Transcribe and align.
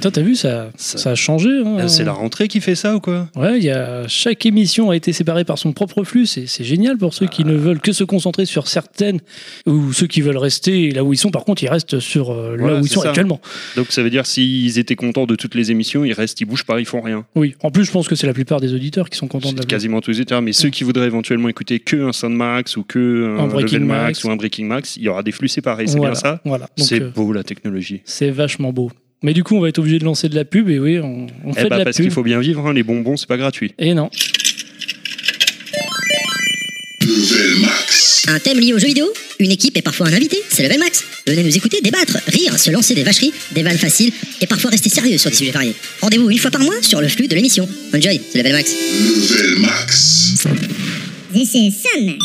Toi, 0.00 0.10
t'as 0.12 0.22
vu, 0.22 0.36
ça, 0.36 0.70
Ça- 0.76 0.98
ça 0.98 1.10
a 1.10 1.14
changé. 1.14 1.48
hein. 1.64 1.76
Ah, 1.80 1.88
C'est 1.88 2.04
la 2.04 2.12
rentrée 2.12 2.46
qui 2.48 2.60
fait 2.60 2.74
ça 2.74 2.94
ou 2.96 3.00
quoi? 3.00 3.28
Ouais, 3.36 3.58
y 3.60 3.70
a, 3.70 4.06
chaque 4.06 4.46
émission 4.46 4.90
a 4.90 4.96
été 4.96 5.12
séparée 5.12 5.44
par 5.44 5.58
son 5.58 5.72
propre 5.72 6.04
flux. 6.04 6.26
C'est 6.26 6.46
génial 6.64 6.96
pour 6.98 7.14
ceux 7.14 7.26
qui 7.26 7.44
ne 7.44 7.54
veulent 7.54 7.80
que 7.80 7.92
se 7.92 8.04
concentrer 8.04 8.46
sur 8.46 8.68
certaines 8.68 9.20
ou 9.66 9.92
ceux 9.92 10.06
qui 10.06 10.20
veulent 10.20 10.36
rester 10.36 10.90
là 10.90 11.02
où 11.04 11.12
ils 11.12 11.16
sont. 11.16 11.30
Par 11.30 11.44
contre, 11.44 11.62
ils 11.64 11.68
restent 11.68 11.98
sur 11.98 12.30
euh, 12.30 12.52
là 12.56 12.62
Voilà, 12.62 12.80
où 12.80 12.84
ils 12.84 12.88
sont 12.88 13.00
ça. 13.00 13.08
actuellement. 13.08 13.40
Donc 13.76 13.86
ça 13.90 14.02
veut 14.02 14.10
dire 14.10 14.26
s'ils 14.26 14.78
étaient 14.78 14.94
contents 14.96 15.26
de 15.26 15.34
toutes 15.34 15.54
les 15.54 15.70
émissions, 15.70 16.04
ils 16.04 16.12
restent, 16.12 16.40
ils 16.40 16.44
bougent 16.44 16.64
pas, 16.64 16.78
ils 16.80 16.86
font 16.86 17.00
rien. 17.00 17.26
Oui. 17.34 17.54
En 17.62 17.70
plus, 17.70 17.84
je 17.84 17.90
pense 17.90 18.06
que 18.08 18.14
c'est 18.14 18.26
la 18.26 18.34
plupart 18.34 18.60
des 18.60 18.74
auditeurs 18.74 19.10
qui 19.10 19.18
sont 19.18 19.26
contents 19.28 19.50
de 19.50 19.56
la 19.56 19.62
C'est 19.62 19.68
quasiment 19.68 20.00
tous 20.00 20.12
les 20.12 20.18
éditeurs, 20.18 20.42
mais 20.42 20.52
ceux 20.52 20.70
qui 20.70 20.84
voudraient 20.84 21.06
éventuellement 21.06 21.48
écouter 21.48 21.80
que 21.80 21.96
un 22.08 22.12
Soundmax 22.12 22.76
ou 22.76 22.84
que 22.84 23.36
un, 23.38 23.44
Un 23.44 23.46
Breaking 23.48 23.80
Max, 23.80 24.02
Max. 24.04 24.24
ou 24.24 24.30
un 24.30 24.36
Breaking 24.36 24.66
Max, 24.66 24.96
il 24.96 25.02
y 25.02 25.08
aura 25.08 25.22
des 25.22 25.32
flux 25.32 25.48
séparés, 25.48 25.86
c'est 25.86 25.96
voilà, 25.96 26.12
bien 26.12 26.20
ça? 26.20 26.40
Voilà. 26.44 26.68
C'est 26.76 27.00
euh, 27.02 27.10
beau 27.10 27.32
la 27.32 27.42
technologie. 27.42 28.02
c'est 28.04 28.30
vachement 28.30 28.72
beau. 28.72 28.90
Mais 29.22 29.34
du 29.34 29.42
coup, 29.42 29.56
on 29.56 29.60
va 29.60 29.68
être 29.68 29.78
obligé 29.78 29.98
de 29.98 30.04
lancer 30.04 30.28
de 30.28 30.34
la 30.36 30.44
pub. 30.44 30.68
Et 30.70 30.78
oui, 30.78 30.98
on, 31.00 31.26
on 31.44 31.50
Eh 31.52 31.54
fait 31.60 31.68
bah, 31.68 31.76
de 31.76 31.78
la 31.80 31.84
parce 31.84 31.96
pub. 31.96 32.04
qu'il 32.06 32.12
faut 32.12 32.22
bien 32.22 32.38
vivre, 32.40 32.66
hein, 32.66 32.72
les 32.72 32.82
bonbons 32.82 33.16
c'est 33.16 33.26
pas 33.28 33.36
gratuit. 33.36 33.72
Et 33.78 33.94
non. 33.94 34.10
Level 37.00 37.60
Max. 37.62 38.24
Un 38.28 38.38
thème 38.38 38.60
lié 38.60 38.72
aux 38.74 38.78
jeux 38.78 38.86
vidéo? 38.88 39.06
Une 39.40 39.50
équipe 39.50 39.76
et 39.76 39.82
parfois 39.82 40.08
un 40.08 40.12
invité 40.12 40.36
C'est 40.50 40.62
Level 40.64 40.78
Max. 40.80 41.04
Venez 41.26 41.42
nous 41.42 41.56
écouter, 41.56 41.80
débattre, 41.82 42.18
rire, 42.26 42.58
se 42.58 42.70
lancer 42.70 42.94
des 42.94 43.02
vacheries, 43.04 43.32
des 43.52 43.62
vannes 43.62 43.78
faciles 43.78 44.12
et 44.40 44.46
parfois 44.46 44.70
rester 44.70 44.88
sérieux 44.88 45.16
sur 45.18 45.30
des 45.30 45.36
sujets 45.36 45.50
variés. 45.52 45.74
Rendez-vous 46.00 46.30
une 46.30 46.38
fois 46.38 46.50
par 46.50 46.60
mois 46.60 46.74
sur 46.82 47.00
le 47.00 47.08
flux 47.08 47.28
de 47.28 47.34
l'émission. 47.34 47.68
Enjoy, 47.94 48.20
c'est 48.30 48.38
Level 48.38 48.52
Max. 48.52 48.72
Level 48.72 49.58
Max. 49.60 50.34
This 51.32 51.54
is 51.54 51.72
Sun. 51.72 52.18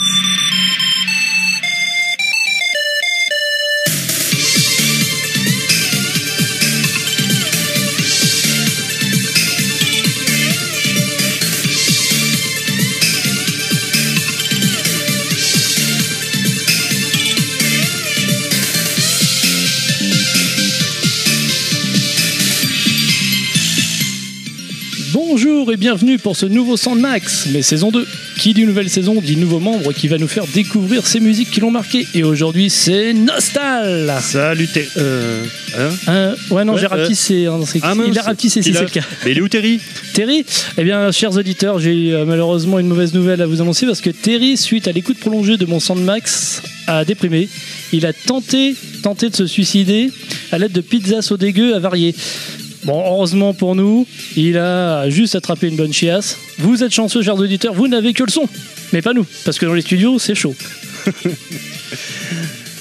Bonjour 25.45 25.73
et 25.73 25.77
bienvenue 25.77 26.17
pour 26.19 26.37
ce 26.37 26.45
nouveau 26.45 26.77
Sandmax, 26.77 27.47
mais 27.51 27.61
saison 27.61 27.91
2. 27.91 28.07
Qui 28.37 28.53
dit 28.53 28.63
nouvelle 28.63 28.89
saison 28.89 29.19
dit 29.21 29.35
nouveau 29.35 29.59
membre 29.59 29.91
qui 29.91 30.07
va 30.07 30.17
nous 30.17 30.27
faire 30.27 30.45
découvrir 30.47 31.05
ces 31.05 31.19
musiques 31.19 31.51
qui 31.51 31.59
l'ont 31.59 31.69
marqué. 31.69 32.07
Et 32.13 32.23
aujourd'hui, 32.23 32.69
c'est 32.69 33.13
Nostal 33.13 34.13
Salut 34.21 34.67
Terry. 34.67 34.87
Euh, 34.97 35.43
hein 36.07 36.33
Ouais, 36.49 36.63
non, 36.63 36.73
Ouais, 36.75 36.79
j'ai 36.79 36.85
euh, 37.45 37.51
hein, 37.51 37.59
c'est- 37.65 37.79
Ah 37.83 37.93
mince, 37.93 38.07
il 38.09 38.17
a 38.17 38.21
rapetissé 38.21 38.61
si 38.61 38.69
il 38.69 38.77
a- 38.77 38.79
c'est 38.79 38.85
le 38.85 39.01
cas. 39.01 39.05
Mais 39.25 39.31
il 39.31 39.37
est 39.37 39.41
où 39.41 39.49
Terry 39.49 39.81
Terry, 40.13 40.45
eh 40.77 40.83
bien, 40.83 41.11
chers 41.11 41.35
auditeurs, 41.35 41.77
j'ai 41.77 42.13
euh, 42.13 42.23
malheureusement 42.25 42.79
une 42.79 42.87
mauvaise 42.87 43.13
nouvelle 43.13 43.41
à 43.41 43.45
vous 43.45 43.59
annoncer 43.61 43.85
parce 43.85 43.99
que 44.01 44.11
Terry, 44.11 44.55
suite 44.55 44.87
à 44.87 44.93
l'écoute 44.93 45.17
prolongée 45.19 45.57
de 45.57 45.65
mon 45.65 45.81
Sandmax, 45.81 46.61
a 46.87 47.03
déprimé. 47.03 47.49
Il 47.91 48.05
a 48.05 48.13
tenté, 48.13 48.75
tenté 49.03 49.29
de 49.29 49.35
se 49.35 49.45
suicider 49.45 50.09
à 50.51 50.57
l'aide 50.57 50.71
de 50.71 50.81
pizzas 50.81 51.27
au 51.31 51.37
dégueu 51.37 51.75
avariées. 51.75 52.15
Bon, 52.85 53.01
heureusement 53.05 53.53
pour 53.53 53.75
nous, 53.75 54.05
il 54.35 54.57
a 54.57 55.09
juste 55.09 55.35
attrapé 55.35 55.67
une 55.67 55.75
bonne 55.77 55.93
chiasse. 55.93 56.37
Vous 56.59 56.83
êtes 56.83 56.91
chanceux, 56.91 57.21
chers 57.21 57.37
auditeurs, 57.37 57.73
vous 57.73 57.87
n'avez 57.87 58.13
que 58.13 58.23
le 58.23 58.29
son. 58.31 58.47
Mais 58.91 59.01
pas 59.01 59.13
nous, 59.13 59.25
parce 59.45 59.57
que 59.57 59.65
dans 59.65 59.73
les 59.73 59.81
studios, 59.81 60.19
c'est 60.19 60.35
chaud. 60.35 60.53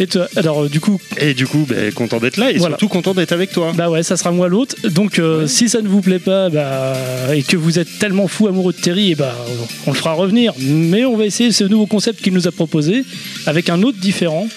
Et 0.00 0.06
toi, 0.06 0.26
alors 0.36 0.64
euh, 0.64 0.68
du 0.68 0.80
coup, 0.80 0.98
Et 1.18 1.34
du 1.34 1.46
coup, 1.46 1.64
ben, 1.68 1.92
content 1.92 2.18
d'être 2.18 2.36
là 2.38 2.50
et 2.50 2.56
Voilà. 2.56 2.72
surtout 2.76 2.88
content 2.88 3.14
d'être 3.14 3.30
avec 3.32 3.52
toi. 3.52 3.72
bah 3.76 3.90
ouais, 3.90 4.02
ça 4.02 4.16
sera 4.16 4.32
moi 4.32 4.48
l'autre. 4.48 4.74
Donc 4.88 5.18
euh, 5.18 5.46
si 5.46 5.68
ça 5.68 5.80
ne 5.82 5.86
vous 5.86 6.00
plaît 6.00 6.18
pas 6.18 6.48
bah, 6.48 6.94
et 7.32 7.42
que 7.42 7.56
vous 7.56 7.78
êtes 7.78 7.98
tellement 7.98 8.26
fou 8.26 8.48
amoureux 8.48 8.72
de 8.72 8.78
Terry, 8.78 9.12
et 9.12 9.14
bah, 9.14 9.36
on 9.86 9.92
le 9.92 9.96
fera 9.96 10.14
revenir. 10.14 10.54
Mais 10.58 11.04
on 11.04 11.16
va 11.16 11.26
essayer 11.26 11.52
ce 11.52 11.64
nouveau 11.64 11.86
concept 11.86 12.22
qu'il 12.22 12.32
nous 12.32 12.48
a 12.48 12.52
proposé 12.52 13.04
avec 13.46 13.68
un 13.68 13.82
autre 13.82 13.98
différent 13.98 14.48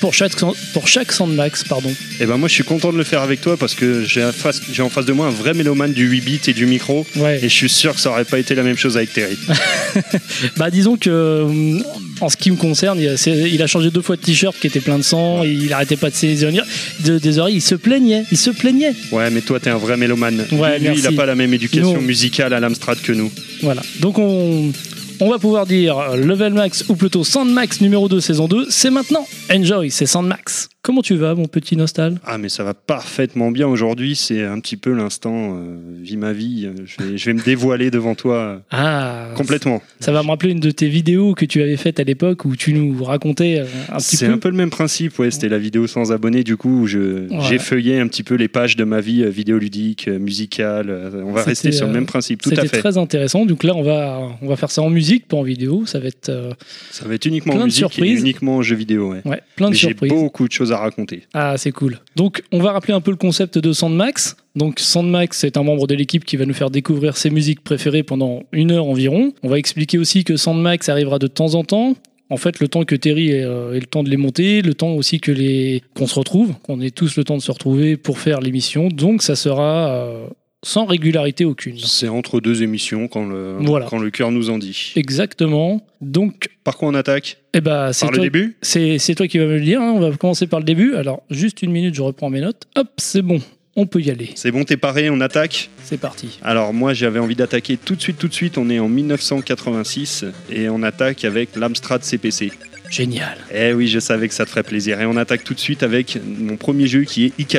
pour 0.00 0.14
chaque, 0.14 0.32
pour 0.72 0.88
chaque 0.88 1.12
Sandmax. 1.12 1.64
Pardon. 1.64 1.92
Et 2.20 2.26
ben 2.26 2.36
moi 2.36 2.48
je 2.48 2.54
suis 2.54 2.64
content 2.64 2.92
de 2.92 2.98
le 2.98 3.04
faire 3.04 3.22
avec 3.22 3.40
toi 3.40 3.56
parce 3.56 3.74
que 3.74 4.04
j'ai 4.04 4.22
en 4.24 4.32
face, 4.32 4.60
de 5.06 5.12
moi 5.12 5.26
un 5.26 5.30
vrai 5.30 5.54
mélomane 5.54 5.92
du 5.92 6.06
8 6.08 6.20
bits 6.20 6.40
et 6.48 6.52
du 6.52 6.66
micro. 6.66 7.06
Ouais. 7.16 7.38
Et 7.38 7.48
je 7.48 7.54
suis 7.54 7.68
sûr 7.68 7.94
que 7.94 8.00
ça 8.00 8.10
aurait 8.10 8.24
pas 8.24 8.38
été 8.38 8.54
la 8.54 8.62
même 8.62 8.76
chose 8.76 8.96
avec 8.96 9.12
Terry. 9.12 9.36
Bah 10.56 10.70
disons 10.70 10.96
que 10.96 11.10
euh, 11.10 11.78
en 12.20 12.28
ce 12.28 12.36
qui 12.36 12.50
me 12.50 12.56
concerne, 12.56 13.00
il 13.00 13.08
a, 13.08 13.16
c'est- 13.16 13.50
il 13.50 13.62
a 13.62 13.66
changé 13.66 13.90
deux 13.90 14.02
fois 14.02 14.16
de 14.16 14.20
t-shirt 14.22 14.56
qui 14.58 14.66
était 14.66 14.80
plein 14.80 14.98
de 14.98 15.02
sang, 15.02 15.42
il 15.44 15.72
arrêtait 15.72 15.96
pas 15.96 16.10
de 16.10 17.18
des 17.18 17.38
oreilles, 17.38 17.56
il 17.56 17.60
se 17.62 17.74
plaignait, 17.74 18.24
il 18.30 18.38
se 18.38 18.50
plaignait. 18.50 18.94
Ouais, 19.12 19.30
mais 19.30 19.40
toi 19.40 19.60
t'es 19.60 19.70
un 19.70 19.76
vrai 19.78 19.96
mélomane. 19.96 20.44
Ouais, 20.52 20.78
Lui, 20.78 20.98
il 20.98 21.06
a 21.06 21.12
pas 21.12 21.26
la 21.26 21.34
même 21.34 21.52
éducation 21.54 21.94
Non. 21.94 22.00
musicale 22.00 22.52
à 22.54 22.60
l'Amstrad 22.60 23.00
que 23.00 23.12
nous. 23.12 23.30
Voilà. 23.62 23.82
Donc 24.00 24.18
on, 24.18 24.72
on 25.20 25.30
va 25.30 25.38
pouvoir 25.38 25.66
dire 25.66 25.98
euh, 25.98 26.16
Level 26.16 26.54
Max 26.54 26.84
ou 26.88 26.96
plutôt 26.96 27.24
Sandmax 27.24 27.80
numéro 27.80 28.08
2 28.08 28.20
saison 28.20 28.48
2, 28.48 28.66
c'est 28.70 28.90
maintenant. 28.90 29.26
Enjoy, 29.50 29.90
c'est 29.90 30.06
Sandmax. 30.06 30.68
Comment 30.88 31.02
tu 31.02 31.16
vas 31.16 31.34
mon 31.34 31.44
petit 31.44 31.76
Nostal? 31.76 32.18
Ah 32.24 32.38
mais 32.38 32.48
ça 32.48 32.64
va 32.64 32.72
parfaitement 32.72 33.50
bien 33.50 33.66
aujourd'hui. 33.68 34.16
C'est 34.16 34.42
un 34.42 34.58
petit 34.58 34.78
peu 34.78 34.90
l'instant 34.94 35.54
euh, 35.54 35.76
vie 36.02 36.16
ma 36.16 36.32
vie. 36.32 36.66
Je 36.86 37.04
vais, 37.04 37.18
je 37.18 37.26
vais 37.26 37.34
me 37.34 37.42
dévoiler 37.42 37.90
devant 37.90 38.14
toi 38.14 38.36
euh, 38.36 38.58
Ah, 38.70 39.26
complètement. 39.36 39.82
Ça 40.00 40.12
va 40.12 40.22
me 40.22 40.28
rappeler 40.28 40.52
une 40.52 40.60
de 40.60 40.70
tes 40.70 40.88
vidéos 40.88 41.34
que 41.34 41.44
tu 41.44 41.60
avais 41.60 41.76
faites 41.76 42.00
à 42.00 42.04
l'époque 42.04 42.46
où 42.46 42.56
tu 42.56 42.72
nous 42.72 43.04
racontais 43.04 43.58
euh, 43.60 43.66
un 43.92 43.98
petit 43.98 44.16
C'est 44.16 44.28
peu. 44.28 44.32
un 44.32 44.38
peu 44.38 44.48
le 44.48 44.56
même 44.56 44.70
principe, 44.70 45.18
ouais. 45.18 45.30
C'était 45.30 45.50
la 45.50 45.58
vidéo 45.58 45.86
sans 45.86 46.10
abonnés, 46.10 46.42
du 46.42 46.56
coup, 46.56 46.80
où 46.84 46.86
je, 46.86 47.28
Ouais. 47.28 47.36
j'ai 47.46 47.58
feuillé 47.58 48.00
un 48.00 48.08
petit 48.08 48.22
peu 48.22 48.36
les 48.36 48.48
pages 48.48 48.74
de 48.76 48.84
ma 48.84 49.02
vie 49.02 49.24
euh, 49.24 49.28
vidéoludique, 49.28 50.08
euh, 50.08 50.18
musicale. 50.18 50.86
euh, 50.88 51.22
On 51.22 51.32
va 51.32 51.42
rester 51.42 51.70
sur 51.70 51.84
le 51.84 51.92
euh, 51.92 51.94
même 51.96 52.06
principe, 52.06 52.40
tout 52.40 52.48
à 52.48 52.54
C'était 52.54 52.68
fait. 52.68 52.78
très 52.78 52.96
intéressant. 52.96 53.44
Donc 53.44 53.62
là, 53.62 53.74
on 53.76 53.82
va, 53.82 54.22
on 54.40 54.48
va 54.48 54.56
faire 54.56 54.70
ça 54.70 54.80
en 54.80 54.88
musique, 54.88 55.28
pas 55.28 55.36
en 55.36 55.42
vidéo. 55.42 55.84
Ça 55.84 55.98
va 55.98 56.06
être 56.08 56.30
euh, 56.30 56.54
Ça 56.90 57.06
va 57.06 57.12
être 57.12 57.26
uniquement 57.26 57.52
plein 57.52 57.62
en 57.64 57.66
de 57.66 57.72
et 57.72 57.74
surprises. 57.74 58.20
uniquement 58.22 58.56
en 58.56 58.62
jeu 58.62 58.74
vidéo, 58.74 59.10
ouais. 59.10 59.20
ouais, 59.26 59.42
plein 59.54 59.66
de 59.66 59.72
Mais 59.72 59.76
j'ai 59.76 59.88
surprises. 59.88 60.08
beaucoup 60.10 60.48
de 60.48 60.52
choses 60.52 60.72
à 60.72 60.77
raconter. 60.78 61.22
Ah, 61.34 61.56
c'est 61.56 61.72
cool. 61.72 62.00
Donc, 62.16 62.42
on 62.52 62.60
va 62.60 62.72
rappeler 62.72 62.94
un 62.94 63.00
peu 63.00 63.10
le 63.10 63.16
concept 63.16 63.58
de 63.58 63.72
Sandmax. 63.72 64.36
Donc, 64.56 64.80
Sandmax 64.80 65.44
est 65.44 65.56
un 65.56 65.62
membre 65.62 65.86
de 65.86 65.94
l'équipe 65.94 66.24
qui 66.24 66.36
va 66.36 66.46
nous 66.46 66.54
faire 66.54 66.70
découvrir 66.70 67.16
ses 67.16 67.30
musiques 67.30 67.62
préférées 67.62 68.02
pendant 68.02 68.42
une 68.52 68.72
heure 68.72 68.86
environ. 68.86 69.32
On 69.42 69.48
va 69.48 69.58
expliquer 69.58 69.98
aussi 69.98 70.24
que 70.24 70.36
Sandmax 70.36 70.88
arrivera 70.88 71.18
de 71.18 71.26
temps 71.26 71.54
en 71.54 71.64
temps. 71.64 71.94
En 72.30 72.36
fait, 72.36 72.60
le 72.60 72.68
temps 72.68 72.84
que 72.84 72.94
Terry 72.94 73.30
ait, 73.30 73.42
euh, 73.42 73.72
le 73.72 73.86
temps 73.86 74.02
de 74.02 74.10
les 74.10 74.18
monter, 74.18 74.60
le 74.60 74.74
temps 74.74 74.90
aussi 74.90 75.18
que 75.18 75.32
les 75.32 75.82
qu'on 75.94 76.06
se 76.06 76.18
retrouve, 76.18 76.54
qu'on 76.62 76.80
ait 76.80 76.90
tous 76.90 77.16
le 77.16 77.24
temps 77.24 77.36
de 77.36 77.42
se 77.42 77.50
retrouver 77.50 77.96
pour 77.96 78.18
faire 78.18 78.40
l'émission. 78.40 78.88
Donc, 78.88 79.22
ça 79.22 79.34
sera 79.34 79.88
euh, 79.94 80.26
sans 80.64 80.86
régularité 80.86 81.44
aucune. 81.44 81.78
C'est 81.78 82.08
entre 82.08 82.40
deux 82.40 82.62
émissions 82.62 83.06
quand 83.08 83.24
le, 83.26 83.56
Voilà. 83.60 83.86
quand 83.88 83.98
le 83.98 84.10
cœur 84.10 84.30
nous 84.32 84.50
en 84.50 84.58
dit. 84.58 84.92
Exactement. 84.96 85.86
Donc, 86.00 86.48
Par 86.64 86.76
quoi 86.76 86.88
on 86.88 86.94
attaque? 86.94 87.38
eh 87.54 87.60
ben, 87.60 87.92
c'est 87.92 88.06
Par 88.06 88.12
le 88.14 88.20
début? 88.22 88.56
C'est, 88.62 88.98
c'est 88.98 89.14
toi 89.14 89.28
qui 89.28 89.38
vas 89.38 89.46
me 89.46 89.54
le 89.58 89.60
dire. 89.64 89.80
hein. 89.80 89.92
On 89.96 90.00
va 90.00 90.16
commencer 90.16 90.46
par 90.46 90.58
le 90.60 90.64
début. 90.64 90.94
Alors, 90.96 91.22
juste 91.30 91.62
une 91.62 91.70
minute, 91.70 91.94
je 91.94 92.02
reprends 92.02 92.28
mes 92.30 92.40
notes. 92.40 92.64
Hop, 92.76 92.88
c'est 92.98 93.22
bon. 93.22 93.40
On 93.76 93.86
peut 93.86 94.00
y 94.00 94.10
aller. 94.10 94.30
C'est 94.34 94.50
bon, 94.50 94.64
t'es 94.64 94.76
paré, 94.76 95.08
on 95.08 95.20
attaque? 95.20 95.70
C'est 95.84 95.98
parti. 96.00 96.40
Alors 96.42 96.74
moi 96.74 96.94
j'avais 96.94 97.20
envie 97.20 97.36
d'attaquer 97.36 97.76
tout 97.76 97.94
de 97.94 98.00
suite, 98.00 98.18
tout 98.18 98.26
de 98.26 98.34
suite. 98.34 98.58
On 98.58 98.68
est 98.70 98.80
en 98.80 98.88
1986 98.88 100.24
et 100.50 100.68
on 100.68 100.82
attaque 100.82 101.24
avec 101.24 101.54
l'Amstrad 101.54 102.02
CPC. 102.02 102.50
Génial. 102.90 103.38
Eh 103.54 103.72
oui, 103.74 103.86
je 103.86 104.00
savais 104.00 104.26
que 104.26 104.34
ça 104.34 104.44
te 104.46 104.50
ferait 104.50 104.64
plaisir. 104.64 105.00
Et 105.00 105.06
on 105.06 105.16
attaque 105.16 105.44
tout 105.44 105.54
de 105.54 105.60
suite 105.60 105.84
avec 105.84 106.18
mon 106.26 106.56
premier 106.56 106.88
jeu 106.88 107.02
qui 107.02 107.26
est 107.26 107.32
IK+. 107.38 107.58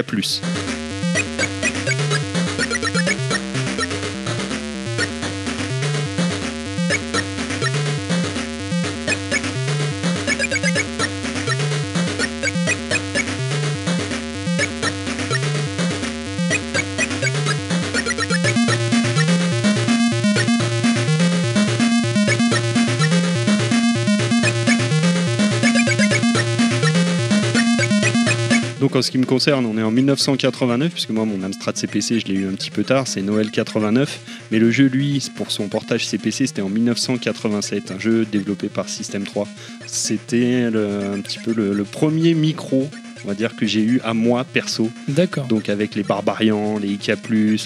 En 28.99 29.01
ce 29.01 29.11
qui 29.11 29.17
me 29.17 29.25
concerne, 29.25 29.65
on 29.65 29.77
est 29.77 29.81
en 29.81 29.91
1989, 29.91 30.91
puisque 30.91 31.11
moi 31.11 31.23
mon 31.23 31.41
Amstrad 31.41 31.77
CPC 31.77 32.19
je 32.19 32.25
l'ai 32.27 32.33
eu 32.33 32.47
un 32.47 32.51
petit 32.51 32.69
peu 32.69 32.83
tard, 32.83 33.07
c'est 33.07 33.21
Noël 33.21 33.49
89. 33.49 34.19
Mais 34.51 34.59
le 34.59 34.71
jeu 34.71 34.87
lui, 34.87 35.25
pour 35.35 35.51
son 35.51 35.69
portage 35.69 36.05
CPC, 36.05 36.47
c'était 36.47 36.61
en 36.61 36.67
1987, 36.67 37.91
un 37.91 37.99
jeu 37.99 38.25
développé 38.25 38.67
par 38.67 38.89
System 38.89 39.23
3. 39.23 39.47
C'était 39.87 40.63
un 40.65 41.21
petit 41.21 41.39
peu 41.39 41.53
le, 41.53 41.73
le 41.73 41.83
premier 41.85 42.33
micro, 42.33 42.89
on 43.23 43.27
va 43.29 43.35
dire, 43.35 43.55
que 43.55 43.65
j'ai 43.65 43.81
eu 43.81 44.01
à 44.03 44.13
moi 44.13 44.43
perso. 44.43 44.89
D'accord. 45.07 45.47
Donc 45.47 45.69
avec 45.69 45.95
les 45.95 46.03
Barbarians, 46.03 46.77
les 46.77 46.89
IK+, 46.89 47.11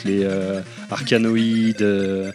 les 0.06 0.24
euh, 0.24 0.62
Arcanoïdes, 0.91 1.81
euh, 1.81 2.31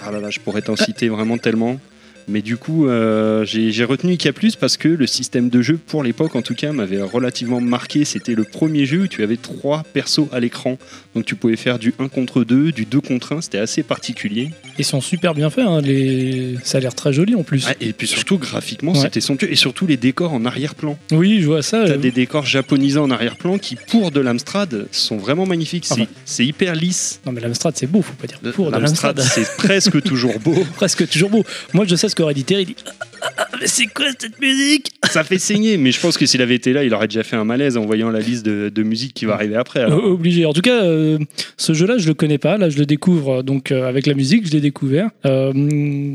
ah 0.00 0.12
là 0.12 0.20
là, 0.20 0.30
je 0.30 0.38
pourrais 0.38 0.62
t'en 0.62 0.76
citer 0.76 1.08
vraiment 1.08 1.38
tellement. 1.38 1.80
Mais 2.28 2.42
du 2.42 2.56
coup, 2.56 2.86
euh, 2.88 3.44
j'ai 3.44 3.84
retenu 3.84 4.12
IK 4.14 4.28
parce 4.60 4.76
que 4.76 4.88
le 4.88 5.06
système 5.06 5.48
de 5.48 5.62
jeu, 5.62 5.78
pour 5.78 6.02
l'époque 6.02 6.36
en 6.36 6.42
tout 6.42 6.54
cas, 6.54 6.72
m'avait 6.72 7.00
relativement 7.00 7.60
marqué. 7.60 8.04
C'était 8.04 8.34
le 8.34 8.44
premier 8.44 8.84
jeu 8.84 9.02
où 9.02 9.06
tu 9.06 9.22
avais 9.22 9.36
trois 9.36 9.82
persos 9.94 10.26
à 10.32 10.40
l'écran. 10.40 10.76
Donc 11.14 11.24
tu 11.24 11.34
pouvais 11.36 11.56
faire 11.56 11.78
du 11.78 11.94
1 11.98 12.08
contre 12.08 12.44
2, 12.44 12.70
du 12.72 12.84
2 12.84 13.00
contre 13.00 13.32
1. 13.36 13.40
C'était 13.40 13.58
assez 13.58 13.82
particulier. 13.82 14.50
Ils 14.78 14.84
sont 14.84 15.00
super 15.00 15.34
bien 15.34 15.48
faits. 15.50 15.64
hein, 15.66 15.80
les... 15.80 16.56
Ça 16.64 16.78
a 16.78 16.80
l'air 16.80 16.94
très 16.94 17.12
joli 17.12 17.34
en 17.34 17.42
plus. 17.44 17.64
Ah, 17.68 17.74
et 17.80 17.92
puis 17.92 18.06
surtout, 18.06 18.38
graphiquement, 18.38 18.92
Ouais. 18.92 19.00
c'était 19.00 19.20
somptueux. 19.20 19.50
Et 19.50 19.56
surtout, 19.56 19.86
les 19.86 19.96
décors 19.96 20.32
en 20.34 20.44
arrière-plan. 20.44 20.98
Oui, 21.12 21.40
je 21.40 21.46
vois 21.46 21.62
ça. 21.62 21.84
T'as 21.86 21.92
euh, 21.92 21.96
des 21.96 22.10
décors 22.10 22.44
japonisés 22.46 22.98
en 22.98 23.10
arrière-plan 23.10 23.58
qui, 23.58 23.76
pour 23.76 24.10
de 24.10 24.20
l'Amstrad, 24.20 24.86
sont 24.92 25.16
vraiment 25.16 25.46
magnifiques. 25.46 25.86
C'est 25.86 26.02
Enfin. 26.02 26.42
hyper 26.44 26.74
lisse. 26.74 27.20
Non, 27.26 27.32
mais 27.32 27.40
l'Amstrad, 27.40 27.74
c'est 27.76 27.86
beau, 27.86 28.02
faut 28.02 28.12
pas 28.14 28.26
dire 28.26 28.38
pour. 28.54 28.70
dans 28.70 28.78
L'Amstrad, 28.78 29.16
l'Amstrad. 29.18 29.44
c'est 29.46 29.56
presque 29.56 30.02
toujours 30.02 30.38
beau. 30.40 30.54
presque 30.76 31.08
toujours 31.08 31.30
beau. 31.30 31.44
Moi, 31.72 31.84
je 31.88 31.96
sais 31.96 32.08
ce 32.08 32.14
Terry. 32.18 32.62
Il 32.62 32.66
dit 32.66 32.76
Ah, 32.88 32.94
ah, 33.22 33.30
ah, 33.38 33.48
Mais 33.60 33.66
c'est 33.66 33.86
quoi 33.86 34.06
cette 34.18 34.38
musique? 34.40 34.92
Ça 35.08 35.24
fait 35.24 35.38
saigner, 35.38 35.76
mais 35.76 35.92
je 35.92 36.00
pense 36.00 36.16
que 36.18 36.26
s'il 36.26 36.42
avait 36.42 36.54
été 36.54 36.72
là, 36.72 36.84
il 36.84 36.92
aurait 36.94 37.08
déjà 37.08 37.22
fait 37.22 37.36
un 37.36 37.44
malaise 37.44 37.76
en 37.76 37.84
voyant 37.84 38.10
la 38.10 38.20
liste 38.20 38.44
de, 38.44 38.68
de 38.68 38.82
musique 38.82 39.14
qui 39.14 39.24
va 39.24 39.34
arriver 39.34 39.56
après. 39.56 39.80
alors. 39.80 40.04
Obligé. 40.04 40.44
En 40.46 40.52
tout 40.52 40.60
cas, 40.60 40.82
euh, 40.84 41.18
ce 41.56 41.72
jeu-là, 41.72 41.98
je 41.98 42.06
le 42.06 42.14
connais 42.14 42.38
pas. 42.38 42.58
Là, 42.58 42.68
je 42.70 42.78
le 42.78 42.86
découvre 42.86 43.42
donc 43.42 43.72
euh, 43.72 43.88
avec 43.88 44.06
la 44.06 44.14
musique, 44.14 44.46
je 44.46 44.52
l'ai 44.52 44.60
découvert. 44.60 45.10
Euh, 45.26 45.52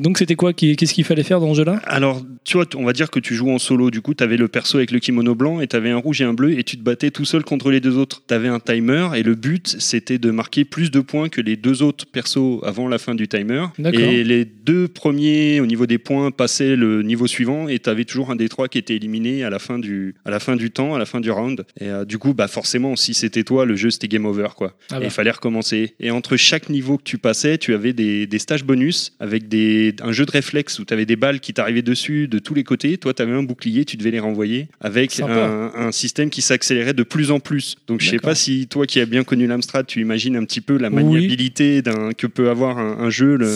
donc, 0.01 0.17
c'était 0.17 0.35
quoi 0.35 0.53
Qu'est-ce 0.53 0.93
qu'il 0.93 1.03
fallait 1.03 1.23
faire 1.23 1.39
dans 1.39 1.53
ce 1.53 1.59
jeu-là? 1.59 1.81
Alors, 1.85 2.21
tu 2.43 2.57
vois, 2.57 2.65
on 2.75 2.85
va 2.85 2.93
dire 2.93 3.09
que 3.09 3.19
tu 3.19 3.35
joues 3.35 3.51
en 3.51 3.59
solo. 3.59 3.89
Du 3.91 4.01
coup, 4.01 4.13
tu 4.13 4.23
avais 4.23 4.37
le 4.37 4.47
perso 4.47 4.77
avec 4.77 4.91
le 4.91 4.99
kimono 4.99 5.35
blanc 5.35 5.59
et 5.59 5.67
tu 5.67 5.75
avais 5.75 5.89
un 5.89 5.97
rouge 5.97 6.21
et 6.21 6.25
un 6.25 6.33
bleu 6.33 6.57
et 6.57 6.63
tu 6.63 6.77
te 6.77 6.83
battais 6.83 7.11
tout 7.11 7.25
seul 7.25 7.43
contre 7.43 7.71
les 7.71 7.79
deux 7.79 7.97
autres. 7.97 8.21
Tu 8.27 8.33
avais 8.33 8.47
un 8.47 8.59
timer 8.59 9.09
et 9.15 9.23
le 9.23 9.35
but, 9.35 9.75
c'était 9.79 10.17
de 10.17 10.31
marquer 10.31 10.65
plus 10.65 10.91
de 10.91 10.99
points 10.99 11.29
que 11.29 11.41
les 11.41 11.55
deux 11.55 11.81
autres 11.83 12.05
persos 12.05 12.59
avant 12.63 12.87
la 12.87 12.97
fin 12.97 13.15
du 13.15 13.27
timer. 13.27 13.65
Et 13.79 14.23
les 14.23 14.45
deux 14.45 14.87
premiers, 14.87 15.59
au 15.59 15.65
niveau 15.65 15.85
des 15.85 15.97
points, 15.97 16.31
passaient 16.31 16.75
le 16.75 17.01
niveau 17.03 17.27
suivant 17.27 17.67
et 17.67 17.79
tu 17.79 17.89
avais 17.89 18.05
toujours 18.05 18.31
un 18.31 18.35
des 18.35 18.49
trois 18.49 18.67
qui 18.67 18.77
était 18.77 18.82
éliminé 18.89 19.43
à 19.43 19.49
la 19.49 19.59
fin 19.59 19.79
du, 19.79 20.15
à 20.25 20.31
la 20.31 20.39
fin 20.39 20.55
du 20.55 20.71
temps, 20.71 20.95
à 20.95 20.99
la 20.99 21.05
fin 21.05 21.19
du 21.19 21.31
round. 21.31 21.65
Et 21.79 21.87
euh, 21.89 22.05
du 22.05 22.17
coup, 22.17 22.33
bah, 22.33 22.47
forcément, 22.47 22.95
si 22.95 23.13
c'était 23.13 23.43
toi, 23.43 23.65
le 23.65 23.75
jeu, 23.75 23.89
c'était 23.89 24.07
game 24.07 24.25
over. 24.25 24.49
Quoi. 24.55 24.75
Ah 24.91 24.97
Et 24.97 24.99
bah. 24.99 25.05
il 25.05 25.11
fallait 25.11 25.31
recommencer. 25.31 25.93
Et 25.99 26.11
entre 26.11 26.35
chaque 26.37 26.69
niveau 26.69 26.97
que 26.97 27.03
tu 27.03 27.17
passais, 27.17 27.57
tu 27.57 27.73
avais 27.73 27.93
des, 27.93 28.27
des 28.27 28.39
stages 28.39 28.63
bonus 28.63 29.13
avec 29.19 29.47
des, 29.47 29.95
un 30.01 30.11
jeu 30.11 30.25
de 30.25 30.31
réflexe 30.31 30.79
où 30.79 30.85
tu 30.85 30.93
avais 30.93 31.05
des 31.05 31.15
balles 31.15 31.39
qui 31.39 31.53
t'arrivaient 31.53 31.81
dessus 31.81 32.27
de 32.27 32.39
tous 32.39 32.53
les 32.53 32.63
côtés. 32.63 32.97
Toi, 32.97 33.13
tu 33.13 33.21
avais 33.21 33.33
un 33.33 33.43
bouclier, 33.43 33.85
tu 33.85 33.97
devais 33.97 34.11
les 34.11 34.19
renvoyer 34.19 34.67
avec 34.81 35.19
un, 35.19 35.71
un 35.75 35.91
système 35.91 36.29
qui 36.29 36.41
s'accélérait 36.41 36.93
de 36.93 37.03
plus 37.03 37.31
en 37.31 37.39
plus. 37.39 37.75
Donc, 37.87 38.01
je 38.01 38.09
sais 38.09 38.17
pas 38.19 38.35
si 38.35 38.67
toi 38.67 38.85
qui 38.85 38.99
as 38.99 39.05
bien 39.05 39.23
connu 39.23 39.47
l'Amstrad, 39.47 39.85
tu 39.85 40.01
imagines 40.01 40.35
un 40.35 40.43
petit 40.45 40.61
peu 40.61 40.77
la 40.77 40.89
Oui. 40.89 41.03
maniabilité 41.03 41.81
d'un 41.81 42.11
que 42.13 42.27
peut 42.27 42.49
avoir 42.49 42.77
un, 42.79 42.97
un 42.99 43.09
jeu. 43.09 43.35
le- 43.37 43.55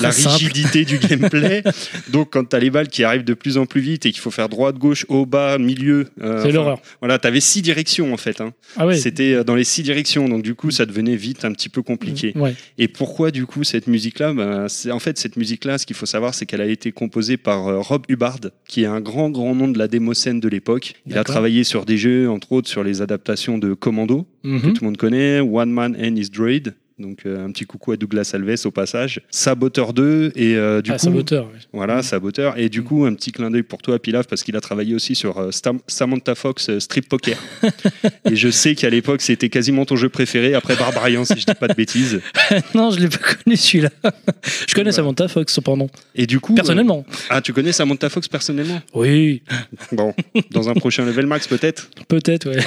la 0.00 0.10
rigidité 0.10 0.84
du 0.84 0.98
gameplay. 0.98 1.62
Donc, 2.12 2.30
quand 2.32 2.44
tu 2.48 2.56
as 2.56 2.58
les 2.58 2.70
balles 2.70 2.88
qui 2.88 3.04
arrivent 3.04 3.24
de 3.24 3.34
plus 3.34 3.56
en 3.58 3.66
plus 3.66 3.80
vite 3.80 4.06
et 4.06 4.12
qu'il 4.12 4.20
faut 4.20 4.30
faire 4.30 4.48
droite, 4.62 4.78
gauche, 4.78 5.04
haut, 5.08 5.26
bas, 5.26 5.58
milieu. 5.58 6.06
euh, 6.22 6.40
C'est 6.42 6.52
l'horreur. 6.52 6.80
Voilà, 7.00 7.18
tu 7.18 7.26
avais 7.26 7.40
six 7.40 7.62
directions 7.62 8.12
en 8.12 8.16
fait. 8.16 8.40
hein. 8.40 8.52
Ah 8.76 8.86
ouais. 8.86 8.96
C'était 8.96 9.34
euh, 9.34 9.44
dans 9.44 9.54
les 9.56 9.64
six 9.64 9.82
directions. 9.82 10.28
Donc, 10.28 10.42
du 10.42 10.54
coup, 10.54 10.70
ça 10.70 10.86
devenait 10.86 11.16
vite 11.16 11.44
un 11.44 11.52
petit 11.52 11.68
peu 11.68 11.82
compliqué. 11.82 12.32
Ouais. 12.36 12.54
Et 12.78 12.88
pourquoi 12.88 13.30
du 13.30 13.44
coup 13.46 13.64
cette 13.64 13.86
musique-là? 13.88 14.32
Ben, 14.32 14.68
c'est 14.68 14.90
En 14.92 14.98
fait, 15.00 15.18
cette 15.18 15.36
musique-là, 15.36 15.78
ce 15.78 15.86
qu'il 15.86 15.96
faut 15.96 16.06
savoir, 16.06 16.34
c'est 16.34 16.46
qu'elle 16.46 16.60
a 16.60 16.66
été 16.66 16.92
composée 16.92 17.36
par 17.36 17.66
euh, 17.68 17.80
Rob 17.80 18.04
Hubbard, 18.08 18.38
qui 18.68 18.82
est 18.82 18.86
un 18.86 19.00
grand, 19.00 19.30
grand 19.30 19.54
nom 19.54 19.68
de 19.68 19.78
la 19.78 19.88
démoscène 19.88 20.38
de 20.40 20.48
l'époque. 20.48 20.94
Il 21.06 21.18
a 21.18 21.24
travaillé 21.24 21.64
sur 21.64 21.84
des 21.84 21.98
jeux, 21.98 22.30
entre 22.30 22.52
autres 22.52 22.68
sur 22.68 22.84
les 22.84 23.02
adaptations 23.02 23.58
de 23.58 23.74
Commando, 23.74 24.26
que 24.44 24.48
Mhm. 24.48 24.60
tout 24.74 24.82
le 24.82 24.86
monde 24.86 24.96
connaît, 24.96 25.40
One 25.40 25.70
Man 25.70 25.96
and 26.00 26.16
His 26.16 26.30
Droid. 26.30 26.74
Donc 27.02 27.26
euh, 27.26 27.44
un 27.44 27.50
petit 27.50 27.64
coucou 27.64 27.92
à 27.92 27.96
Douglas 27.96 28.30
Alves 28.34 28.54
au 28.64 28.70
passage. 28.70 29.20
Saboteur 29.30 29.92
2 29.92 30.32
et 30.36 30.54
euh, 30.56 30.80
du 30.80 30.90
Ah, 30.92 30.94
coup 30.94 31.04
saboteur. 31.04 31.44
ouais. 31.46 31.58
voilà 31.72 32.02
Saboteur 32.02 32.56
et 32.58 32.68
du 32.68 32.82
coup 32.82 33.04
un 33.04 33.14
petit 33.14 33.32
clin 33.32 33.50
d'œil 33.50 33.64
pour 33.64 33.82
toi 33.82 33.98
Pilaf 33.98 34.26
parce 34.28 34.42
qu'il 34.44 34.54
a 34.56 34.60
travaillé 34.60 34.94
aussi 34.94 35.14
sur 35.14 35.38
euh, 35.38 35.50
Samantha 35.88 36.34
Fox 36.34 36.68
euh, 36.68 36.78
Strip 36.80 37.08
Poker. 37.08 37.36
et 38.30 38.36
je 38.36 38.48
sais 38.50 38.74
qu'à 38.76 38.88
l'époque 38.88 39.20
c'était 39.20 39.48
quasiment 39.48 39.84
ton 39.84 39.96
jeu 39.96 40.08
préféré 40.08 40.54
après 40.54 40.76
Barbarian 40.76 41.24
si 41.24 41.34
je 41.40 41.44
dis 41.46 41.54
pas 41.58 41.68
de 41.68 41.74
bêtises. 41.74 42.20
non, 42.74 42.90
je 42.92 43.00
l'ai 43.00 43.08
pas 43.08 43.18
connu 43.18 43.56
celui-là. 43.56 43.90
je 44.68 44.74
connais 44.74 44.92
Samantha 44.92 45.26
Fox 45.28 45.52
cependant. 45.52 45.90
Et 46.14 46.26
du 46.26 46.38
coup 46.40 46.54
Personnellement. 46.54 47.04
ah 47.30 47.40
tu 47.40 47.52
connais 47.52 47.72
Samantha 47.72 48.08
Fox 48.08 48.28
personnellement? 48.28 48.80
Oui, 48.94 49.42
Bon 49.90 50.14
dans 50.52 50.68
un 50.68 50.74
prochain 50.74 51.04
level 51.04 51.26
max 51.26 51.46
peut-être? 51.48 51.90
peut-être, 52.08 52.48
ouais. 52.48 52.62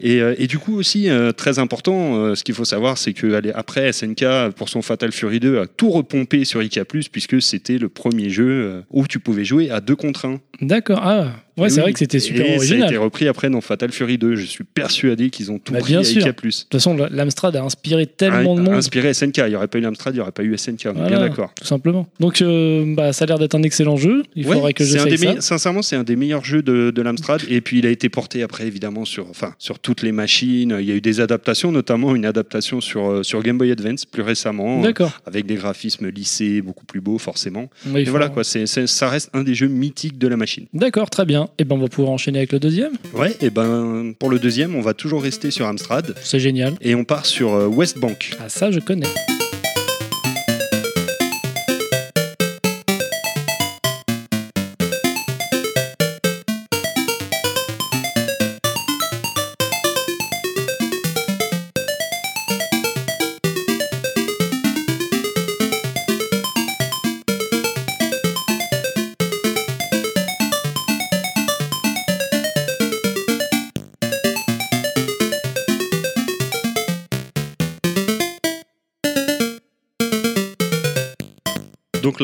Et, 0.00 0.20
euh, 0.20 0.34
et 0.38 0.46
du 0.46 0.58
coup 0.58 0.76
aussi, 0.76 1.08
euh, 1.08 1.32
très 1.32 1.58
important, 1.58 2.16
euh, 2.16 2.34
ce 2.34 2.44
qu'il 2.44 2.54
faut 2.54 2.64
savoir, 2.64 2.98
c'est 2.98 3.12
que 3.14 3.32
après 3.54 3.92
SNK, 3.92 4.52
pour 4.56 4.68
son 4.68 4.82
Fatal 4.82 5.12
Fury 5.12 5.40
2, 5.40 5.58
a 5.58 5.66
tout 5.66 5.90
repompé 5.90 6.44
sur 6.44 6.62
IK+, 6.62 6.80
puisque 7.10 7.40
c'était 7.40 7.78
le 7.78 7.88
premier 7.88 8.28
jeu 8.28 8.84
où 8.90 9.06
tu 9.06 9.18
pouvais 9.18 9.44
jouer 9.44 9.70
à 9.70 9.80
deux 9.80 9.96
contre 9.96 10.26
un. 10.26 10.40
D'accord. 10.60 11.00
Ah, 11.02 11.32
ouais, 11.56 11.68
c'est 11.70 11.76
oui. 11.76 11.82
vrai 11.82 11.92
que 11.92 11.98
c'était 11.98 12.18
super 12.18 12.44
et 12.44 12.48
Ça 12.48 12.52
a 12.52 12.56
original. 12.58 12.88
été 12.88 12.96
repris 12.96 13.28
après 13.28 13.50
dans 13.50 13.60
Fatal 13.60 13.90
Fury 13.92 14.18
2. 14.18 14.36
Je 14.36 14.44
suis 14.46 14.64
persuadé 14.64 15.30
qu'ils 15.30 15.50
ont 15.52 15.58
tout 15.58 15.72
Bah, 15.72 15.78
pris 15.80 15.92
bien 15.92 16.00
à 16.00 16.04
sûr. 16.04 16.24
De 16.24 16.30
toute 16.32 16.66
façon, 16.72 16.96
l'Amstrad 17.10 17.54
a 17.56 17.62
inspiré 17.62 18.06
tellement 18.06 18.54
de 18.54 18.60
monde. 18.60 18.74
Inspiré 18.74 19.12
SNK. 19.14 19.38
Il 19.38 19.44
n'y 19.50 19.56
aurait 19.56 19.68
pas 19.68 19.78
eu 19.78 19.80
l'Amstrad, 19.82 20.14
il 20.14 20.18
n'y 20.18 20.20
aurait 20.22 20.32
pas 20.32 20.42
eu 20.42 20.56
SNK. 20.56 20.88
On 20.94 21.04
est 21.04 21.08
bien 21.08 21.20
d'accord. 21.20 21.52
Tout 21.54 21.66
simplement. 21.66 22.06
Donc, 22.20 22.42
euh, 22.42 22.94
bah, 22.94 23.12
ça 23.12 23.24
a 23.24 23.26
l'air 23.28 23.38
d'être 23.38 23.54
un 23.54 23.62
excellent 23.62 23.96
jeu. 23.96 24.22
Il 24.34 24.46
Ouais, 24.46 24.54
faudrait 24.54 24.72
que 24.72 24.84
un 24.84 25.04
des 25.06 25.16
ça. 25.16 25.40
sincèrement, 25.40 25.82
c'est 25.82 25.96
un 25.96 26.04
des 26.04 26.16
meilleurs 26.16 26.44
jeux 26.44 26.62
de, 26.62 26.90
de 26.90 27.02
l'Amstrad. 27.02 27.42
Et 27.48 27.60
puis, 27.60 27.78
il 27.78 27.86
a 27.86 27.90
été 27.90 28.08
porté 28.08 28.42
après, 28.42 28.66
évidemment, 28.66 29.04
sur, 29.04 29.28
enfin, 29.30 29.54
sur 29.58 29.78
toutes 29.78 30.02
les 30.02 30.12
machines. 30.12 30.76
Il 30.80 30.86
y 30.86 30.92
a 30.92 30.94
eu 30.94 31.00
des 31.00 31.20
adaptations, 31.20 31.72
notamment 31.72 32.14
une 32.14 32.26
adaptation 32.26 32.80
sur, 32.80 33.10
euh, 33.10 33.22
sur 33.22 33.42
Game 33.42 33.58
Boy 33.58 33.70
Advance 33.72 34.04
plus 34.04 34.22
récemment, 34.22 34.80
euh, 34.80 34.82
D'accord. 34.84 35.12
avec 35.26 35.46
des 35.46 35.54
graphismes 35.56 36.08
lissés, 36.08 36.60
beaucoup 36.62 36.84
plus 36.84 37.00
beaux, 37.00 37.18
forcément. 37.18 37.68
Et 37.94 38.04
voilà, 38.04 38.28
quoi, 38.28 38.44
ça 38.44 39.08
reste 39.08 39.30
un 39.34 39.42
des 39.42 39.54
jeux 39.54 39.68
mythiques 39.68 40.18
de 40.18 40.28
la 40.28 40.36
machine. 40.36 40.66
D'accord, 40.72 41.10
très 41.10 41.24
bien. 41.24 41.45
Et 41.58 41.64
ben, 41.64 41.76
on 41.76 41.78
va 41.78 41.88
pouvoir 41.88 42.12
enchaîner 42.12 42.38
avec 42.38 42.52
le 42.52 42.58
deuxième. 42.58 42.92
Ouais, 43.14 43.34
et 43.40 43.50
ben, 43.50 44.12
pour 44.18 44.30
le 44.30 44.38
deuxième, 44.38 44.74
on 44.74 44.80
va 44.80 44.94
toujours 44.94 45.22
rester 45.22 45.50
sur 45.50 45.66
Amstrad. 45.66 46.14
C'est 46.22 46.40
génial. 46.40 46.74
Et 46.80 46.94
on 46.94 47.04
part 47.04 47.26
sur 47.26 47.54
euh, 47.54 47.66
West 47.66 47.98
Bank. 47.98 48.36
Ah, 48.40 48.48
ça, 48.48 48.70
je 48.70 48.80
connais. 48.80 49.06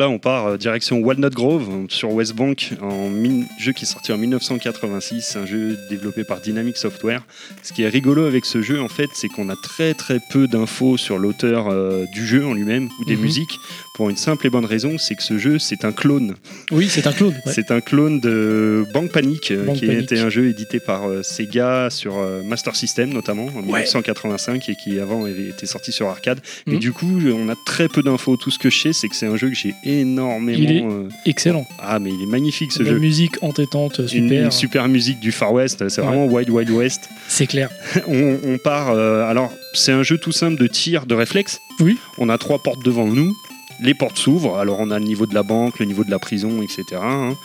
Là, 0.03 0.09
on 0.09 0.19
part 0.19 0.47
euh, 0.47 0.57
direction 0.57 0.99
Walnut 0.99 1.33
Grove 1.33 1.85
sur 1.87 2.11
West 2.11 2.35
Bank, 2.35 2.73
un 2.81 3.09
jeu 3.57 3.71
qui 3.71 3.85
est 3.85 3.87
sorti 3.87 4.11
en 4.11 4.17
1986, 4.17 5.37
un 5.37 5.45
jeu 5.45 5.77
développé 5.89 6.25
par 6.25 6.41
Dynamic 6.41 6.75
Software. 6.75 7.23
Ce 7.61 7.71
qui 7.71 7.83
est 7.83 7.87
rigolo 7.89 8.25
avec 8.25 8.43
ce 8.45 8.61
jeu, 8.61 8.81
en 8.81 8.89
fait, 8.89 9.09
c'est 9.13 9.29
qu'on 9.29 9.47
a 9.49 9.55
très 9.55 9.93
très 9.93 10.19
peu 10.29 10.47
d'infos 10.47 10.97
sur 10.97 11.17
l'auteur 11.17 11.69
euh, 11.69 12.05
du 12.13 12.25
jeu 12.27 12.45
en 12.45 12.53
lui-même 12.53 12.89
ou 12.99 13.05
des 13.05 13.15
Mhm. 13.15 13.21
musiques, 13.21 13.57
pour 13.93 14.09
une 14.09 14.17
simple 14.17 14.47
et 14.47 14.49
bonne 14.49 14.65
raison, 14.65 14.97
c'est 14.97 15.13
que 15.15 15.21
ce 15.21 15.37
jeu, 15.37 15.59
c'est 15.59 15.85
un 15.85 15.91
clone. 15.91 16.33
Oui, 16.71 16.87
c'est 16.89 17.05
un 17.05 17.11
clone. 17.11 17.33
ouais. 17.45 17.51
C'est 17.53 17.69
un 17.69 17.79
clone 17.79 18.19
de 18.19 18.85
Bank 18.91 19.11
Panic, 19.11 19.51
euh, 19.51 19.65
Bank 19.65 19.75
qui 19.77 19.85
Panic. 19.85 20.03
était 20.03 20.19
un 20.19 20.29
jeu 20.29 20.47
édité 20.49 20.79
par 20.79 21.07
euh, 21.07 21.21
Sega 21.21 21.89
sur 21.91 22.17
euh, 22.17 22.41
Master 22.43 22.75
System 22.75 23.13
notamment 23.13 23.45
en 23.55 23.61
1985 23.61 24.67
et 24.69 24.75
qui 24.75 24.99
avant 24.99 25.25
avait 25.25 25.49
été 25.49 25.67
sorti 25.67 25.91
sur 25.91 26.07
arcade. 26.07 26.39
Mais 26.65 26.73
Mhm. 26.73 26.79
du 26.79 26.91
coup, 26.91 27.19
on 27.35 27.49
a 27.49 27.55
très 27.67 27.87
peu 27.87 28.01
d'infos. 28.01 28.35
Tout 28.35 28.49
ce 28.49 28.57
que 28.57 28.71
je 28.71 28.79
sais, 28.79 28.93
c'est 28.93 29.07
que 29.09 29.15
c'est 29.15 29.27
un 29.27 29.37
jeu 29.37 29.49
que 29.49 29.55
j'ai 29.55 29.75
énormément. 29.83 30.57
Il 30.57 30.71
est 30.71 30.83
euh, 30.83 31.07
Excellent. 31.27 31.67
Ah, 31.79 31.99
mais 31.99 32.09
il 32.09 32.23
est 32.23 32.31
magnifique 32.31 32.71
ce 32.71 32.81
La 32.81 32.89
jeu. 32.91 32.97
musique 32.99 33.35
entêtante, 33.43 34.07
super. 34.07 34.45
une 34.45 34.51
super 34.51 34.87
musique 34.89 35.19
du 35.19 35.31
Far 35.31 35.53
West, 35.53 35.87
c'est 35.89 36.01
Ouais. 36.01 36.07
vraiment 36.07 36.25
Wild 36.25 36.49
Wild 36.49 36.71
West. 36.71 37.09
C'est 37.27 37.45
clair. 37.47 37.69
on, 38.07 38.39
on 38.43 38.57
part. 38.57 38.89
alors, 38.89 39.51
c'est 39.75 39.91
un 39.91 40.01
jeu 40.03 40.17
tout 40.17 40.31
simple 40.31 40.59
de 40.59 40.65
tir, 40.67 41.05
de 41.05 41.13
réflexe. 41.13 41.59
Oui. 41.79 41.97
On 42.17 42.29
a 42.29 42.37
trois 42.39 42.57
portes 42.57 42.83
devant 42.83 43.05
nous. 43.07 43.35
Les 43.81 43.93
portes 43.93 44.17
s'ouvrent. 44.17 44.57
Alors, 44.57 44.77
on 44.79 44.91
a 44.91 44.99
le 44.99 45.05
niveau 45.05 45.25
de 45.25 45.33
la 45.33 45.43
banque, 45.43 45.79
le 45.79 45.85
niveau 45.85 46.03
de 46.03 46.11
la 46.11 46.19
prison, 46.19 46.61
etc. 46.61 46.83
hein. 47.01 47.35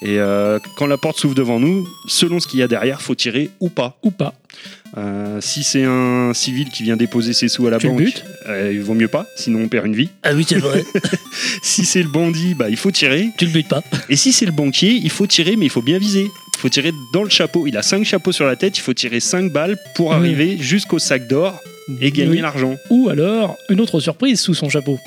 Et 0.00 0.20
euh, 0.20 0.60
quand 0.76 0.86
la 0.86 0.96
porte 0.96 1.18
s'ouvre 1.18 1.34
devant 1.34 1.58
nous, 1.58 1.84
selon 2.06 2.38
ce 2.38 2.46
qu'il 2.46 2.60
y 2.60 2.62
a 2.62 2.68
derrière, 2.68 3.02
faut 3.02 3.16
tirer 3.16 3.50
ou 3.58 3.68
pas. 3.68 3.98
Ou 4.04 4.12
pas. 4.12 4.32
Euh, 4.96 5.40
si 5.40 5.64
c'est 5.64 5.82
un 5.84 6.32
civil 6.34 6.68
qui 6.70 6.82
vient 6.84 6.96
déposer 6.96 7.32
ses 7.32 7.48
sous 7.48 7.66
à 7.66 7.70
la 7.70 7.78
Tu 7.78 7.88
banque, 7.88 8.22
euh, 8.48 8.70
il 8.72 8.80
vaut 8.80 8.94
mieux 8.94 9.08
pas, 9.08 9.26
sinon 9.36 9.62
on 9.62 9.68
perd 9.68 9.86
une 9.86 9.96
vie. 9.96 10.08
Ah 10.22 10.34
oui, 10.34 10.46
c'est 10.48 10.58
vrai. 10.58 10.84
Si 11.62 11.84
c'est 11.84 12.02
le 12.02 12.08
bandit, 12.08 12.54
bah, 12.54 12.68
il 12.70 12.76
faut 12.76 12.90
tirer. 12.92 13.28
tu 13.36 13.44
le 13.46 13.50
butes 13.50 13.68
pas. 13.68 13.82
Et 14.08 14.14
si 14.16 14.32
c'est 14.32 14.46
le 14.46 14.52
banquier, 14.52 14.92
il 14.92 15.10
faut 15.10 15.26
tirer, 15.26 15.56
mais 15.56 15.66
il 15.66 15.70
faut 15.70 15.82
bien 15.82 15.98
viser. 15.98 16.22
Il 16.56 16.60
faut 16.60 16.68
tirer 16.68 16.92
dans 17.12 17.22
le 17.24 17.28
chapeau. 17.30 17.66
Il 17.66 17.76
a 17.76 17.82
cinq 17.82 18.04
chapeaux 18.04 18.32
sur 18.32 18.46
la 18.46 18.54
tête, 18.56 18.78
il 18.78 18.80
faut 18.80 18.94
tirer 18.94 19.18
cinq 19.20 19.52
balles 19.52 19.76
pour 19.96 20.08
Oui. 20.10 20.14
arriver 20.14 20.56
jusqu'au 20.58 20.98
sac 21.00 21.26
d'or 21.28 21.60
et 22.00 22.10
gagner 22.12 22.30
Oui. 22.30 22.40
l'argent. 22.40 22.76
Ou 22.90 23.08
alors, 23.08 23.56
une 23.68 23.80
autre 23.80 23.98
surprise 24.00 24.40
sous 24.40 24.54
son 24.54 24.68
chapeau. 24.68 24.98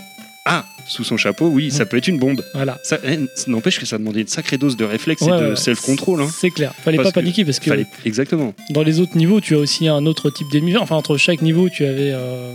Ah, 0.45 0.65
sous 0.87 1.03
son 1.03 1.17
chapeau, 1.17 1.47
oui, 1.47 1.69
ça 1.69 1.85
peut 1.85 1.97
être 1.97 2.07
une 2.07 2.17
bombe. 2.17 2.43
Voilà. 2.55 2.79
Ça 2.83 2.97
eh, 3.03 3.19
n'empêche 3.47 3.79
que 3.79 3.85
ça 3.85 3.97
demandait 3.99 4.21
une 4.21 4.27
sacrée 4.27 4.57
dose 4.57 4.75
de 4.75 4.83
réflexe 4.85 5.21
Ouais, 5.21 5.37
et 5.37 5.41
de 5.41 5.49
ouais, 5.51 5.55
self-control. 5.55 6.21
hein. 6.21 6.27
C'est 6.31 6.49
clair. 6.49 6.73
Fallait 6.83 6.97
Parce 6.97 7.09
pas 7.09 7.11
que 7.11 7.19
paniquer 7.25 7.45
parce 7.45 7.59
que 7.59 7.69
Fallait- 7.69 7.85
Exactement. 8.05 8.55
dans 8.71 8.81
les 8.81 8.99
autres 8.99 9.15
niveaux, 9.17 9.39
tu 9.39 9.53
as 9.55 9.59
aussi 9.59 9.87
un 9.87 10.05
autre 10.07 10.31
type 10.31 10.47
d'ennemi. 10.51 10.75
Enfin, 10.77 10.95
entre 10.95 11.15
chaque 11.17 11.43
niveau, 11.43 11.69
tu 11.69 11.85
avais, 11.85 12.11
euh, 12.11 12.53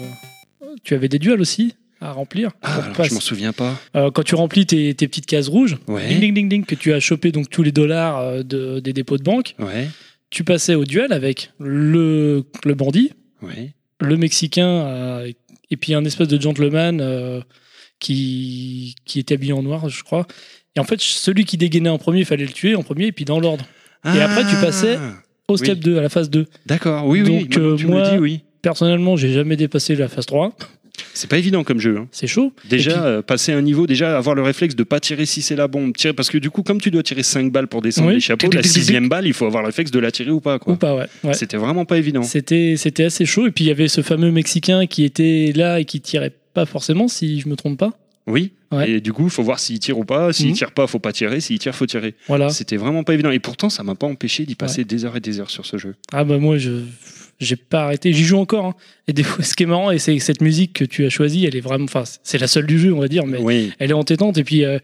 tu 0.82 0.94
avais 0.94 1.08
des 1.08 1.20
duels 1.20 1.40
aussi 1.40 1.76
à 2.00 2.10
remplir. 2.10 2.50
Ah, 2.62 2.82
alors 2.92 3.04
je 3.04 3.14
m'en 3.14 3.20
souviens 3.20 3.52
pas. 3.52 3.80
Euh, 3.94 4.10
quand 4.10 4.22
tu 4.24 4.34
remplis 4.34 4.66
tes, 4.66 4.92
tes 4.94 5.06
petites 5.06 5.26
cases 5.26 5.48
rouges, 5.48 5.76
Ouais. 5.86 6.08
ding 6.08 6.18
ding 6.20 6.34
ding 6.34 6.48
ding, 6.48 6.64
que 6.64 6.74
tu 6.74 6.92
as 6.92 6.98
chopé 7.00 7.30
donc 7.30 7.48
tous 7.50 7.62
les 7.62 7.72
dollars 7.72 8.18
euh, 8.18 8.42
de- 8.42 8.80
des 8.80 8.92
dépôts 8.92 9.16
de 9.16 9.22
banque, 9.22 9.54
tu 10.30 10.42
passais 10.42 10.74
au 10.74 10.84
duel 10.84 11.12
avec 11.12 11.52
le, 11.60 12.42
le 12.64 12.74
bandit, 12.74 13.12
le 14.00 14.16
mexicain 14.16 14.66
euh, 14.68 15.30
et 15.70 15.76
puis 15.76 15.94
un 15.94 16.04
espèce 16.04 16.28
de 16.28 16.40
gentleman 16.40 17.00
qui, 18.00 18.94
qui 19.04 19.18
était 19.20 19.34
habillé 19.34 19.52
en 19.52 19.62
noir, 19.62 19.88
je 19.88 20.02
crois. 20.02 20.26
Et 20.76 20.80
en 20.80 20.84
fait, 20.84 21.00
celui 21.00 21.44
qui 21.44 21.56
dégainait 21.56 21.88
en 21.88 21.98
premier, 21.98 22.20
il 22.20 22.24
fallait 22.26 22.44
le 22.44 22.52
tuer 22.52 22.74
en 22.74 22.82
premier 22.82 23.06
et 23.06 23.12
puis 23.12 23.24
dans 23.24 23.40
l'ordre. 23.40 23.64
Et 24.04 24.20
après, 24.20 24.42
tu 24.48 24.56
passais 24.56 24.96
Ah, 25.00 25.14
Au 25.48 25.56
step 25.56 25.74
Oui. 25.78 25.80
2, 25.92 25.98
à 25.98 26.02
la 26.02 26.08
phase 26.08 26.28
2. 26.30 26.46
D'accord, 26.66 27.06
oui, 27.06 27.22
oui. 27.22 27.44
Donc, 27.44 27.56
euh, 27.56 27.76
tu 27.76 27.86
moi- 27.86 28.10
dis, 28.10 28.18
oui. 28.18 28.40
Personnellement, 28.62 29.16
j'ai 29.16 29.32
jamais 29.32 29.56
dépassé 29.56 29.94
la 29.94 30.08
phase 30.08 30.26
3. 30.26 30.52
C'est 31.12 31.28
pas 31.28 31.38
évident 31.38 31.62
comme 31.62 31.78
jeu. 31.78 31.98
hein. 31.98 32.08
C'est 32.10 32.26
chaud. 32.26 32.52
Déjà, 32.68 32.92
puis- 32.92 33.00
euh, 33.02 33.22
passer 33.22 33.52
un 33.52 33.60
niveau, 33.62 33.86
déjà 33.86 34.16
avoir 34.16 34.34
le 34.34 34.42
réflexe 34.42 34.74
de 34.74 34.82
pas 34.82 34.98
tirer 34.98 35.24
si 35.26 35.42
c'est 35.42 35.54
la 35.56 35.68
bombe. 35.68 35.94
Tirer, 35.94 36.14
parce 36.14 36.30
que 36.30 36.38
du 36.38 36.50
coup, 36.50 36.62
comme 36.62 36.80
tu 36.80 36.90
dois 36.90 37.02
tirer 37.02 37.22
5 37.22 37.52
balles 37.52 37.68
pour 37.68 37.80
descendre 37.82 38.08
Oui. 38.08 38.14
les 38.14 38.20
chapeaux, 38.20 38.50
la 38.50 38.62
sixième 38.62 39.08
balle, 39.08 39.26
il 39.26 39.32
faut 39.34 39.44
avoir 39.46 39.62
le 39.62 39.66
réflexe 39.68 39.90
de 39.90 39.98
la 39.98 40.10
tirer 40.10 40.30
ou 40.30 40.40
pas. 40.40 40.58
Quoi. 40.58 40.72
Ou 40.72 40.76
pas, 40.76 40.94
ouais. 40.96 41.06
ouais. 41.24 41.34
C'était 41.34 41.58
vraiment 41.58 41.84
pas 41.84 41.98
évident. 41.98 42.22
C'était, 42.22 42.74
c'était 42.76 43.04
assez 43.04 43.24
chaud. 43.26 43.46
Et 43.46 43.50
puis 43.50 43.64
il 43.64 43.68
y 43.68 43.70
avait 43.70 43.88
ce 43.88 44.00
fameux 44.02 44.30
Mexicain 44.32 44.86
qui 44.86 45.04
était 45.04 45.52
là 45.54 45.80
et 45.80 45.84
qui 45.84 46.00
tirait 46.00 46.32
pas 46.56 46.66
forcément, 46.66 47.06
si 47.06 47.40
je 47.40 47.48
me 47.48 47.54
trompe 47.54 47.78
pas. 47.78 47.92
Oui. 48.26 48.50
Ouais. 48.72 48.90
Et 48.90 49.00
du 49.00 49.12
coup, 49.12 49.28
faut 49.28 49.44
voir 49.44 49.60
s'il 49.60 49.78
tire 49.78 49.96
ou 49.98 50.04
pas. 50.04 50.32
S'il 50.32 50.48
Mhm. 50.48 50.54
tire 50.54 50.72
pas, 50.72 50.88
faut 50.88 50.98
pas 50.98 51.12
tirer. 51.12 51.38
S'il 51.40 51.60
tire, 51.60 51.74
faut 51.74 51.86
tirer. 51.86 52.14
Voilà. 52.26 52.48
C'était 52.48 52.76
vraiment 52.76 53.04
pas 53.04 53.14
évident. 53.14 53.30
Et 53.30 53.38
pourtant, 53.38 53.68
ça 53.70 53.84
m'a 53.84 53.94
pas 53.94 54.08
empêché 54.08 54.44
d'y 54.46 54.56
passer 54.56 54.84
des 54.84 55.04
heures 55.04 55.16
et 55.16 55.20
des 55.20 55.38
heures 55.38 55.50
sur 55.50 55.64
ce 55.64 55.76
jeu. 55.76 55.94
Ah 56.12 56.24
bah 56.24 56.38
moi, 56.38 56.58
je 56.58 56.80
j'ai 57.38 57.54
pas 57.54 57.84
arrêté. 57.84 58.12
J'y 58.14 58.24
joue 58.24 58.38
encore. 58.38 58.64
hein. 58.66 58.74
Et 59.06 59.12
des 59.12 59.22
fois, 59.22 59.44
ce 59.44 59.54
qui 59.54 59.62
est 59.62 59.66
marrant, 59.66 59.90
et 59.92 59.98
c'est 59.98 60.18
cette 60.18 60.40
musique 60.40 60.72
que 60.72 60.84
tu 60.84 61.04
as 61.06 61.10
choisie, 61.10 61.44
elle 61.44 61.54
est 61.54 61.60
vraiment. 61.60 61.84
Enfin, 61.84 62.02
c'est 62.24 62.38
la 62.38 62.48
seule 62.48 62.66
du 62.66 62.78
jeu, 62.80 62.92
on 62.92 62.98
va 63.00 63.06
dire, 63.08 63.26
mais 63.26 63.38
Oui. 63.38 63.70
elle 63.78 63.90
est 63.90 63.94
entêtante. 63.94 64.38
Et 64.38 64.44
puis. 64.44 64.64
euh, 64.64 64.78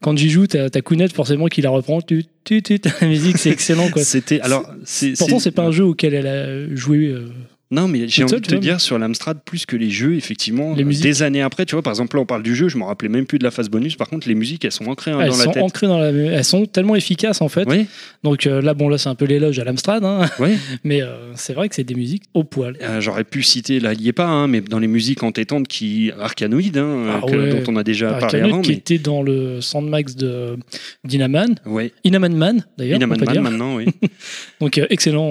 quand 0.00 0.16
j'y 0.16 0.30
joue, 0.30 0.46
t'as 0.46 0.70
ta 0.70 0.80
Kounette 0.80 1.12
forcément 1.12 1.46
qui 1.48 1.60
la 1.60 1.70
reprend. 1.70 2.00
Tu, 2.00 2.24
tu, 2.44 2.62
tu, 2.62 2.78
la 3.00 3.08
musique, 3.08 3.36
c'est 3.36 3.50
excellent 3.50 3.88
quoi. 3.90 4.02
C'était 4.04 4.40
alors. 4.40 4.64
c'est- 4.84 5.18
Pourtant, 5.18 5.40
c'est 5.40 5.50
pas 5.50 5.64
un 5.64 5.72
jeu 5.72 5.82
auquel 5.84 6.14
elle 6.14 6.26
a 6.28 6.74
joué. 6.76 7.06
euh, 7.08 7.26
Non, 7.70 7.86
mais 7.86 8.08
j'ai 8.08 8.24
envie 8.24 8.32
de 8.36 8.38
te 8.40 8.50
vois, 8.52 8.60
dire 8.60 8.80
sur 8.80 8.98
l'Amstrad, 8.98 9.40
plus 9.44 9.66
que 9.66 9.76
les 9.76 9.90
jeux, 9.90 10.14
effectivement, 10.16 10.74
Les 10.74 10.84
musiques. 10.84 11.02
des 11.02 11.22
années 11.22 11.42
après, 11.42 11.66
tu 11.66 11.74
vois, 11.74 11.82
par 11.82 11.92
exemple, 11.92 12.16
là, 12.16 12.22
on 12.22 12.26
parle 12.26 12.42
du 12.42 12.56
jeu, 12.56 12.68
je 12.68 12.78
me 12.78 12.84
rappelais 12.84 13.10
même 13.10 13.26
plus 13.26 13.38
de 13.38 13.44
la 13.44 13.50
phase 13.50 13.68
bonus. 13.68 13.94
Par 13.96 14.08
contre, 14.08 14.26
les 14.26 14.34
musiques, 14.34 14.64
elles 14.64 14.72
sont 14.72 14.86
ancrées 14.86 15.10
hein, 15.10 15.18
elles 15.20 15.30
dans 15.30 15.36
la 15.36 15.44
sont 15.44 15.52
tête. 15.52 15.62
ancrées 15.62 15.86
dans 15.86 15.98
la. 15.98 16.08
Elles 16.08 16.44
sont 16.44 16.64
tellement 16.64 16.96
efficaces 16.96 17.42
en 17.42 17.48
fait. 17.48 17.68
Oui, 17.68 17.86
Donc 18.24 18.46
euh, 18.46 18.62
là, 18.62 18.72
bon, 18.72 18.88
là, 18.88 18.96
c'est 18.96 19.10
un 19.10 19.14
peu 19.14 19.26
l'éloge 19.26 19.58
à 19.58 19.64
l'Amstrad, 19.64 20.02
hein. 20.02 20.20
oui. 20.38 20.50
mais 20.84 21.02
euh, 21.02 21.32
c'est 21.34 21.52
vrai 21.52 21.68
que 21.68 21.74
c'est 21.74 21.84
des 21.84 21.94
musiques 21.94 22.22
au 22.32 22.42
poil. 22.42 22.76
Euh, 22.82 23.02
J'aurais 23.02 23.24
pu 23.24 23.42
citer, 23.42 23.80
là, 23.80 23.92
il 23.92 24.00
n'y 24.00 24.08
est 24.08 24.12
pas, 24.12 24.26
hein, 24.28 24.46
mais 24.48 24.62
dans 24.62 24.78
les 24.78 24.88
musiques 24.88 25.22
entêtantes 25.22 25.68
qui. 25.68 26.10
Arcanoïdes, 26.18 26.78
hein, 26.78 27.20
Ah 27.22 27.26
que- 27.26 27.36
ouais. 27.36 27.60
dont 27.60 27.70
on 27.72 27.76
a 27.76 27.84
déjà 27.84 28.16
Ah, 28.16 28.18
parlé 28.20 28.40
avant. 28.40 28.62
qui 28.62 28.70
Mais... 28.70 28.76
était 28.76 28.98
dans 28.98 29.22
le 29.22 29.60
Sandmax 29.60 30.16
de 30.16 30.56
Dynaman, 31.04 31.56
Ouais, 31.66 31.92
Inaman 32.04 32.34
Man 32.34 32.64
d'ailleurs, 32.78 32.96
Inaman 32.96 33.18
Man 33.24 33.40
maintenant, 33.42 33.76
oui. 33.76 33.86
Donc 34.60 34.80
excellent 34.90 35.28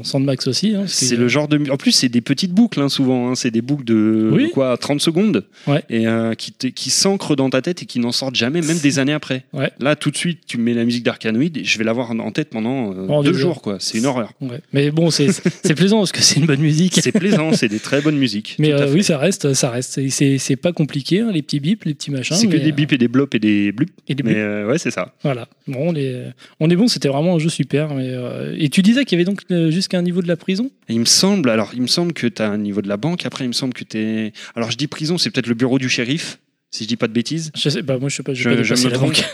en 0.00 0.04
Sandmax 0.04 0.46
aussi. 0.46 0.74
C'est 0.86 1.16
le 1.16 1.26
genre 1.26 1.48
de. 1.48 1.58
Plus, 1.80 1.92
c'est 1.92 2.08
des 2.08 2.20
petites 2.20 2.52
boucles, 2.52 2.80
hein, 2.80 2.88
souvent. 2.88 3.30
hein, 3.30 3.34
C'est 3.34 3.50
des 3.50 3.62
boucles 3.62 3.84
de, 3.84 4.30
Oui. 4.32 4.44
de 4.44 4.48
quoi 4.52 4.76
30 4.76 5.00
secondes. 5.00 5.44
Ouais. 5.66 5.82
Et 5.90 6.06
euh, 6.06 6.34
qui, 6.34 6.90
s'ancrent 6.90 7.36
dans 7.36 7.50
ta 7.50 7.62
tête 7.62 7.82
et 7.82 7.86
qui 7.86 7.98
n'en 8.00 8.12
sortent 8.12 8.34
jamais, 8.36 8.60
même 8.60 8.78
des 8.78 8.98
années 8.98 9.12
après. 9.12 9.44
Ouais. 9.52 9.70
Là, 9.80 9.96
tout 9.96 10.10
de 10.10 10.16
suite, 10.16 10.40
tu 10.46 10.58
mets 10.58 10.74
la 10.74 10.84
musique 10.84 11.02
d'Arcanoïde 11.04 11.56
et 11.58 11.64
je 11.64 11.78
vais 11.78 11.84
l'avoir 11.84 12.10
en- 12.10 12.30
tête 12.30 12.50
pendant 12.50 12.92
euh, 12.94 13.22
deux 13.22 13.32
jours, 13.32 13.60
quoi. 13.62 13.76
C'est 13.80 13.98
une 13.98 14.06
horreur. 14.06 14.32
Ouais. 14.40 14.60
Mais 14.72 14.90
bon, 14.90 15.10
c'est 15.10 15.28
plaisant 15.74 15.98
parce 15.98 16.12
que 16.12 16.22
c'est 16.22 16.38
une 16.38 16.46
bonne 16.46 16.60
musique. 16.60 17.00
C'est 17.02 17.12
plaisant, 17.12 17.52
c'est 17.52 17.68
des 17.68 17.80
très 17.80 18.00
bonnes 18.00 18.16
musiques. 18.18 18.56
Mais 18.58 18.72
euh, 18.72 18.92
oui, 18.92 19.02
ça 19.02 19.18
reste, 19.18 19.54
ça 19.54 19.70
reste. 19.70 20.00
C'est- 20.10 20.56
pas 20.56 20.72
compliqué, 20.72 21.20
hein, 21.20 21.30
les 21.32 21.40
petits 21.42 21.58
bips, 21.60 21.84
les 21.86 21.94
petits 21.94 22.10
machins. 22.10 22.36
c'est 22.36 22.46
que 22.46 22.52
mais, 22.56 22.58
des 22.62 22.72
bips 22.72 22.92
et 22.92 22.98
des 22.98 23.08
blops 23.08 23.34
et 23.34 23.38
des 23.38 23.72
blups. 23.72 23.90
et 24.08 24.14
des 24.14 24.22
Mais 24.22 24.30
bips. 24.34 24.38
euh, 24.38 24.66
ouais, 24.68 24.78
c'est 24.78 24.90
ça. 24.90 25.14
Voilà. 25.22 25.48
Bon, 25.66 25.78
on 25.90 25.94
est, 25.94 26.14
on 26.60 26.68
est 26.68 26.76
bon. 26.76 26.86
C'était 26.88 27.08
vraiment 27.08 27.36
un 27.36 27.38
jeu 27.38 27.48
super. 27.48 27.94
Mais, 27.94 28.12
et 28.58 28.68
tu 28.68 28.82
disais 28.82 29.04
qu'il 29.04 29.18
y 29.18 29.22
avait 29.22 29.24
donc 29.30 29.40
jusqu'à 29.70 29.98
un 29.98 30.02
niveau 30.02 30.20
de 30.22 30.28
la 30.28 30.36
prison? 30.36 30.70
Il 30.88 31.00
me 31.00 31.04
semble, 31.04 31.48
alors, 31.50 31.69
il 31.74 31.82
me 31.82 31.86
semble 31.86 32.12
que 32.12 32.26
tu 32.26 32.42
as 32.42 32.48
un 32.50 32.58
niveau 32.58 32.82
de 32.82 32.88
la 32.88 32.96
banque. 32.96 33.26
Après, 33.26 33.44
il 33.44 33.48
me 33.48 33.52
semble 33.52 33.72
que 33.74 33.84
tu 33.84 33.98
es. 33.98 34.32
Alors, 34.54 34.70
je 34.70 34.76
dis 34.76 34.86
prison, 34.86 35.18
c'est 35.18 35.30
peut-être 35.30 35.46
le 35.48 35.54
bureau 35.54 35.78
du 35.78 35.88
shérif, 35.88 36.38
si 36.70 36.84
je 36.84 36.88
dis 36.88 36.96
pas 36.96 37.08
de 37.08 37.12
bêtises. 37.12 37.50
Je 37.56 37.68
sais, 37.68 37.82
bah 37.82 37.98
moi 37.98 38.08
je 38.08 38.16
sais 38.16 38.22
pas. 38.22 38.34
Je, 38.34 38.42
Je- 38.62 38.74
pas 38.74 38.80
me 38.80 38.88
la 38.90 38.96
trompe. 38.96 39.12
banque. 39.14 39.24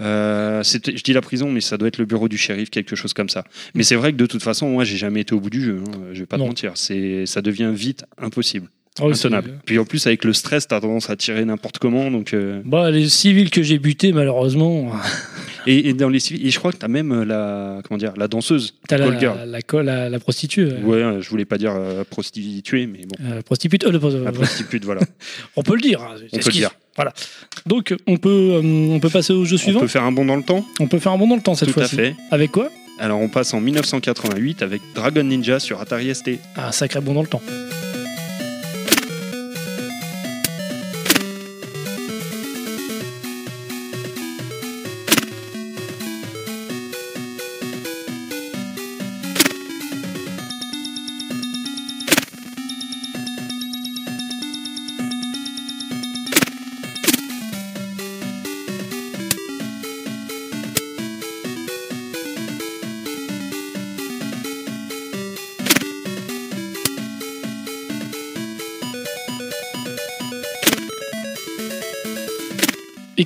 Euh, 0.00 0.62
je 0.64 1.02
dis 1.02 1.12
la 1.12 1.20
prison, 1.20 1.50
mais 1.50 1.60
ça 1.60 1.76
doit 1.76 1.86
être 1.88 1.98
le 1.98 2.04
bureau 2.04 2.28
du 2.28 2.36
shérif, 2.36 2.70
quelque 2.70 2.96
chose 2.96 3.12
comme 3.12 3.28
ça. 3.28 3.44
Mais 3.74 3.84
c'est 3.84 3.94
vrai 3.94 4.12
que 4.12 4.16
de 4.16 4.26
toute 4.26 4.42
façon, 4.42 4.68
moi, 4.68 4.82
j'ai 4.84 4.96
jamais 4.96 5.20
été 5.20 5.34
au 5.34 5.40
bout 5.40 5.50
du 5.50 5.62
jeu. 5.62 5.80
hein, 5.86 5.92
Je 6.12 6.20
vais 6.20 6.26
pas 6.26 6.36
Non. 6.36 6.44
te 6.44 6.48
mentir. 6.48 6.72
Ça 6.76 7.42
devient 7.42 7.70
vite 7.74 8.04
impossible, 8.18 8.68
Ah. 9.00 9.42
Puis 9.66 9.78
en 9.78 9.84
plus, 9.84 10.06
avec 10.06 10.24
le 10.24 10.32
stress, 10.32 10.68
tu 10.68 10.74
as 10.74 10.80
tendance 10.80 11.10
à 11.10 11.16
tirer 11.16 11.44
n'importe 11.44 11.78
comment. 11.78 12.10
Donc, 12.12 12.32
euh, 12.32 12.62
Bah, 12.64 12.90
les 12.92 13.08
civils 13.08 13.50
que 13.50 13.60
j'ai 13.62 13.78
butés, 13.80 14.12
malheureusement, 14.12 14.92
et, 15.66 15.88
et 15.88 15.94
dans 15.94 16.08
les 16.08 16.20
civils, 16.20 16.46
et 16.46 16.50
je 16.50 16.58
crois 16.60 16.70
que 16.72 16.76
tu 16.76 16.84
as 16.84 16.88
même 16.88 17.10
euh, 17.10 17.24
la, 17.24 17.80
comment 17.82 17.98
dire, 17.98 18.12
la 18.16 18.28
danseuse, 18.28 18.74
t'as 18.86 18.96
la, 18.98 19.06
la, 19.10 19.46
la, 19.46 19.82
la, 19.82 20.08
la 20.10 20.18
prostituée. 20.20 20.72
Ouais, 20.84 21.02
je 21.20 21.28
voulais 21.28 21.44
pas 21.44 21.58
dire 21.58 21.72
euh, 21.74 22.04
prostituée, 22.04 22.86
mais 22.86 23.00
bon, 23.00 23.16
euh, 23.28 23.42
prostituée. 23.42 23.78
euh, 23.84 24.24
la 24.24 24.30
prostituée, 24.32 24.78
voilà. 24.84 25.00
on 25.56 25.62
peut 25.64 25.74
le 25.74 25.80
dire. 25.80 26.00
hein, 26.00 26.14
On 26.32 26.38
peut 26.38 26.44
le 26.46 26.52
dire. 26.52 26.70
Voilà. 26.94 27.12
Donc, 27.66 27.92
on 28.06 28.16
peut, 28.16 28.60
on 28.62 29.00
peut 29.00 29.10
passer 29.10 29.32
au 29.32 29.44
jeu 29.44 29.56
On 29.56 29.58
suivant. 29.58 29.80
peut 29.80 29.88
faire 29.88 30.04
un 30.04 30.12
bond 30.12 30.24
dans 30.24 30.36
le 30.36 30.44
temps, 30.44 30.64
On 30.78 30.86
peut 30.86 31.00
faire 31.00 31.10
un 31.12 31.18
bond 31.18 31.26
dans 31.26 31.34
le 31.36 31.42
temps 31.42 31.56
cette 31.56 31.72
tout 31.72 31.80
à 31.80 31.88
fois-ci. 31.88 31.96
fait. 31.96 32.14
Avec 32.30 32.52
quoi? 32.52 32.70
Alors, 33.00 33.18
on 33.20 33.28
passe 33.28 33.52
en 33.54 33.60
1988 33.60 34.62
avec 34.62 34.80
Dragon 34.94 35.24
Ninja 35.24 35.58
sur 35.58 35.80
Atari 35.80 36.14
ST. 36.14 36.38
Un 36.56 36.70
sacré 36.70 37.00
bond 37.00 37.14
dans 37.14 37.22
le 37.22 37.26
temps. 37.26 37.42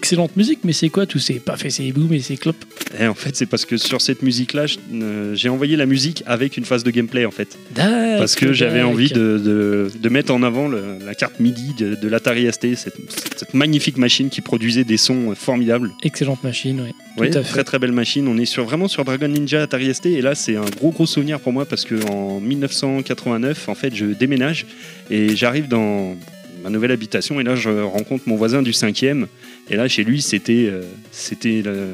Excellente 0.09 0.37
musique, 0.39 0.61
mais 0.65 0.73
c'est 0.73 0.89
quoi 0.89 1.05
tous 1.05 1.19
ces 1.19 1.35
paf 1.35 1.67
et 1.67 1.71
ces 1.71 1.93
boum 1.93 2.11
et 2.15 2.21
ces 2.21 2.39
clopes 2.39 2.65
Et 2.99 3.07
en 3.07 3.13
fait, 3.15 3.37
c'est 3.37 3.45
parce 3.45 3.67
que 3.67 3.77
sur 3.77 4.01
cette 4.01 4.23
musique-là, 4.23 4.65
euh, 4.95 5.35
j'ai 5.35 5.51
envoyé 5.51 5.77
la 5.77 5.85
musique 5.85 6.23
avec 6.25 6.57
une 6.57 6.65
phase 6.65 6.83
de 6.83 6.91
gameplay, 6.91 7.27
en 7.27 7.31
fait. 7.31 7.59
Parce 7.75 8.35
que 8.35 8.55
j'avais 8.55 8.81
envie 8.81 9.11
de, 9.11 9.37
de- 9.37 9.91
de 10.01 10.09
mettre 10.09 10.33
en 10.33 10.43
avant 10.43 10.67
le- 10.67 10.97
la 11.05 11.15
carte 11.15 11.39
MIDI 11.41 11.75
de, 11.75 11.95
de 11.95 12.09
l'Atari 12.09 12.51
ST, 12.51 12.75
cette, 12.75 12.97
cette 13.37 13.53
magnifique 13.53 13.99
machine 13.99 14.31
qui 14.31 14.41
produisait 14.41 14.85
des 14.85 14.97
sons 14.97 15.35
formidables. 15.37 15.91
Excellente 16.03 16.43
machine, 16.43 16.81
oui. 16.87 16.93
Ouais, 17.19 17.37
à 17.37 17.43
fait. 17.43 17.49
très 17.51 17.65
très 17.65 17.79
belle 17.79 17.93
machine. 17.93 18.29
On 18.29 18.39
est 18.39 18.47
sur, 18.47 18.65
vraiment 18.65 18.89
sur 18.89 19.05
Dragon 19.05 19.29
Ninja 19.29 19.61
Atari 19.63 19.93
ST 19.95 20.07
et 20.07 20.23
là 20.23 20.35
c'est 20.35 20.57
un 20.57 20.65
gros 20.79 20.91
gros 20.93 21.05
souvenir 21.05 21.39
pour 21.41 21.53
moi 21.53 21.67
parce 21.67 21.85
que 21.85 21.97
en 22.09 22.39
1989 22.41 23.69
en 23.69 23.75
fait 23.75 23.93
je 23.95 24.07
déménage 24.07 24.65
et 25.11 25.35
j'arrive 25.35 25.67
dans 25.69 26.17
ma 26.63 26.71
nouvelle 26.71 26.93
habitation 26.93 27.41
et 27.41 27.45
là 27.45 27.55
je 27.55 27.71
rencontre 27.71 28.25
mon 28.27 28.37
voisin 28.37 28.63
du 28.63 28.73
cinquième 28.73 29.27
et 29.71 29.77
là 29.77 29.89
chez 29.89 30.05
lui 30.05 30.23
c'était 30.23 30.69
euh, 30.71 30.83
c'était 31.11 31.63
le, 31.63 31.89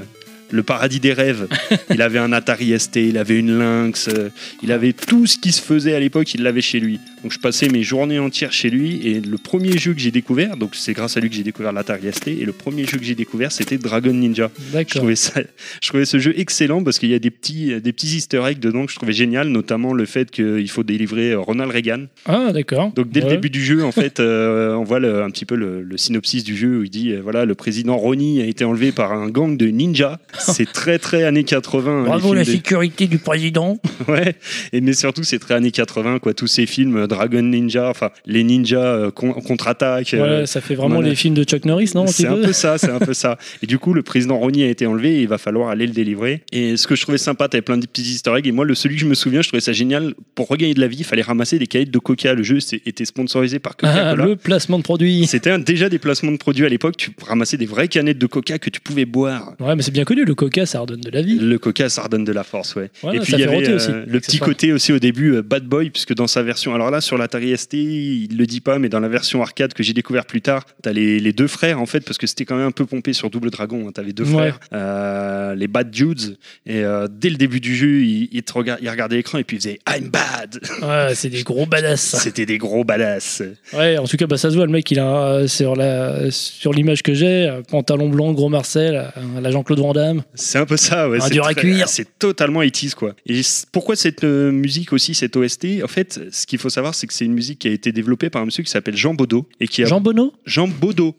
le 0.50 0.62
paradis 0.62 1.00
des 1.00 1.12
rêves. 1.12 1.48
il 1.90 2.00
avait 2.00 2.18
un 2.18 2.32
Atari 2.32 2.78
ST, 2.78 2.96
il 2.96 3.18
avait 3.18 3.38
une 3.38 3.58
Lynx, 3.58 4.08
euh, 4.08 4.30
il 4.62 4.72
avait 4.72 4.92
tout 4.92 5.26
ce 5.26 5.38
qui 5.38 5.52
se 5.52 5.60
faisait 5.60 5.94
à 5.94 6.00
l'époque, 6.00 6.32
il 6.34 6.42
l'avait 6.42 6.60
chez 6.60 6.80
lui. 6.80 7.00
Donc 7.24 7.32
je 7.32 7.38
passais 7.38 7.68
mes 7.68 7.82
journées 7.82 8.18
entières 8.18 8.52
chez 8.52 8.68
lui 8.68 9.00
et 9.08 9.18
le 9.18 9.38
premier 9.38 9.78
jeu 9.78 9.94
que 9.94 9.98
j'ai 9.98 10.10
découvert, 10.10 10.58
donc 10.58 10.74
c'est 10.74 10.92
grâce 10.92 11.16
à 11.16 11.20
lui 11.20 11.30
que 11.30 11.34
j'ai 11.34 11.42
découvert 11.42 11.72
l'Atari 11.72 12.12
ST 12.12 12.28
et 12.28 12.44
le 12.44 12.52
premier 12.52 12.84
jeu 12.84 12.98
que 12.98 13.04
j'ai 13.04 13.14
découvert 13.14 13.50
c'était 13.50 13.78
Dragon 13.78 14.12
Ninja. 14.12 14.50
Je 14.74 14.82
trouvais, 14.98 15.16
ça, 15.16 15.40
je 15.80 15.88
trouvais 15.88 16.04
ce 16.04 16.18
jeu 16.18 16.34
excellent 16.38 16.84
parce 16.84 16.98
qu'il 16.98 17.08
y 17.08 17.14
a 17.14 17.18
des 17.18 17.30
petits, 17.30 17.80
des 17.80 17.92
petits 17.94 18.16
easter 18.18 18.42
eggs 18.46 18.58
dedans 18.58 18.84
que 18.84 18.92
je 18.92 18.96
trouvais 18.96 19.14
génial, 19.14 19.48
notamment 19.48 19.94
le 19.94 20.04
fait 20.04 20.30
qu'il 20.30 20.68
faut 20.68 20.82
délivrer 20.82 21.30
euh, 21.30 21.40
Ronald 21.40 21.70
Reagan. 21.72 22.04
Ah, 22.26 22.52
d'accord. 22.52 22.92
Donc 22.94 23.08
dès 23.10 23.22
Ouais. 23.24 23.30
le 23.30 23.36
début 23.36 23.48
du 23.48 23.64
jeu, 23.64 23.82
en 23.84 23.90
fait, 23.92 24.20
euh, 24.20 24.74
on 24.74 24.84
voit 24.84 24.98
le- 25.00 25.22
un 25.22 25.30
petit 25.30 25.46
peu 25.46 25.54
le, 25.54 25.80
le 25.82 25.96
synopsis 25.96 26.44
du 26.44 26.54
jeu 26.54 26.80
où 26.80 26.82
il 26.84 26.90
dit 26.90 27.12
euh, 27.12 27.20
voilà, 27.22 27.46
le 27.46 27.54
président 27.54 27.96
Ronnie 27.96 28.42
a 28.42 28.44
été 28.44 28.64
enlevé 28.66 28.92
par 28.92 29.12
un 29.12 29.30
gang 29.30 29.56
de 29.56 29.68
ninjas. 29.68 30.18
c'est 30.38 30.70
très 30.70 30.98
très 30.98 31.24
années 31.24 31.44
80. 31.44 32.00
les 32.02 32.04
Bravo 32.06 32.34
la 32.34 32.44
des- 32.44 32.52
sécurité 32.52 33.06
du 33.06 33.16
président. 33.16 33.78
Ouais, 34.08 34.34
et 34.74 34.82
mais 34.82 34.92
surtout 34.92 35.22
c'est 35.24 35.38
très 35.38 35.54
années 35.54 35.70
80 35.70 36.18
quoi, 36.18 36.34
tous 36.34 36.46
ces 36.48 36.66
films 36.66 37.06
Dragon 37.14 37.42
Ninja, 37.42 37.88
enfin 37.88 38.10
les 38.26 38.42
ninjas 38.44 38.78
euh, 38.78 39.10
con- 39.10 39.32
contre-attaque. 39.32 40.14
euh, 40.14 40.40
Ouais, 40.40 40.46
ça 40.46 40.60
fait 40.60 40.74
vraiment 40.74 40.96
voilà. 40.96 41.10
les 41.10 41.14
films 41.14 41.34
de 41.34 41.44
Chuck 41.44 41.64
Norris, 41.64 41.92
non 41.94 42.06
c'est 42.06 42.26
un 42.26 42.36
peu 42.36 42.52
ça, 42.52 42.78
c'est 42.78 42.90
un 42.90 42.98
peu 42.98 43.14
ça. 43.14 43.38
Et 43.62 43.66
du 43.66 43.78
coup, 43.78 43.94
le 43.94 44.02
président 44.02 44.36
Ronny 44.38 44.62
a 44.64 44.68
été 44.68 44.86
enlevé 44.86 45.16
et 45.18 45.22
il 45.22 45.28
va 45.28 45.38
falloir 45.38 45.68
aller 45.68 45.86
le 45.86 45.92
délivrer. 45.92 46.42
Et 46.52 46.76
ce 46.76 46.86
que 46.86 46.96
je 46.96 47.02
trouvais 47.02 47.18
sympa, 47.18 47.48
t'avais 47.48 47.62
plein 47.62 47.76
de 47.78 47.86
petits 47.86 48.02
easter 48.02 48.32
eggs. 48.36 48.46
Et 48.46 48.52
moi, 48.52 48.64
le 48.64 48.74
celui 48.74 48.96
que 48.96 49.00
je 49.02 49.06
me 49.06 49.14
souviens, 49.14 49.42
je 49.42 49.48
trouvais 49.48 49.60
ça 49.60 49.72
génial. 49.72 50.14
Pour 50.34 50.48
regagner 50.48 50.74
de 50.74 50.80
la 50.80 50.88
vie, 50.88 50.96
il 50.98 51.04
fallait 51.04 51.22
ramasser 51.22 51.58
des 51.58 51.66
canettes 51.66 51.90
de 51.90 51.98
Coca. 51.98 52.34
Le 52.34 52.42
jeu 52.42 52.58
était 52.86 53.04
sponsorisé 53.04 53.58
par 53.58 53.74
Ah, 53.82 53.86
Coca-Cola. 54.14 54.24
le 54.26 54.36
placement 54.36 54.78
de 54.78 54.82
produit. 54.82 55.26
C'était 55.26 55.56
déjà 55.58 55.88
des 55.88 55.98
placements 55.98 56.32
de 56.32 56.36
produits 56.36 56.64
à 56.66 56.68
l'époque. 56.68 56.96
Tu 56.96 57.10
ramassais 57.26 57.56
des 57.56 57.66
vraies 57.66 57.88
canettes 57.88 58.18
de 58.18 58.26
Coca 58.26 58.58
que 58.58 58.70
tu 58.70 58.80
pouvais 58.80 59.04
boire. 59.04 59.54
Ouais, 59.60 59.76
mais 59.76 59.82
c'est 59.82 59.90
bien 59.92 60.04
connu, 60.04 60.24
le 60.24 60.34
coca, 60.34 60.66
ça 60.66 60.80
redonne 60.80 61.00
de 61.00 61.10
la 61.10 61.22
vie. 61.22 61.38
Le 61.38 61.58
Coca, 61.58 61.88
ça 61.88 62.02
redonne 62.02 62.24
de 62.24 62.32
la 62.32 62.42
force, 62.44 62.74
ouais. 62.74 62.90
Et 63.12 63.20
puis 63.20 63.34
il 63.34 63.38
y 63.40 63.44
avait 63.44 63.68
euh, 63.68 63.76
aussi, 63.76 63.90
le 64.06 64.20
petit 64.20 64.38
côté 64.38 64.72
aussi 64.72 64.92
au 64.92 64.98
début 64.98 65.34
euh, 65.36 65.42
Bad 65.42 65.64
Boy, 65.64 65.90
puisque 65.90 66.14
dans 66.14 66.26
sa 66.26 66.42
version, 66.42 66.74
alors 66.74 66.90
là 66.90 67.00
sur 67.04 67.16
l'Atari 67.18 67.56
ST, 67.56 67.74
il 67.74 68.36
le 68.36 68.46
dit 68.46 68.60
pas, 68.60 68.78
mais 68.78 68.88
dans 68.88 69.00
la 69.00 69.08
version 69.08 69.42
arcade 69.42 69.72
que 69.74 69.82
j'ai 69.82 69.92
découvert 69.92 70.24
plus 70.26 70.40
tard, 70.42 70.64
t'as 70.82 70.92
les, 70.92 71.20
les 71.20 71.32
deux 71.32 71.46
frères 71.46 71.80
en 71.80 71.86
fait, 71.86 72.00
parce 72.00 72.18
que 72.18 72.26
c'était 72.26 72.44
quand 72.44 72.56
même 72.56 72.66
un 72.66 72.70
peu 72.72 72.86
pompé 72.86 73.12
sur 73.12 73.30
Double 73.30 73.50
Dragon. 73.50 73.86
hein. 73.88 73.92
T'avais 73.92 74.12
deux 74.12 74.24
Ouais. 74.24 74.32
frères, 74.32 74.58
euh, 74.72 75.54
les 75.54 75.68
Bad 75.68 75.90
Dudes, 75.90 76.36
et 76.66 76.82
euh, 76.82 77.06
dès 77.10 77.30
le 77.30 77.36
début 77.36 77.60
du 77.60 77.76
jeu, 77.76 78.02
ils 78.02 78.28
il 78.32 78.42
te 78.42 78.52
regard- 78.52 78.78
ils 78.80 78.88
regardaient 78.90 79.16
l'écran 79.16 79.38
et 79.38 79.44
puis 79.44 79.56
ils 79.56 79.60
faisaient 79.60 79.78
I'm 79.88 80.08
bad. 80.08 80.58
Ouais, 80.82 81.14
c'est 81.14 81.28
des 81.30 81.42
gros 81.42 81.66
badass. 81.66 82.16
C'était 82.18 82.46
des 82.46 82.58
gros 82.58 82.84
badass. 82.84 83.42
Ouais, 83.72 83.98
en 83.98 84.04
tout 84.06 84.16
cas, 84.16 84.26
bah, 84.26 84.36
ça 84.38 84.50
se 84.50 84.56
voit, 84.56 84.66
le 84.66 84.72
mec, 84.72 84.90
il 84.90 84.98
a 84.98 85.26
euh, 85.26 85.46
sur 85.46 85.76
la 85.76 86.30
sur 86.30 86.72
l'image 86.72 87.02
que 87.02 87.14
j'ai, 87.14 87.50
pantalon 87.70 88.08
blanc, 88.08 88.32
gros 88.32 88.48
Marcel, 88.48 88.94
euh, 89.16 89.38
à 89.38 89.40
la 89.40 89.50
Jean-Claude 89.50 89.78
Van 89.80 89.92
Damme. 89.92 90.22
C'est 90.34 90.58
un 90.58 90.66
peu 90.66 90.76
ça, 90.76 91.08
ouais. 91.08 91.22
Un 91.22 91.28
dur 91.28 91.46
à 91.46 91.54
cuire. 91.54 91.88
C'est 91.88 92.18
totalement 92.18 92.60
80 92.60 92.94
quoi. 92.96 93.14
Et 93.26 93.40
pourquoi 93.72 93.96
cette 93.96 94.24
musique 94.24 94.92
aussi, 94.92 95.14
cette 95.14 95.36
OST 95.36 95.82
En 95.84 95.88
fait, 95.88 96.20
ce 96.32 96.46
qu'il 96.46 96.58
faut 96.58 96.70
savoir, 96.70 96.93
c'est 96.94 97.06
que 97.06 97.12
c'est 97.14 97.24
une 97.24 97.34
musique 97.34 97.58
qui 97.60 97.68
a 97.68 97.70
été 97.70 97.92
développée 97.92 98.30
par 98.30 98.42
un 98.42 98.46
monsieur 98.46 98.62
qui 98.62 98.70
s'appelle 98.70 98.96
Jean 98.96 99.14
Baudot 99.14 99.48
et 99.60 99.68
qui 99.68 99.82
a 99.82 99.86
Jean 99.86 100.00
Bonneau 100.00 100.32
Jean 100.46 100.68
Baudot 100.68 101.16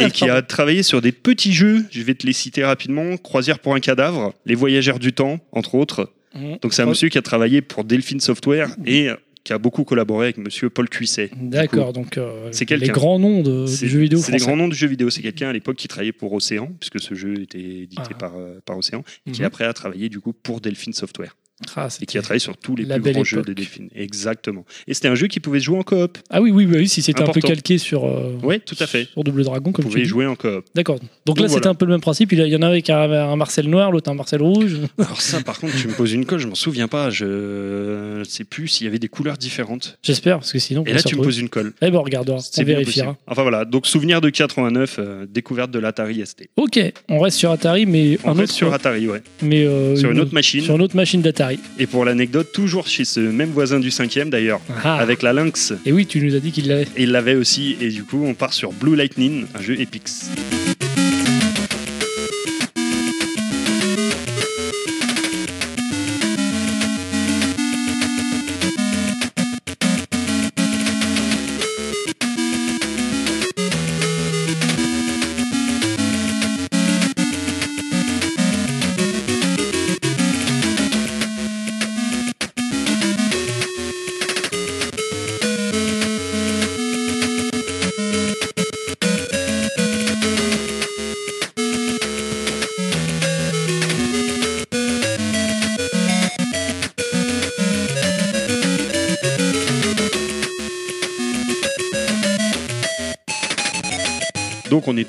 et 0.00 0.10
qui 0.10 0.28
a 0.28 0.42
travaillé 0.42 0.82
sur 0.82 1.00
des 1.02 1.12
petits 1.12 1.52
jeux. 1.52 1.84
Je 1.90 2.02
vais 2.02 2.14
te 2.14 2.26
les 2.26 2.32
citer 2.32 2.64
rapidement 2.64 3.16
Croisière 3.16 3.58
pour 3.58 3.74
un 3.74 3.80
cadavre, 3.80 4.34
Les 4.46 4.54
Voyageurs 4.54 4.98
du 4.98 5.12
temps, 5.12 5.40
entre 5.52 5.74
autres. 5.74 6.12
Mhm. 6.34 6.58
Donc 6.62 6.74
c'est 6.74 6.82
un 6.82 6.86
monsieur 6.86 7.08
qui 7.08 7.18
a 7.18 7.22
travaillé 7.22 7.62
pour 7.62 7.84
Delphine 7.84 8.20
Software 8.20 8.68
et 8.84 9.08
qui 9.44 9.52
a 9.52 9.58
beaucoup 9.58 9.84
collaboré 9.84 10.26
avec 10.26 10.38
monsieur 10.38 10.70
Paul 10.70 10.88
Cuisset. 10.88 11.30
D'accord, 11.40 11.92
donc 11.92 12.18
euh, 12.18 12.48
C'est 12.50 12.68
les 12.68 12.78
quelqu'un. 12.80 12.92
grands 12.92 13.18
noms 13.20 13.42
de, 13.42 13.66
C'est 13.66 13.86
du 13.86 13.92
jeu 13.92 14.00
vidéo 14.00 14.18
c'est 14.18 14.32
des 14.32 14.38
français. 14.38 14.46
grands 14.50 14.56
noms 14.56 14.66
du 14.68 14.74
jeu 14.74 14.88
vidéo. 14.88 15.08
C'est 15.08 15.22
quelqu'un 15.22 15.48
à 15.48 15.52
l'époque 15.52 15.76
qui 15.76 15.86
travaillait 15.86 16.10
pour 16.12 16.32
Océan, 16.32 16.68
puisque 16.80 16.98
ce 17.00 17.14
jeu 17.14 17.40
était 17.42 17.60
édité 17.60 18.02
Ah. 18.10 18.14
par, 18.14 18.32
euh, 18.36 18.58
par 18.66 18.76
Océan, 18.76 19.04
et 19.24 19.30
qui 19.30 19.42
Mhm. 19.42 19.46
après 19.46 19.64
a 19.64 19.72
travaillé 19.72 20.08
du 20.08 20.18
coup 20.18 20.32
pour 20.32 20.60
Delphine 20.60 20.92
Software. 20.92 21.36
Ah, 21.74 21.88
et 22.02 22.04
qui 22.06 22.18
a 22.18 22.22
travaillé 22.22 22.38
sur 22.38 22.54
tous 22.56 22.76
les 22.76 22.84
plus 22.84 23.12
grands 23.12 23.24
jeux 23.24 23.40
de. 23.42 23.54
Delphine. 23.54 23.88
Exactement. 23.94 24.66
Et 24.86 24.92
c'était 24.92 25.08
un 25.08 25.14
jeu 25.14 25.26
qui 25.26 25.40
pouvait 25.40 25.58
se 25.58 25.64
jouer 25.64 25.78
en 25.78 25.82
coop. 25.82 26.18
Ah 26.28 26.42
oui, 26.42 26.50
oui, 26.50 26.66
oui, 26.70 26.86
si 26.86 27.00
c'était 27.00 27.22
un 27.22 27.28
peu 27.32 27.40
calqué 27.40 27.78
sur, 27.78 28.04
euh, 28.04 28.36
Oui, 28.42 28.60
tout 28.60 28.76
à 28.78 28.86
fait. 28.86 29.08
sur 29.12 29.24
Double 29.24 29.42
Dragon, 29.44 29.62
Vous 29.70 29.72
comme 29.72 29.84
tu 29.86 29.90
pouvez 29.90 30.04
jouer 30.04 30.26
en 30.26 30.36
coop. 30.36 30.64
D'accord. 30.74 30.96
Donc, 31.00 31.08
Donc 31.24 31.38
là, 31.40 31.46
voilà. 31.46 31.54
c'était 31.54 31.66
un 31.68 31.74
peu 31.74 31.86
le 31.86 31.92
même 31.92 32.00
principe. 32.02 32.32
Il 32.32 32.40
y 32.46 32.56
en 32.56 32.60
avait 32.62 32.82
un 32.90 33.36
Marcel 33.36 33.68
noir, 33.70 33.90
l'autre 33.90 34.10
un 34.10 34.14
Marcel 34.14 34.42
rouge. 34.42 34.76
Alors 34.98 35.20
ça, 35.20 35.40
par 35.40 35.58
contre, 35.58 35.74
tu 35.80 35.88
me 35.88 35.94
poses 35.94 36.12
une 36.12 36.26
colle, 36.26 36.40
je 36.40 36.46
m'en 36.46 36.54
souviens 36.54 36.88
pas. 36.88 37.08
Je 37.08 38.18
ne 38.18 38.24
sais 38.24 38.44
plus 38.44 38.68
s'il 38.68 38.84
y 38.84 38.88
avait 38.88 38.98
des 38.98 39.08
couleurs 39.08 39.38
différentes. 39.38 39.98
J'espère, 40.02 40.38
parce 40.40 40.52
que 40.52 40.58
sinon. 40.58 40.82
on 40.82 40.90
Et 40.90 40.92
là, 40.92 41.02
tu 41.02 41.16
me 41.16 41.22
poses 41.22 41.38
une 41.38 41.48
colle. 41.48 41.72
Eh 41.80 41.90
ben, 41.90 41.96
on 41.98 42.02
regardera, 42.02 42.38
C'est 42.40 42.62
on 42.62 42.64
vérifiera. 42.66 43.06
possible. 43.14 43.22
Enfin 43.28 43.42
voilà, 43.42 43.64
donc 43.64 43.86
souvenir 43.86 44.20
de 44.20 44.28
89, 44.28 44.96
euh, 44.98 45.26
découverte 45.26 45.70
de 45.70 45.78
l'Atari 45.78 46.22
ST. 46.26 46.48
Ok, 46.56 46.78
on 47.08 47.18
reste 47.20 47.38
sur 47.38 47.50
Atari, 47.50 47.86
mais 47.86 48.18
On 48.24 48.30
un 48.30 48.32
reste 48.34 48.42
autre, 48.50 48.52
sur 48.52 48.74
Atari, 48.74 49.08
ouais. 49.08 49.22
mais 49.42 49.64
euh, 49.64 49.96
Sur 49.96 50.10
une 50.10 50.20
autre 50.20 50.34
machine. 50.34 50.60
sur 50.60 50.74
une 50.76 50.82
autre 50.82 50.96
machine 50.96 51.22
d'Atari. 51.22 51.45
Et 51.78 51.86
pour 51.86 52.04
l'anecdote, 52.04 52.52
toujours 52.52 52.86
chez 52.88 53.04
ce 53.04 53.20
même 53.20 53.50
voisin 53.50 53.80
du 53.80 53.90
cinquième 53.90 54.30
d'ailleurs, 54.30 54.60
Ah. 54.84 54.96
avec 54.96 55.22
la 55.22 55.32
Lynx. 55.32 55.72
Et 55.84 55.92
oui, 55.92 56.06
tu 56.06 56.20
nous 56.20 56.34
as 56.34 56.40
dit 56.40 56.52
qu'il 56.52 56.68
l'avait. 56.68 56.86
Et 56.96 57.02
il 57.04 57.10
l'avait 57.12 57.34
aussi, 57.36 57.76
et 57.80 57.88
du 57.90 58.04
coup, 58.04 58.24
on 58.24 58.34
part 58.34 58.52
sur 58.52 58.72
Blue 58.72 58.96
Lightning, 58.96 59.46
un 59.54 59.62
jeu 59.62 59.78
Epix. 59.80 60.30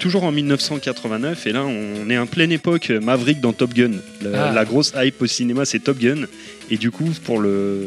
Toujours 0.08 0.24
en 0.24 0.32
1989 0.32 1.48
et 1.48 1.52
là 1.52 1.66
on 1.66 2.10
est 2.10 2.18
en 2.18 2.28
pleine 2.28 2.54
époque 2.54 2.92
Maverick 2.92 3.42
dans 3.42 3.52
Top 3.52 3.74
Gun. 3.74 3.92
La, 4.22 4.46
Ah. 4.46 4.54
la 4.54 4.64
grosse 4.64 4.94
hype 4.96 5.22
au 5.22 5.28
cinéma 5.28 5.66
c'est 5.66 5.80
Top 5.80 5.98
Gun 6.00 6.28
et 6.72 6.78
du 6.78 6.92
coup 6.92 7.10
pour 7.26 7.42
le, 7.42 7.86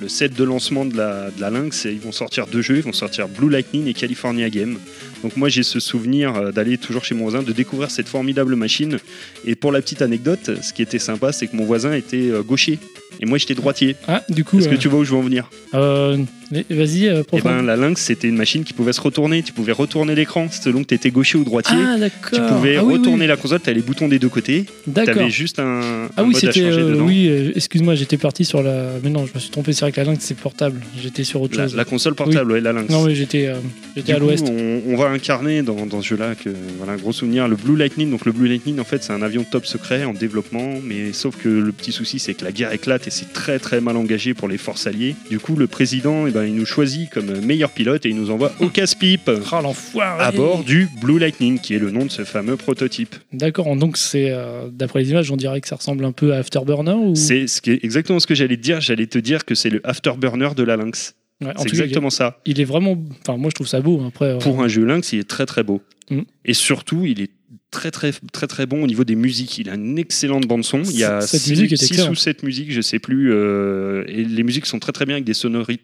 le 0.00 0.08
set 0.08 0.34
de 0.34 0.44
lancement 0.44 0.84
de 0.84 0.96
la, 0.96 1.32
de 1.32 1.40
la 1.40 1.50
Lynx 1.50 1.84
ils 1.90 1.98
vont 1.98 2.12
sortir 2.12 2.46
deux 2.46 2.62
jeux, 2.62 2.76
ils 2.76 2.84
vont 2.84 2.92
sortir 2.92 3.26
Blue 3.26 3.50
Lightning 3.50 3.88
et 3.88 3.92
California 3.94 4.48
Game. 4.50 4.78
Donc 5.24 5.36
moi 5.36 5.48
j'ai 5.48 5.64
ce 5.64 5.80
souvenir 5.80 6.36
euh, 6.36 6.52
d'aller 6.52 6.78
toujours 6.78 7.04
chez 7.04 7.16
mon 7.16 7.24
voisin, 7.24 7.42
de 7.42 7.50
découvrir 7.52 7.90
cette 7.90 8.06
formidable 8.08 8.54
machine 8.54 8.98
et 9.44 9.56
pour 9.56 9.72
la 9.72 9.80
petite 9.82 10.02
anecdote 10.02 10.50
ce 10.62 10.72
qui 10.72 10.82
était 10.82 11.00
sympa 11.00 11.32
c'est 11.32 11.48
que 11.48 11.56
mon 11.56 11.64
voisin 11.64 11.92
était 11.92 12.30
euh, 12.30 12.42
gaucher 12.44 12.78
et 13.20 13.26
moi 13.26 13.38
j'étais 13.38 13.54
droitier. 13.54 13.96
Ah, 14.08 14.22
du 14.28 14.44
coup. 14.44 14.58
Est-ce 14.58 14.68
que 14.68 14.74
euh, 14.74 14.78
tu 14.78 14.88
vois 14.88 15.00
où 15.00 15.04
je 15.04 15.10
veux 15.10 15.16
en 15.16 15.22
venir 15.22 15.48
euh, 15.74 16.18
Vas-y, 16.70 17.08
euh, 17.08 17.24
profond. 17.24 17.48
ben 17.48 17.62
la 17.62 17.74
Lynx 17.74 18.00
c'était 18.00 18.28
une 18.28 18.36
machine 18.36 18.62
qui 18.62 18.72
pouvait 18.72 18.92
se 18.92 19.00
retourner, 19.00 19.42
tu 19.42 19.52
pouvais 19.52 19.72
retourner 19.72 20.14
l'écran 20.14 20.46
selon 20.50 20.82
que 20.82 20.88
tu 20.88 20.94
étais 20.94 21.10
gaucher 21.10 21.38
ou 21.38 21.44
droitier. 21.44 21.76
Ah, 21.76 21.94
Tu 21.94 22.00
d'accord. 22.36 22.56
pouvais 22.56 22.76
Ah 22.76 22.84
oui, 22.84 22.92
oui. 22.92 22.98
retourner 22.98 23.26
la 23.26 23.36
console, 23.36 23.60
tu 23.60 23.72
les 23.74 23.80
boutons 23.82 24.06
des 24.06 24.20
deux 24.20 24.28
côtés, 24.28 24.64
tu 24.84 24.90
D'accord. 24.90 25.22
avais 25.22 25.30
juste 25.30 25.58
un, 25.58 26.08
Ah 26.16 26.22
un 26.22 26.24
oui, 26.24 26.34
c'était. 26.36 26.60
euh, 26.62 27.00
oui, 27.00 27.50
excuse-moi, 27.56 27.96
j'étais 27.96 28.16
parti 28.16 28.44
sur 28.44 28.62
la. 28.62 28.90
Mais 29.02 29.10
non, 29.10 29.26
je 29.26 29.32
me 29.34 29.40
suis 29.40 29.50
trompé, 29.50 29.72
c'est 29.72 29.80
vrai 29.80 29.90
que 29.92 30.00
la 30.00 30.06
Lynx 30.06 30.18
c'est 30.24 30.36
portable. 30.36 30.80
J'étais 31.02 31.24
sur 31.24 31.42
autre 31.42 31.56
La, 31.58 31.64
chose. 31.64 31.74
la 31.74 31.84
console 31.84 32.14
portable, 32.14 32.52
ouais, 32.52 32.60
la 32.60 32.72
Lynx. 32.72 32.90
Non, 32.92 33.02
oui, 33.02 33.16
j'étais 33.16 33.48
à 33.48 34.18
l'ouest. 34.20 34.46
on, 34.48 34.82
on 34.92 34.96
va 34.96 35.08
incarner 35.08 35.62
dans, 35.62 35.84
dans 35.86 36.00
ce 36.00 36.06
jeu-là 36.08 36.36
que 36.36 36.50
voilà 36.78 36.92
un 36.92 36.96
gros 36.96 37.12
souvenir 37.12 37.48
le 37.48 37.56
Blue 37.56 37.76
Lightning. 37.76 38.08
Donc 38.10 38.24
le 38.24 38.30
Blue 38.30 38.46
Lightning, 38.46 38.78
en 38.78 38.84
fait, 38.84 39.02
c'est 39.02 39.12
un 39.12 39.22
avion 39.22 39.44
top 39.44 39.66
secret 39.66 40.04
en 40.04 40.12
développement, 40.12 40.74
mais 40.84 41.12
sauf 41.12 41.34
que 41.36 41.48
le 41.48 41.72
petit 41.72 41.90
souci, 41.92 42.20
c'est 42.20 42.34
que 42.34 42.44
la 42.44 42.52
guerre 42.52 42.72
éclate 42.72 43.05
et 43.06 43.10
c'est 43.10 43.32
très 43.32 43.58
très 43.58 43.80
mal 43.80 43.96
engagé 43.96 44.34
pour 44.34 44.48
les 44.48 44.58
forces 44.58 44.86
alliées. 44.86 45.14
Du 45.30 45.38
coup, 45.38 45.56
le 45.56 45.66
président, 45.66 46.26
eh 46.26 46.30
ben, 46.30 46.44
il 46.44 46.54
nous 46.54 46.66
choisit 46.66 47.08
comme 47.10 47.40
meilleur 47.40 47.70
pilote 47.70 48.04
et 48.06 48.08
il 48.10 48.16
nous 48.16 48.30
envoie 48.30 48.52
au 48.60 48.68
casse-pipe 48.68 49.30
l'enfoiré 49.62 50.24
à 50.24 50.32
bord 50.32 50.64
du 50.64 50.88
Blue 51.00 51.18
Lightning, 51.18 51.58
qui 51.58 51.74
est 51.74 51.78
le 51.78 51.90
nom 51.90 52.04
de 52.04 52.10
ce 52.10 52.24
fameux 52.24 52.56
prototype. 52.56 53.14
D'accord, 53.32 53.74
donc 53.76 53.96
c'est. 53.96 54.30
euh, 54.30 54.68
D'après 54.70 55.00
les 55.00 55.10
images, 55.10 55.30
on 55.30 55.36
dirait 55.36 55.60
que 55.60 55.68
ça 55.68 55.76
ressemble 55.76 56.04
un 56.04 56.12
peu 56.12 56.32
à 56.34 56.38
Afterburner 56.38 56.92
ou? 56.92 57.14
C'est 57.14 57.46
ce 57.46 57.60
exactement 57.70 58.20
ce 58.20 58.26
que 58.26 58.34
j'allais 58.34 58.56
te 58.56 58.62
dire. 58.62 58.80
J'allais 58.80 59.06
te 59.06 59.18
dire 59.18 59.44
que 59.44 59.54
c'est 59.54 59.70
le 59.70 59.80
afterburner 59.84 60.50
de 60.56 60.62
la 60.62 60.76
Lynx. 60.76 61.14
Ouais, 61.44 61.52
C'est 61.58 61.68
exactement 61.68 62.10
ça. 62.10 62.38
il 62.46 62.60
est 62.60 62.64
vraiment. 62.64 62.96
Enfin, 63.20 63.36
moi 63.36 63.50
je 63.50 63.54
trouve 63.54 63.66
ça 63.66 63.80
beau. 63.80 64.00
hein, 64.00 64.06
Après, 64.08 64.26
euh, 64.26 64.38
Pour 64.38 64.62
un 64.62 64.68
jeu 64.68 64.84
Lynx, 64.84 65.12
il 65.12 65.18
est 65.20 65.28
très 65.28 65.44
très 65.46 65.62
beau. 65.62 65.82
Mm. 66.10 66.20
Et 66.44 66.54
surtout, 66.54 67.04
il 67.04 67.20
est 67.20 67.30
très 67.76 67.90
très 67.90 68.12
très 68.32 68.46
très 68.46 68.66
bon 68.66 68.82
au 68.82 68.86
niveau 68.86 69.04
des 69.04 69.14
musiques. 69.16 69.58
Il 69.58 69.68
a 69.70 69.74
une 69.74 69.98
excellente 69.98 70.46
bande 70.46 70.64
son. 70.64 70.82
Il 70.84 70.96
y 70.98 71.04
a 71.04 71.20
Cette 71.20 71.40
six, 71.42 71.50
musique 71.50 71.72
est 71.72 71.76
six 71.76 71.86
excellente. 71.92 72.10
ou 72.12 72.14
sept 72.14 72.42
musiques, 72.42 72.72
je 72.72 72.80
sais 72.80 72.98
plus. 72.98 73.32
euh, 73.32 74.04
et 74.08 74.24
les 74.24 74.42
musiques 74.42 74.66
sont 74.66 74.78
très 74.78 74.92
très 74.92 75.04
bien 75.04 75.16
avec 75.16 75.24
des 75.24 75.34
sonorités 75.34 75.82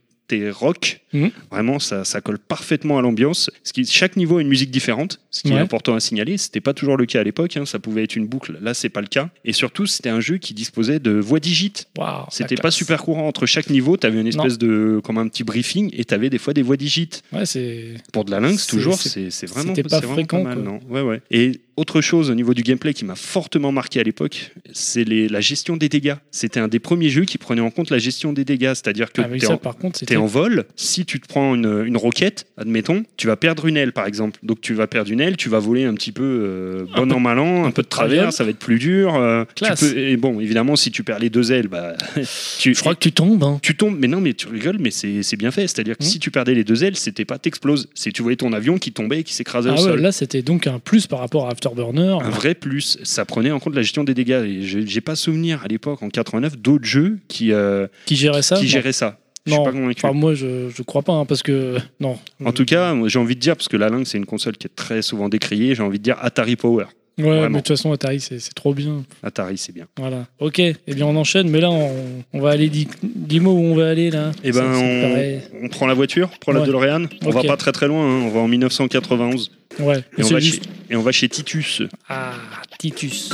rock. 0.50 1.00
Mm. 1.12 1.26
Vraiment, 1.50 1.78
ça, 1.78 2.04
ça 2.04 2.22
colle 2.22 2.38
parfaitement 2.38 2.96
à 2.98 3.02
l'ambiance. 3.02 3.50
Ce 3.64 3.72
qui, 3.74 3.84
chaque 3.84 4.16
niveau 4.16 4.38
a 4.38 4.40
une 4.40 4.48
musique 4.48 4.70
différente, 4.70 5.20
ce 5.30 5.42
qui 5.42 5.52
est 5.52 5.58
important 5.58 5.94
à 5.94 6.00
signaler. 6.00 6.38
C'était 6.38 6.62
pas 6.62 6.72
toujours 6.72 6.96
le 6.96 7.04
cas 7.04 7.20
à 7.20 7.22
l'époque. 7.22 7.54
hein. 7.58 7.66
Ça 7.66 7.78
pouvait 7.78 8.04
être 8.04 8.16
une 8.16 8.26
boucle. 8.26 8.56
Là, 8.62 8.72
c'est 8.72 8.88
pas 8.88 9.02
le 9.02 9.08
cas. 9.08 9.28
Et 9.44 9.52
surtout, 9.52 9.84
c'était 9.84 10.08
un 10.08 10.20
jeu 10.20 10.38
qui 10.38 10.54
disposait 10.54 11.00
de 11.00 11.10
voix 11.10 11.38
digites. 11.38 11.86
waouh, 11.98 12.24
C'était 12.30 12.54
pas 12.54 12.62
classe. 12.62 12.76
super 12.76 13.02
courant 13.02 13.26
entre 13.28 13.44
chaque 13.44 13.68
niveau. 13.68 13.98
Tu 13.98 14.06
avais 14.06 14.20
une 14.22 14.26
espèce 14.28 14.56
de 14.56 15.00
comme 15.04 15.18
un 15.18 15.28
petit 15.28 15.44
briefing 15.44 15.90
et 15.92 16.04
tu 16.06 16.14
avais 16.14 16.30
des 16.30 16.38
fois 16.38 16.54
des 16.54 16.62
voix 16.62 16.78
digites. 16.78 17.22
Ouais, 17.32 17.44
c'est. 17.44 17.88
Pour 18.12 18.24
de 18.24 18.30
la 18.30 18.40
lynx, 18.40 18.66
toujours, 18.66 18.94
c'est- 18.98 19.28
vraiment, 19.46 19.74
c'était 19.74 19.86
pas 19.88 20.00
fréquent, 20.00 20.44
mal, 20.44 20.60
non 20.62 20.80
Ouais, 20.88 21.02
ouais. 21.02 21.20
Et 21.30 21.60
autre 21.76 22.00
chose 22.00 22.30
au 22.30 22.34
niveau 22.34 22.54
du 22.54 22.62
gameplay 22.62 22.92
qui 22.94 23.04
m'a 23.04 23.14
fortement 23.14 23.72
marqué 23.72 23.98
à 24.00 24.02
l'époque, 24.02 24.52
c'est 24.72 25.04
la 25.04 25.40
gestion 25.40 25.76
des 25.76 25.88
dégâts. 25.88 26.14
C'était 26.30 26.60
un 26.60 26.68
des 26.68 26.78
premiers 26.78 27.08
jeux 27.08 27.24
qui 27.24 27.38
prenait 27.38 27.60
en 27.62 27.70
compte 27.70 27.90
la 27.90 27.98
gestion 27.98 28.32
des 28.32 28.44
dégâts, 28.44 28.74
c'est-à-dire 28.74 29.12
que 29.12 29.22
Ah 29.22 29.28
t'es 29.30 29.38
ça 29.46 29.52
en- 29.54 29.56
par 29.58 29.76
contre, 29.76 29.94
T'es 29.94 30.00
c'était. 30.00 30.16
en 30.16 30.26
vol, 30.26 30.64
si 30.76 31.04
tu 31.06 31.20
te 31.20 31.26
prends 31.26 31.54
une, 31.54 31.84
une 31.86 31.96
roquette, 31.96 32.46
admettons, 32.56 33.04
tu 33.16 33.26
vas 33.26 33.36
perdre 33.36 33.66
une 33.66 33.76
aile 33.76 33.92
par 33.92 34.06
exemple. 34.06 34.38
Donc 34.42 34.60
tu 34.60 34.74
vas 34.74 34.86
perdre 34.86 35.10
une 35.10 35.20
aile, 35.20 35.36
tu 35.36 35.48
vas 35.48 35.58
voler 35.60 35.84
un 35.84 35.94
petit 35.94 36.12
peu 36.12 36.22
euh, 36.24 36.84
bon 36.96 37.06
peu- 37.08 37.14
an 37.14 37.20
mal 37.20 37.38
an, 37.38 37.64
un, 37.64 37.70
peu 37.70 37.82
de 37.82 37.88
travers, 37.88 38.32
ça 38.32 38.44
va 38.44 38.50
être 38.50 38.58
plus 38.58 38.78
dur. 38.78 39.14
euh, 39.14 39.44
tu 39.54 39.64
peux- 39.64 39.96
et 39.98 40.16
bon, 40.16 40.40
évidemment, 40.40 40.76
si 40.76 40.90
tu 40.90 41.02
perds 41.04 41.18
les 41.20 41.30
deux 41.30 41.52
ailes, 41.52 41.68
bah, 41.68 41.96
tu, 42.58 42.74
Je 42.74 42.80
crois 42.80 42.94
que 42.94 43.00
tu 43.00 43.12
tombes. 43.12 43.42
hein. 43.44 43.58
tu 43.62 43.76
tombes. 43.76 43.96
Mais 43.98 44.08
non, 44.08 44.20
mais 44.20 44.34
tu 44.34 44.48
rigoles, 44.48 44.78
mais 44.78 44.90
c'est 44.90 45.36
bien 45.36 45.50
fait. 45.50 45.66
C'est-à-dire 45.68 45.96
que 45.96 46.04
Hmm. 46.04 46.06
si 46.06 46.18
tu 46.18 46.30
perdais 46.30 46.54
les 46.54 46.64
deux 46.64 46.84
ailes, 46.84 46.96
c'était 46.96 47.24
pas 47.24 47.38
t'exploses. 47.38 47.88
C'est 47.94 48.12
tu 48.12 48.22
voyais 48.22 48.36
ton 48.36 48.52
avion 48.52 48.78
qui 48.78 48.92
tombait 48.92 49.20
et 49.20 49.22
qui 49.24 49.32
s'écrasait 49.34 49.70
Ah 49.70 49.74
au 49.74 49.76
ouais, 49.76 49.82
sol. 49.82 50.00
là 50.00 50.12
c'était 50.12 50.42
donc 50.42 50.66
un 50.66 50.78
plus 50.78 51.06
par 51.06 51.18
rapport 51.20 51.48
à 51.48 51.54
Afterburner. 51.66 52.18
Un 52.22 52.30
vrai 52.30 52.54
plus, 52.54 52.98
ça 53.02 53.24
prenait 53.24 53.50
en 53.50 53.60
compte 53.60 53.74
la 53.74 53.82
gestion 53.82 54.04
des 54.04 54.14
dégâts. 54.14 54.44
Et 54.46 54.62
je- 54.62 54.80
j'ai 54.86 55.00
pas 55.00 55.16
souvenir 55.16 55.62
à 55.64 55.68
l'époque, 55.68 56.02
en 56.02 56.08
89, 56.08 56.58
d'autres 56.58 56.84
jeux 56.84 57.18
qui, 57.28 57.52
euh, 57.52 57.86
Qui 58.06 58.16
gérait 58.16 58.42
ça 58.42 58.56
qui 58.56 58.64
Non. 58.64 58.68
géraient 58.70 58.92
ça. 58.92 59.18
Je 59.46 59.50
suis 59.52 59.58
Non, 59.58 59.64
pas 59.64 59.72
convaincu. 59.72 60.00
enfin 60.04 60.14
moi 60.14 60.34
je, 60.34 60.68
je 60.68 60.82
crois 60.82 61.02
pas 61.02 61.14
hein, 61.14 61.24
parce 61.24 61.42
que 61.42 61.76
non. 61.98 62.16
En 62.44 62.52
tout 62.52 62.64
cas, 62.64 62.94
j'ai 63.06 63.18
envie 63.18 63.34
de 63.34 63.40
dire, 63.40 63.56
parce 63.56 63.66
que 63.68 63.76
la 63.76 63.88
Lynx, 63.88 64.10
c'est 64.10 64.18
une 64.18 64.26
console 64.26 64.56
qui 64.56 64.68
est 64.68 64.74
très 64.76 65.02
souvent 65.02 65.28
décriée, 65.28 65.74
j'ai 65.74 65.82
envie 65.82 65.98
de 65.98 66.04
dire 66.04 66.16
Atari 66.20 66.54
Power. 66.56 66.84
Ouais, 67.18 67.24
vraiment. 67.24 67.42
mais 67.42 67.48
de 67.48 67.56
toute 67.58 67.68
façon 67.76 67.92
Atari 67.92 68.20
c'est 68.20 68.38
trop 68.54 68.72
bien. 68.72 69.04
Atari, 69.22 69.58
c'est 69.58 69.72
bien. 69.74 69.86
Voilà. 69.98 70.26
Ok, 70.38 70.60
eh 70.60 70.74
bien 70.94 71.06
on 71.06 71.14
enchaîne, 71.16 71.50
mais 71.50 71.60
là 71.60 71.70
on, 71.70 71.90
on 72.32 72.40
va 72.40 72.50
aller 72.50 72.68
dis- 72.68 72.88
dis-moi 73.02 73.52
où 73.52 73.58
on 73.58 73.74
va 73.74 73.90
aller 73.90 74.10
là. 74.10 74.30
Eh 74.44 74.52
ben, 74.52 74.64
on, 74.64 75.64
on 75.64 75.68
prend 75.68 75.86
la 75.88 75.94
voiture, 75.94 76.30
on 76.32 76.38
prend 76.38 76.52
la 76.52 76.60
Ouais. 76.60 76.66
DeLorean. 76.66 77.06
On 77.22 77.26
Ok. 77.28 77.34
va 77.34 77.42
pas 77.42 77.56
très 77.56 77.72
très 77.72 77.88
loin, 77.88 78.02
hein, 78.06 78.22
on 78.24 78.28
va 78.30 78.40
en 78.40 78.48
1991. 78.48 79.50
Ouais. 79.80 80.04
Et 80.18 80.24
on, 80.24 80.28
va 80.28 80.38
juste- 80.40 80.64
chez, 80.64 80.70
et 80.90 80.96
on 80.96 81.02
va 81.02 81.12
chez 81.12 81.28
Titus. 81.28 81.82
Ah, 82.08 82.34
Titus. 82.78 83.30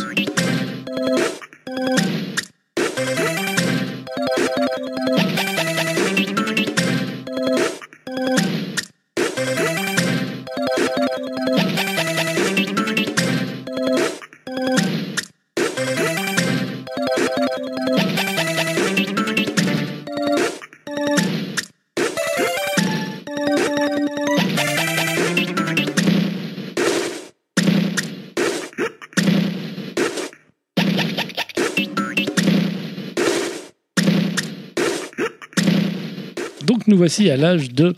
Voici 36.99 37.31
à 37.31 37.37
l'âge 37.37 37.73
de 37.73 37.95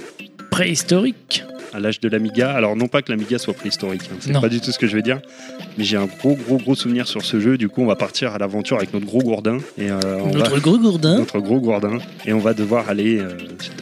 préhistorique. 0.51 1.45
à 1.73 1.79
l'âge 1.79 2.01
de 2.01 2.09
l'Amiga. 2.09 2.51
Alors 2.53 2.75
non 2.75 2.89
pas 2.89 3.01
que 3.01 3.13
l'Amiga 3.13 3.39
soit 3.39 3.55
préhistorique, 3.55 4.03
hein, 4.13 4.17
c'est 4.21 4.33
Non. 4.33 4.41
pas 4.41 4.49
du 4.49 4.61
tout 4.61 4.73
ce 4.73 4.79
que 4.79 4.89
je 4.89 4.97
vais 4.97 5.03
dire, 5.03 5.21
mais 5.79 5.85
j'ai 5.85 5.97
un 5.97 6.07
gros 6.07 6.35
gros 6.35 6.57
gros 6.59 6.75
souvenir 6.75 7.07
sur 7.07 7.23
ce 7.25 7.39
jeu. 7.41 7.57
Du 7.57 7.69
coup, 7.69 7.83
on 7.83 7.87
va 7.87 7.95
partir 7.97 8.35
à 8.35 8.39
l'aventure 8.39 8.77
avec 8.79 8.93
notre 8.93 9.07
gros 9.07 9.21
gourdin 9.21 9.59
et 9.79 9.89
euh, 9.91 9.99
on 10.25 10.31
va- 10.31 10.39
Notre 10.41 10.59
gros 10.61 10.79
gourdin. 10.79 11.19
notre 11.19 11.39
gros 11.39 11.61
gourdin 11.61 11.99
et 12.27 12.33
on 12.33 12.41
va 12.41 12.55
devoir 12.55 12.89
aller 12.89 13.19
euh, 13.21 13.29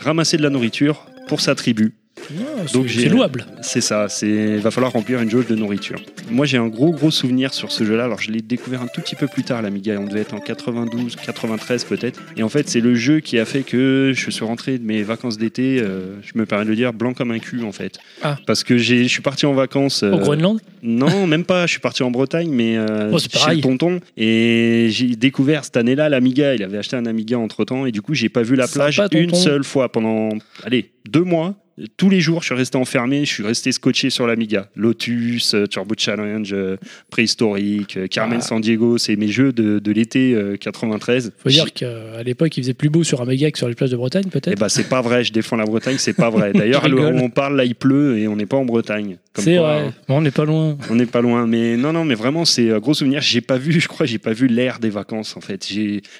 ramasser 0.03 0.37
de 0.37 0.43
la 0.43 0.51
nourriture 0.51 1.07
pour 1.29 1.41
sa 1.41 1.55
tribu. 1.55 1.95
Ah, 2.31 2.63
c'est- 2.67 2.75
Donc 2.75 2.87
j'ai- 2.87 3.03
c'est 3.03 3.09
louable. 3.09 3.47
C'est 3.63 3.81
ça, 3.81 4.09
c'est 4.09 4.57
va 4.59 4.71
falloir 4.71 4.93
remplir 4.93 5.21
une 5.21 5.31
jauge 5.31 5.47
de 5.47 5.55
nourriture. 5.55 6.01
Moi 6.31 6.47
j'ai 6.47 6.59
un 6.59 6.69
gros 6.69 6.91
gros 6.91 7.11
souvenir 7.11 7.55
sur 7.55 7.73
ce 7.73 7.85
jeu-là. 7.85 8.05
Alors 8.05 8.21
je 8.21 8.31
l'ai 8.31 8.41
découvert 8.43 8.83
un 8.83 8.87
tout 8.87 9.01
petit 9.01 9.17
peu 9.17 9.27
plus 9.27 9.45
tard 9.45 9.63
l'Amiga, 9.63 9.97
on 9.99 10.07
devait 10.07 10.21
être 10.21 10.35
en 10.35 10.41
92, 10.41 11.17
93 11.17 11.85
peut-être. 11.85 12.21
Et 12.37 12.43
en 12.43 12.49
fait 12.49 12.69
c'est 12.69 12.81
le 12.81 12.95
jeu 12.95 13.21
qui 13.21 13.39
a 13.39 13.45
fait 13.45 13.63
que 13.63 14.13
je 14.15 14.31
suis 14.31 14.45
rentré 14.45 14.79
de 14.79 14.85
mes 14.85 15.03
vacances 15.03 15.39
d'été, 15.39 15.81
euh, 15.81 16.17
je 16.23 16.39
me 16.39 16.45
permets 16.47 16.65
de 16.65 16.71
le 16.71 16.77
dire, 16.77 16.93
blanc 16.93 17.15
comme 17.15 17.31
un 17.31 17.39
cul 17.39 17.63
en 17.63 17.73
fait. 17.73 17.99
Ah. 18.23 18.39
Parce 18.47 18.65
que 18.65 18.77
j'ai- 18.77 19.05
je 19.05 19.09
suis 19.09 19.23
parti 19.23 19.47
en 19.47 19.55
vacances. 19.55 20.03
euh, 20.03 20.13
Au 20.13 20.19
Groenland? 20.19 20.61
Non, 20.83 21.27
même 21.27 21.45
pas. 21.45 21.67
Je 21.67 21.73
suis 21.73 21.81
parti 21.81 22.03
en 22.03 22.11
Bretagne, 22.11 22.51
mais 22.51 22.77
euh, 22.77 23.11
Oh, 23.13 23.19
chez 23.19 23.57
le 23.57 23.61
tonton. 23.61 24.01
Et 24.17 24.89
j'ai 24.91 25.17
découvert 25.17 25.65
cette 25.65 25.77
année-là 25.77 26.09
l'Amiga. 26.09 26.55
Il 26.55 26.63
avait 26.63 26.79
acheté 26.79 26.95
un 26.97 27.07
Amiga 27.07 27.39
entre 27.39 27.65
temps. 27.65 27.87
Et 27.87 27.93
du 27.93 28.01
coup, 28.03 28.15
j'ai 28.15 28.29
pas 28.29 28.43
vu 28.43 28.55
la 28.55 28.69
plage 28.69 29.01
une 29.13 29.35
seule 29.35 29.65
fois 29.65 29.91
pendant, 29.91 30.31
allez, 30.65 30.91
deux 31.09 31.23
mois. 31.25 31.55
Tous 31.97 32.11
les 32.11 32.21
jours, 32.21 32.41
je 32.43 32.47
suis 32.47 32.55
resté 32.55 32.77
enfermé, 32.77 33.25
je 33.25 33.33
suis 33.33 33.43
resté 33.45 33.73
scotché 33.73 34.11
sur 34.11 34.27
l'Amiga. 34.27 34.69
Lotus, 34.75 35.55
euh, 35.55 35.67
Turbo 35.67 35.95
Challenge, 35.97 36.51
euh, 36.53 36.77
Préhistorique, 37.11 37.97
euh, 37.97 38.07
Carmen 38.07 38.39
Ah. 38.41 38.45
San 38.45 38.61
Diego, 38.61 38.99
c'est 38.99 39.17
mes 39.17 39.29
jeux 39.29 39.53
de, 39.53 39.79
de 39.79 39.93
l'été 39.93 40.35
euh, 40.35 40.57
93. 40.57 41.33
Faut 41.39 41.49
dire 41.49 41.73
qu'à 41.73 42.23
l'époque, 42.23 42.57
il 42.57 42.63
faisait 42.63 42.75
plus 42.75 42.89
beau 42.91 43.05
sur 43.05 43.21
Amiga 43.21 43.51
que 43.51 43.59
sur 43.59 43.69
les 43.69 43.75
plages 43.75 43.91
de 43.91 43.97
Bretagne, 43.97 44.25
Eh 44.27 44.31
peut-être. 44.31 44.59
ben, 44.59 44.69
c'est 44.69 44.89
pas 44.89 45.01
vrai, 45.03 45.25
je 45.25 45.33
défends 45.33 45.57
la 45.57 45.65
Bretagne, 45.65 45.97
c'est 45.99 46.13
pas 46.15 46.31
vrai. 46.31 46.53
D'ailleurs, 46.55 46.85
on 46.87 47.31
parle 47.31 47.57
là, 47.57 47.65
il 47.65 47.75
pleut 47.75 48.19
et 48.19 48.29
on 48.29 48.37
n'est 48.37 48.47
pas 48.47 48.57
en 48.57 48.65
Bretagne. 48.65 49.17
C'est 49.43 49.57
vrai. 49.57 49.93
Bon, 50.09 50.19
on 50.19 50.21
n'est 50.21 50.31
pas 50.31 50.45
loin. 50.45 50.77
On 50.91 50.95
n'est 50.95 51.07
pas 51.07 51.21
loin, 51.21 51.47
mais 51.47 51.77
non, 51.77 51.93
non, 51.93 52.05
mais 52.05 52.15
vraiment, 52.15 52.45
c'est 52.45 52.71
un 52.71 52.79
gros 52.79 52.95
souvenir. 52.95 53.21
J'ai 53.21 53.41
pas 53.41 53.59
vu, 53.59 53.73
je 53.81 53.89
crois, 53.89 54.07
j'ai 54.07 54.19
pas 54.19 54.33
vu 54.33 54.47
l'air 54.47 54.79
des 54.79 54.91
vacances 54.91 55.37
en 55.37 55.41
fait. 55.41 55.69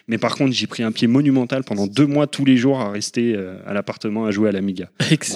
Mais 0.07 0.19
par 0.19 0.37
contre, 0.37 0.53
j'ai 0.55 0.67
pris 0.67 0.83
un 0.83 0.93
pied 0.93 1.07
monumental 1.07 1.65
pendant 1.65 1.87
deux 1.87 2.07
mois 2.07 2.27
tous 2.27 2.45
les 2.45 2.57
jours 2.57 2.81
à 2.81 2.91
rester 2.91 3.35
euh, 3.37 3.59
à 3.67 3.73
l'appartement 3.75 4.25
à 4.27 4.31
jouer 4.31 4.49
à 4.49 4.53
l'Amiga. 4.53 4.91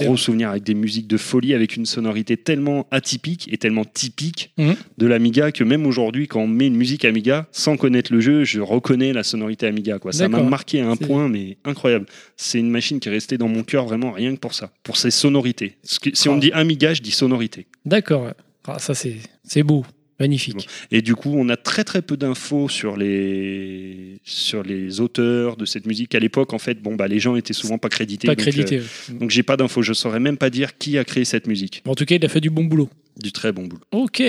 Gros 0.04 0.16
souvenir 0.16 0.50
avec 0.50 0.62
des 0.62 0.74
musiques 0.74 1.06
de 1.08 1.16
folie, 1.16 1.54
avec 1.54 1.76
une 1.76 1.86
sonorité 1.86 2.36
tellement 2.36 2.86
atypique 2.90 3.48
et 3.52 3.56
tellement 3.58 3.84
typique 3.84 4.50
Mhm. 4.58 4.74
de 4.98 5.06
l'Amiga 5.06 5.52
que 5.52 5.64
même 5.64 5.86
aujourd'hui, 5.86 6.28
quand 6.28 6.40
on 6.40 6.46
met 6.46 6.66
une 6.66 6.76
musique 6.76 7.04
Amiga, 7.04 7.46
sans 7.52 7.76
connaître 7.76 8.12
le 8.12 8.20
jeu, 8.20 8.44
je 8.44 8.60
reconnais 8.60 9.12
la 9.12 9.22
sonorité 9.22 9.66
Amiga. 9.66 9.98
Quoi. 9.98 10.12
Ça 10.12 10.28
m'a 10.28 10.42
marqué 10.42 10.80
à 10.80 10.88
un 10.88 10.96
point, 10.96 11.28
mais 11.28 11.56
incroyable. 11.64 12.06
C'est 12.36 12.58
une 12.58 12.70
machine 12.70 13.00
qui 13.00 13.08
est 13.08 13.12
restée 13.12 13.38
dans 13.38 13.48
mon 13.48 13.62
cœur 13.62 13.84
vraiment 13.86 14.12
rien 14.12 14.34
que 14.34 14.40
pour 14.40 14.54
ça, 14.54 14.70
pour 14.82 14.96
ses 14.96 15.10
sonorités. 15.10 15.76
Si 15.82 16.28
on 16.28 16.36
me 16.36 16.40
dit 16.40 16.52
Amiga, 16.52 16.94
je 16.94 17.02
dis 17.02 17.10
sonorité. 17.10 17.66
D'accord. 17.84 18.32
Ah, 18.66 18.78
ça, 18.78 18.94
c'est 18.94 19.62
beau. 19.62 19.84
Magnifique. 20.20 20.68
Et 20.92 21.02
du 21.02 21.16
coup, 21.16 21.32
on 21.34 21.48
a 21.48 21.56
très 21.56 21.82
très 21.82 22.00
peu 22.00 22.16
d'infos 22.16 22.68
sur 22.68 22.96
les 22.96 24.20
sur 24.22 24.62
les 24.62 25.00
auteurs 25.00 25.56
de 25.56 25.64
cette 25.64 25.84
musique. 25.84 26.14
À 26.14 26.20
l'époque, 26.20 26.52
en 26.52 26.58
fait, 26.58 26.80
bon 26.80 26.94
bah 26.94 27.08
les 27.08 27.18
gens 27.18 27.34
étaient 27.34 27.52
souvent 27.54 27.78
pas 27.78 27.88
crédités. 27.88 28.28
Pas 28.28 28.36
donc, 28.36 28.42
crédité. 28.42 28.78
euh, 28.78 29.12
donc 29.18 29.30
j'ai 29.30 29.42
pas 29.42 29.56
d'infos. 29.56 29.82
Je 29.82 29.92
saurais 29.92 30.20
même 30.20 30.36
pas 30.36 30.48
dire 30.48 30.78
qui 30.78 30.96
a 30.96 31.02
créé 31.04 31.24
cette 31.24 31.48
musique. 31.48 31.82
En 31.86 31.96
tout 31.96 32.04
cas, 32.04 32.14
il 32.14 32.24
a 32.24 32.28
fait 32.28 32.40
du 32.40 32.50
bon 32.50 32.64
boulot. 32.64 32.88
Du 33.20 33.32
très 33.32 33.50
bon 33.50 33.66
boulot. 33.66 33.82
Ok, 33.90 34.22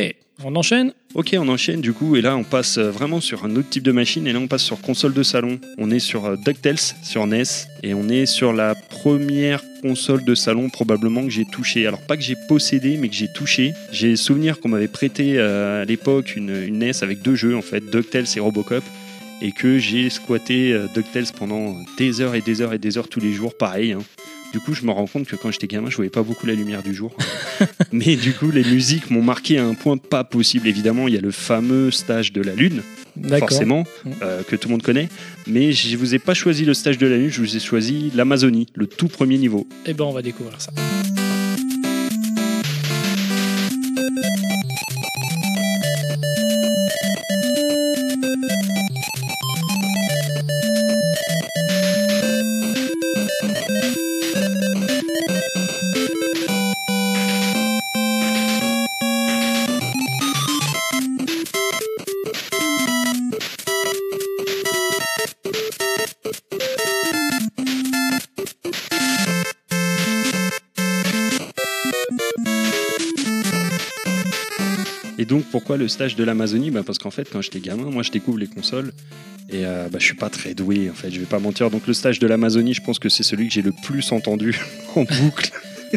on 0.43 0.55
enchaîne. 0.55 0.93
Ok, 1.15 1.35
on 1.37 1.47
enchaîne 1.47 1.81
du 1.81 1.93
coup, 1.93 2.15
et 2.15 2.21
là 2.21 2.35
on 2.35 2.43
passe 2.43 2.77
euh, 2.77 2.89
vraiment 2.89 3.21
sur 3.21 3.45
un 3.45 3.55
autre 3.55 3.69
type 3.69 3.83
de 3.83 3.91
machine, 3.91 4.25
et 4.25 4.33
là 4.33 4.39
on 4.39 4.47
passe 4.47 4.63
sur 4.63 4.81
console 4.81 5.13
de 5.13 5.23
salon. 5.23 5.59
On 5.77 5.91
est 5.91 5.99
sur 5.99 6.25
euh, 6.25 6.35
DuckTales, 6.43 6.79
sur 7.03 7.27
NES, 7.27 7.43
et 7.83 7.93
on 7.93 8.09
est 8.09 8.25
sur 8.25 8.51
la 8.53 8.73
première 8.75 9.63
console 9.81 10.23
de 10.23 10.33
salon 10.33 10.69
probablement 10.69 11.23
que 11.23 11.29
j'ai 11.29 11.45
touché. 11.45 11.85
Alors 11.85 12.01
pas 12.01 12.17
que 12.17 12.23
j'ai 12.23 12.35
possédé, 12.47 12.97
mais 12.97 13.09
que 13.09 13.15
j'ai 13.15 13.31
touché. 13.31 13.73
J'ai 13.91 14.15
souvenir 14.15 14.59
qu'on 14.59 14.69
m'avait 14.69 14.87
prêté 14.87 15.35
euh, 15.37 15.83
à 15.83 15.85
l'époque 15.85 16.35
une, 16.35 16.55
une 16.63 16.79
NES 16.79 17.03
avec 17.03 17.21
deux 17.21 17.35
jeux 17.35 17.55
en 17.55 17.61
fait, 17.61 17.81
DuckTales 17.91 18.25
et 18.35 18.39
Robocop, 18.39 18.83
et 19.41 19.51
que 19.51 19.77
j'ai 19.77 20.09
squatté 20.09 20.73
euh, 20.73 20.87
DuckTales 20.95 21.31
pendant 21.37 21.75
des 21.97 22.21
heures 22.21 22.33
et 22.33 22.41
des 22.41 22.61
heures 22.61 22.73
et 22.73 22.79
des 22.79 22.97
heures 22.97 23.07
tous 23.09 23.19
les 23.19 23.33
jours, 23.33 23.55
pareil. 23.55 23.91
hein. 23.91 23.99
Du 24.53 24.59
coup, 24.59 24.75
je 24.75 24.85
me 24.85 24.91
rends 24.91 25.07
compte 25.07 25.25
que 25.25 25.35
quand 25.35 25.49
j'étais 25.49 25.65
gamin, 25.65 25.89
je 25.89 25.95
voyais 25.95 26.11
pas 26.11 26.21
beaucoup 26.21 26.45
la 26.45 26.53
lumière 26.53 26.83
du 26.83 26.93
jour. 26.93 27.11
Mais 28.05 28.15
du 28.15 28.33
coup, 28.33 28.49
les 28.49 28.63
musiques 28.63 29.11
m'ont 29.11 29.21
marqué 29.21 29.59
à 29.59 29.65
un 29.65 29.75
point 29.75 29.97
pas 29.97 30.23
possible. 30.23 30.67
Évidemment, 30.67 31.07
il 31.07 31.13
y 31.13 31.17
a 31.17 31.21
le 31.21 31.29
fameux 31.31 31.91
stage 31.91 32.33
de 32.33 32.41
la 32.41 32.53
Lune, 32.55 32.81
forcément, 33.37 33.83
Mm. 34.03 34.09
euh, 34.23 34.41
que 34.43 34.55
tout 34.55 34.67
le 34.67 34.71
monde 34.73 34.81
connaît. 34.81 35.09
Mais 35.47 35.71
je 35.73 35.95
vous 35.95 36.15
ai 36.15 36.19
pas 36.19 36.33
choisi 36.33 36.65
le 36.65 36.73
stage 36.73 36.97
de 36.97 37.05
la 37.05 37.17
Lune, 37.17 37.29
je 37.29 37.39
vous 37.39 37.55
ai 37.55 37.59
choisi 37.59 38.11
l'Amazonie, 38.15 38.65
le 38.73 38.87
tout 38.87 39.07
premier 39.07 39.37
niveau. 39.37 39.67
Eh 39.85 39.93
ben, 39.93 40.05
on 40.05 40.11
va 40.11 40.23
découvrir 40.23 40.59
ça. 40.59 40.71
Pourquoi 75.63 75.77
le 75.77 75.87
stage 75.87 76.17
de 76.17 76.25
l'Amazonie 76.25 76.71
bah, 76.71 76.83
Parce 76.85 76.97
qu'en 76.97 77.09
fait, 77.09 77.25
quand 77.31 77.41
j'étais 77.41 77.61
gamin, 77.61 77.89
moi, 77.89 78.03
je 78.03 78.11
découvre 78.11 78.37
les 78.37 78.47
consoles. 78.47 78.91
Et 79.49 79.65
euh, 79.65 79.87
bah, 79.89 79.97
je 79.97 80.03
suis 80.03 80.13
pas 80.15 80.29
très 80.29 80.53
doué, 80.53 80.89
en 80.89 80.93
fait, 80.93 81.09
je 81.09 81.19
vais 81.21 81.25
pas 81.25 81.39
mentir. 81.39 81.69
Donc, 81.69 81.87
le 81.87 81.93
stage 81.93 82.19
de 82.19 82.27
l'Amazonie, 82.27 82.73
je 82.73 82.81
pense 82.81 82.99
que 82.99 83.07
c'est 83.07 83.23
celui 83.23 83.47
que 83.47 83.53
j'ai 83.53 83.61
le 83.61 83.71
plus 83.85 84.11
entendu 84.11 84.59
en 84.97 85.03
boucle. 85.05 85.51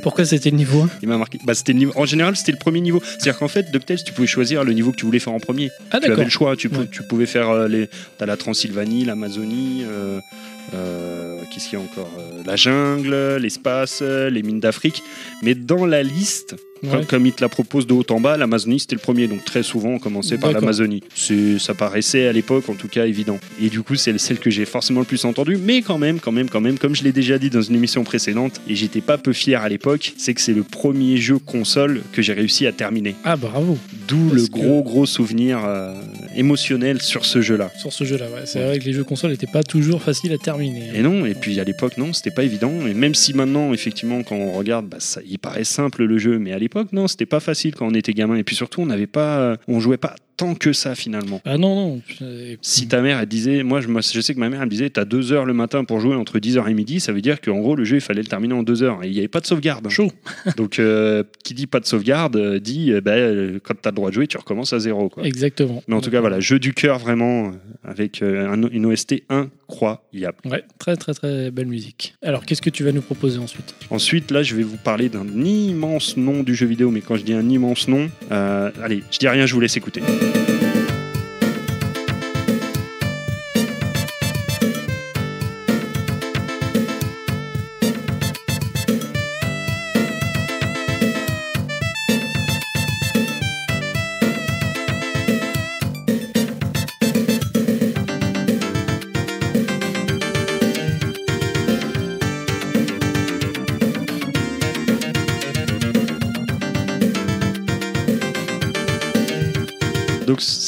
Pourquoi 0.05 0.25
c'était 0.25 0.51
le 0.51 0.57
niveau 0.57 0.83
1 0.83 0.91
Il 1.03 1.09
m'a 1.09 1.19
marqué. 1.19 1.39
Bah, 1.45 1.55
c'était 1.55 1.73
le 1.73 1.79
niveau... 1.81 1.93
En 1.97 2.05
général, 2.07 2.37
c'était 2.37 2.53
le 2.53 2.59
premier 2.59 2.81
niveau. 2.81 3.03
C'est-à-dire 3.05 3.39
qu'en 3.39 3.49
fait, 3.49 3.73
DuckTales, 3.73 4.05
tu 4.05 4.13
pouvais 4.13 4.29
choisir 4.29 4.63
le 4.63 4.73
niveau 4.73 4.93
que 4.93 4.97
tu 4.99 5.05
voulais 5.05 5.19
faire 5.19 5.33
en 5.33 5.41
premier. 5.41 5.71
Ah 5.91 5.99
tu 5.99 6.13
avais 6.13 6.23
le 6.23 6.31
choix. 6.31 6.55
Tu, 6.55 6.69
pou- 6.69 6.81
Ouais. 6.83 6.89
tu 6.89 7.03
pouvais 7.03 7.27
faire 7.27 7.49
euh, 7.51 7.67
les. 7.67 7.89
T'as 8.19 8.27
la 8.27 8.37
Transylvanie, 8.37 9.05
l'Amazonie. 9.05 9.83
euh, 9.85 10.21
euh, 10.75 11.41
Qu'est-ce 11.51 11.71
qu'il 11.71 11.79
y 11.79 11.83
a 11.83 11.85
encore? 11.85 12.11
La 12.45 12.55
jungle, 12.57 13.37
l'espace, 13.39 14.01
les 14.03 14.43
mines 14.43 14.61
d'Afrique. 14.61 15.03
Mais 15.43 15.55
dans 15.57 15.87
la 15.87 16.03
liste, 16.05 16.55
Ouais. 16.83 17.05
comme, 17.07 17.27
il 17.27 17.33
te 17.33 17.43
la 17.43 17.49
propose 17.49 17.87
de 17.87 17.93
haut 17.95 18.05
en 18.11 18.21
bas, 18.21 18.37
l'Amazonie 18.37 18.81
c'était 18.81 18.95
le 18.97 19.01
premier. 19.01 19.27
Donc 19.29 19.45
très 19.45 19.63
souvent, 19.63 19.91
on 19.91 19.99
commençait 19.99 20.39
par 20.39 20.53
l'Amazonie. 20.53 21.03
Ça 21.59 21.75
paraissait 21.75 22.27
à 22.27 22.33
l'époque, 22.33 22.69
en 22.69 22.75
tout 22.75 22.89
cas, 22.89 23.07
évident. 23.07 23.39
Et 23.61 23.69
du 23.69 23.83
coup, 23.83 23.95
c'est 23.97 24.17
celle 24.19 24.39
que 24.39 24.51
j'ai 24.51 24.65
forcément 24.65 25.01
le 25.01 25.07
plus 25.07 25.25
entendue. 25.25 25.57
Mais 25.57 25.83
quand 25.83 25.99
même, 25.99 26.21
quand 26.21 26.33
même, 26.33 26.49
quand 26.49 26.61
même, 26.61 26.79
comme 26.79 26.95
je 26.95 27.03
l'ai 27.05 27.13
déjà 27.13 27.39
dit 27.39 27.51
dans 27.51 27.63
une 27.63 27.75
émission 27.77 28.05
précédente, 28.05 28.61
et 28.69 28.75
j'étais 28.75 29.01
pas 29.01 29.19
peu 29.19 29.33
fier 29.33 29.63
à 29.63 29.69
l'époque, 29.69 30.13
c'est 30.17 30.35
que 30.35 30.41
c'est 30.41 30.53
le 30.53 30.63
premier 30.63 31.17
jeu 31.17 31.39
console 31.39 32.03
que 32.13 32.23
j'ai 32.23 32.33
réussi 32.35 32.67
à 32.67 32.73
terminer. 32.73 33.15
Ah 33.25 33.37
bravo 33.37 33.79
D'où 34.09 34.31
le 34.33 34.43
que- 34.47 34.51
gros 34.51 34.83
gros 34.83 35.07
souvenir 35.07 35.61
euh, 35.65 35.95
émotionnel 36.37 37.01
sur 37.03 37.25
ce 37.25 37.41
jeu-là. 37.41 37.71
sur 37.79 37.93
ce 37.93 38.05
jeu-là. 38.05 38.27
Ouais. 38.27 38.43
C'est 38.45 38.59
Ouais. 38.61 38.67
vrai 38.67 38.79
que 38.79 38.85
les 38.85 38.93
jeux 38.93 39.05
consoles 39.05 39.31
n'étaient 39.31 39.47
pas 39.47 39.63
toujours 39.63 40.03
faciles 40.03 40.33
à 40.33 40.39
terminer. 40.39 40.91
Et 40.95 41.03
non, 41.03 41.27
et 41.27 41.35
puis 41.35 41.59
à 41.61 41.65
l'époque 41.65 41.97
non, 41.99 42.13
c'était 42.13 42.31
pas 42.31 42.45
évident. 42.45 42.73
Et 42.87 42.95
même 42.95 43.15
si 43.15 43.35
maintenant, 43.35 43.73
effectivement, 43.73 44.23
quand 44.23 44.37
on 44.37 44.53
regarde, 44.53 44.87
bah, 44.87 44.99
ça, 45.01 45.21
il 45.29 45.39
paraît 45.39 45.65
simple 45.65 46.05
le 46.05 46.19
jeu, 46.19 46.39
mais 46.39 46.53
à 46.53 46.59
l'époque 46.67 46.93
non, 46.93 47.07
c'était 47.07 47.27
pas 47.27 47.41
facile 47.41 47.75
quand 47.75 47.87
on 47.87 47.95
était 47.95 48.13
gamin. 48.13 48.37
Et 48.37 48.43
puis 48.43 48.57
surtout, 48.57 48.83
on 48.83 48.87
n'avait 48.87 49.07
pas, 49.07 49.39
euh, 49.39 49.57
on 49.69 49.81
jouait 49.81 49.97
pas 49.97 50.17
tant 50.37 50.55
que 50.55 50.73
ça 50.73 50.95
finalement. 50.95 51.41
Ah 51.45 51.57
non, 51.59 51.75
non. 51.75 52.03
Si 52.63 52.89
ta 52.89 53.01
mère 53.01 53.19
elle 53.21 53.27
disait, 53.27 53.63
moi 53.63 53.81
je, 53.81 53.89
me- 53.89 54.03
je 54.03 54.21
sais 54.21 54.35
que 54.35 54.39
ma 54.41 54.49
mère 54.49 54.61
elle 54.61 54.67
me 54.67 54.71
disait, 54.71 54.91
t'as 54.91 55.05
deux 55.05 55.33
heures 55.33 55.45
le 55.47 55.53
matin 55.55 55.85
pour 55.85 56.01
jouer 56.01 56.15
entre 56.15 56.39
10h 56.39 56.69
et 56.71 56.75
midi, 56.75 57.01
ça 57.01 57.13
veut 57.13 57.21
dire 57.23 57.41
qu'en 57.41 57.59
gros 57.61 57.75
le 57.77 57.85
jeu 57.85 57.97
il 57.97 58.01
fallait 58.01 58.23
le 58.23 58.29
terminer 58.29 58.55
en 58.55 58.63
deux 58.63 58.83
heures. 58.83 59.03
Et 59.03 59.09
il 59.09 59.13
n'y 59.13 59.19
avait 59.19 59.29
pas 59.29 59.41
de 59.41 59.47
sauvegarde. 59.47 59.89
Chaud. 59.89 60.13
Donc 60.57 60.79
euh, 60.79 61.23
qui 61.45 61.55
dit 61.55 61.67
pas 61.67 61.81
de 61.81 61.87
sauvegarde 61.87 62.37
euh, 62.37 62.59
dit, 62.61 62.93
euh, 62.93 63.01
euh, 63.07 63.59
quand 63.63 63.75
t'as 63.81 63.91
le 63.91 63.97
droit 63.97 64.11
de 64.11 64.15
jouer, 64.15 64.27
tu 64.27 64.37
recommences 64.37 64.73
à 64.73 64.79
zéro. 64.79 65.09
Quoi. 65.09 65.25
Exactement. 65.25 65.83
Mais 65.89 65.95
en 65.95 66.01
tout 66.01 66.11
cas, 66.11 66.21
voilà, 66.21 66.41
jeu 66.41 66.59
du 66.59 66.75
cœur 66.75 66.99
vraiment, 66.99 67.53
avec 67.85 68.23
un- 68.23 68.69
une 68.71 68.87
OST 68.87 69.23
incroyable. 69.29 70.37
Ouais, 70.45 70.65
très 70.79 70.97
très 70.97 71.15
très 71.15 71.51
belle 71.51 71.67
musique. 71.67 72.15
Alors, 72.23 72.45
qu'est-ce 72.45 72.63
que 72.63 72.71
tu 72.71 72.85
vas 72.85 72.93
nous 72.93 73.01
proposer 73.03 73.39
ensuite? 73.39 73.75
Ensuite, 73.91 74.31
là, 74.31 74.43
je 74.43 74.55
vais 74.55 74.63
vous 74.63 74.77
parler 74.77 75.09
d'un 75.09 75.27
immense 75.45 76.17
nom 76.17 76.43
du 76.43 76.55
jeu 76.55 76.67
vidéo, 76.67 76.91
mais 76.91 77.01
quand 77.01 77.17
je 77.17 77.23
dis 77.25 77.33
un 77.33 77.49
immense 77.49 77.89
nom, 77.89 78.09
allez, 78.31 79.03
je 79.11 79.19
dis 79.19 79.29
rien, 79.29 79.47
je 79.47 79.55
vous 79.55 79.61
laisse 79.61 79.77
écouter. 79.77 80.03
Donc, 80.35 80.56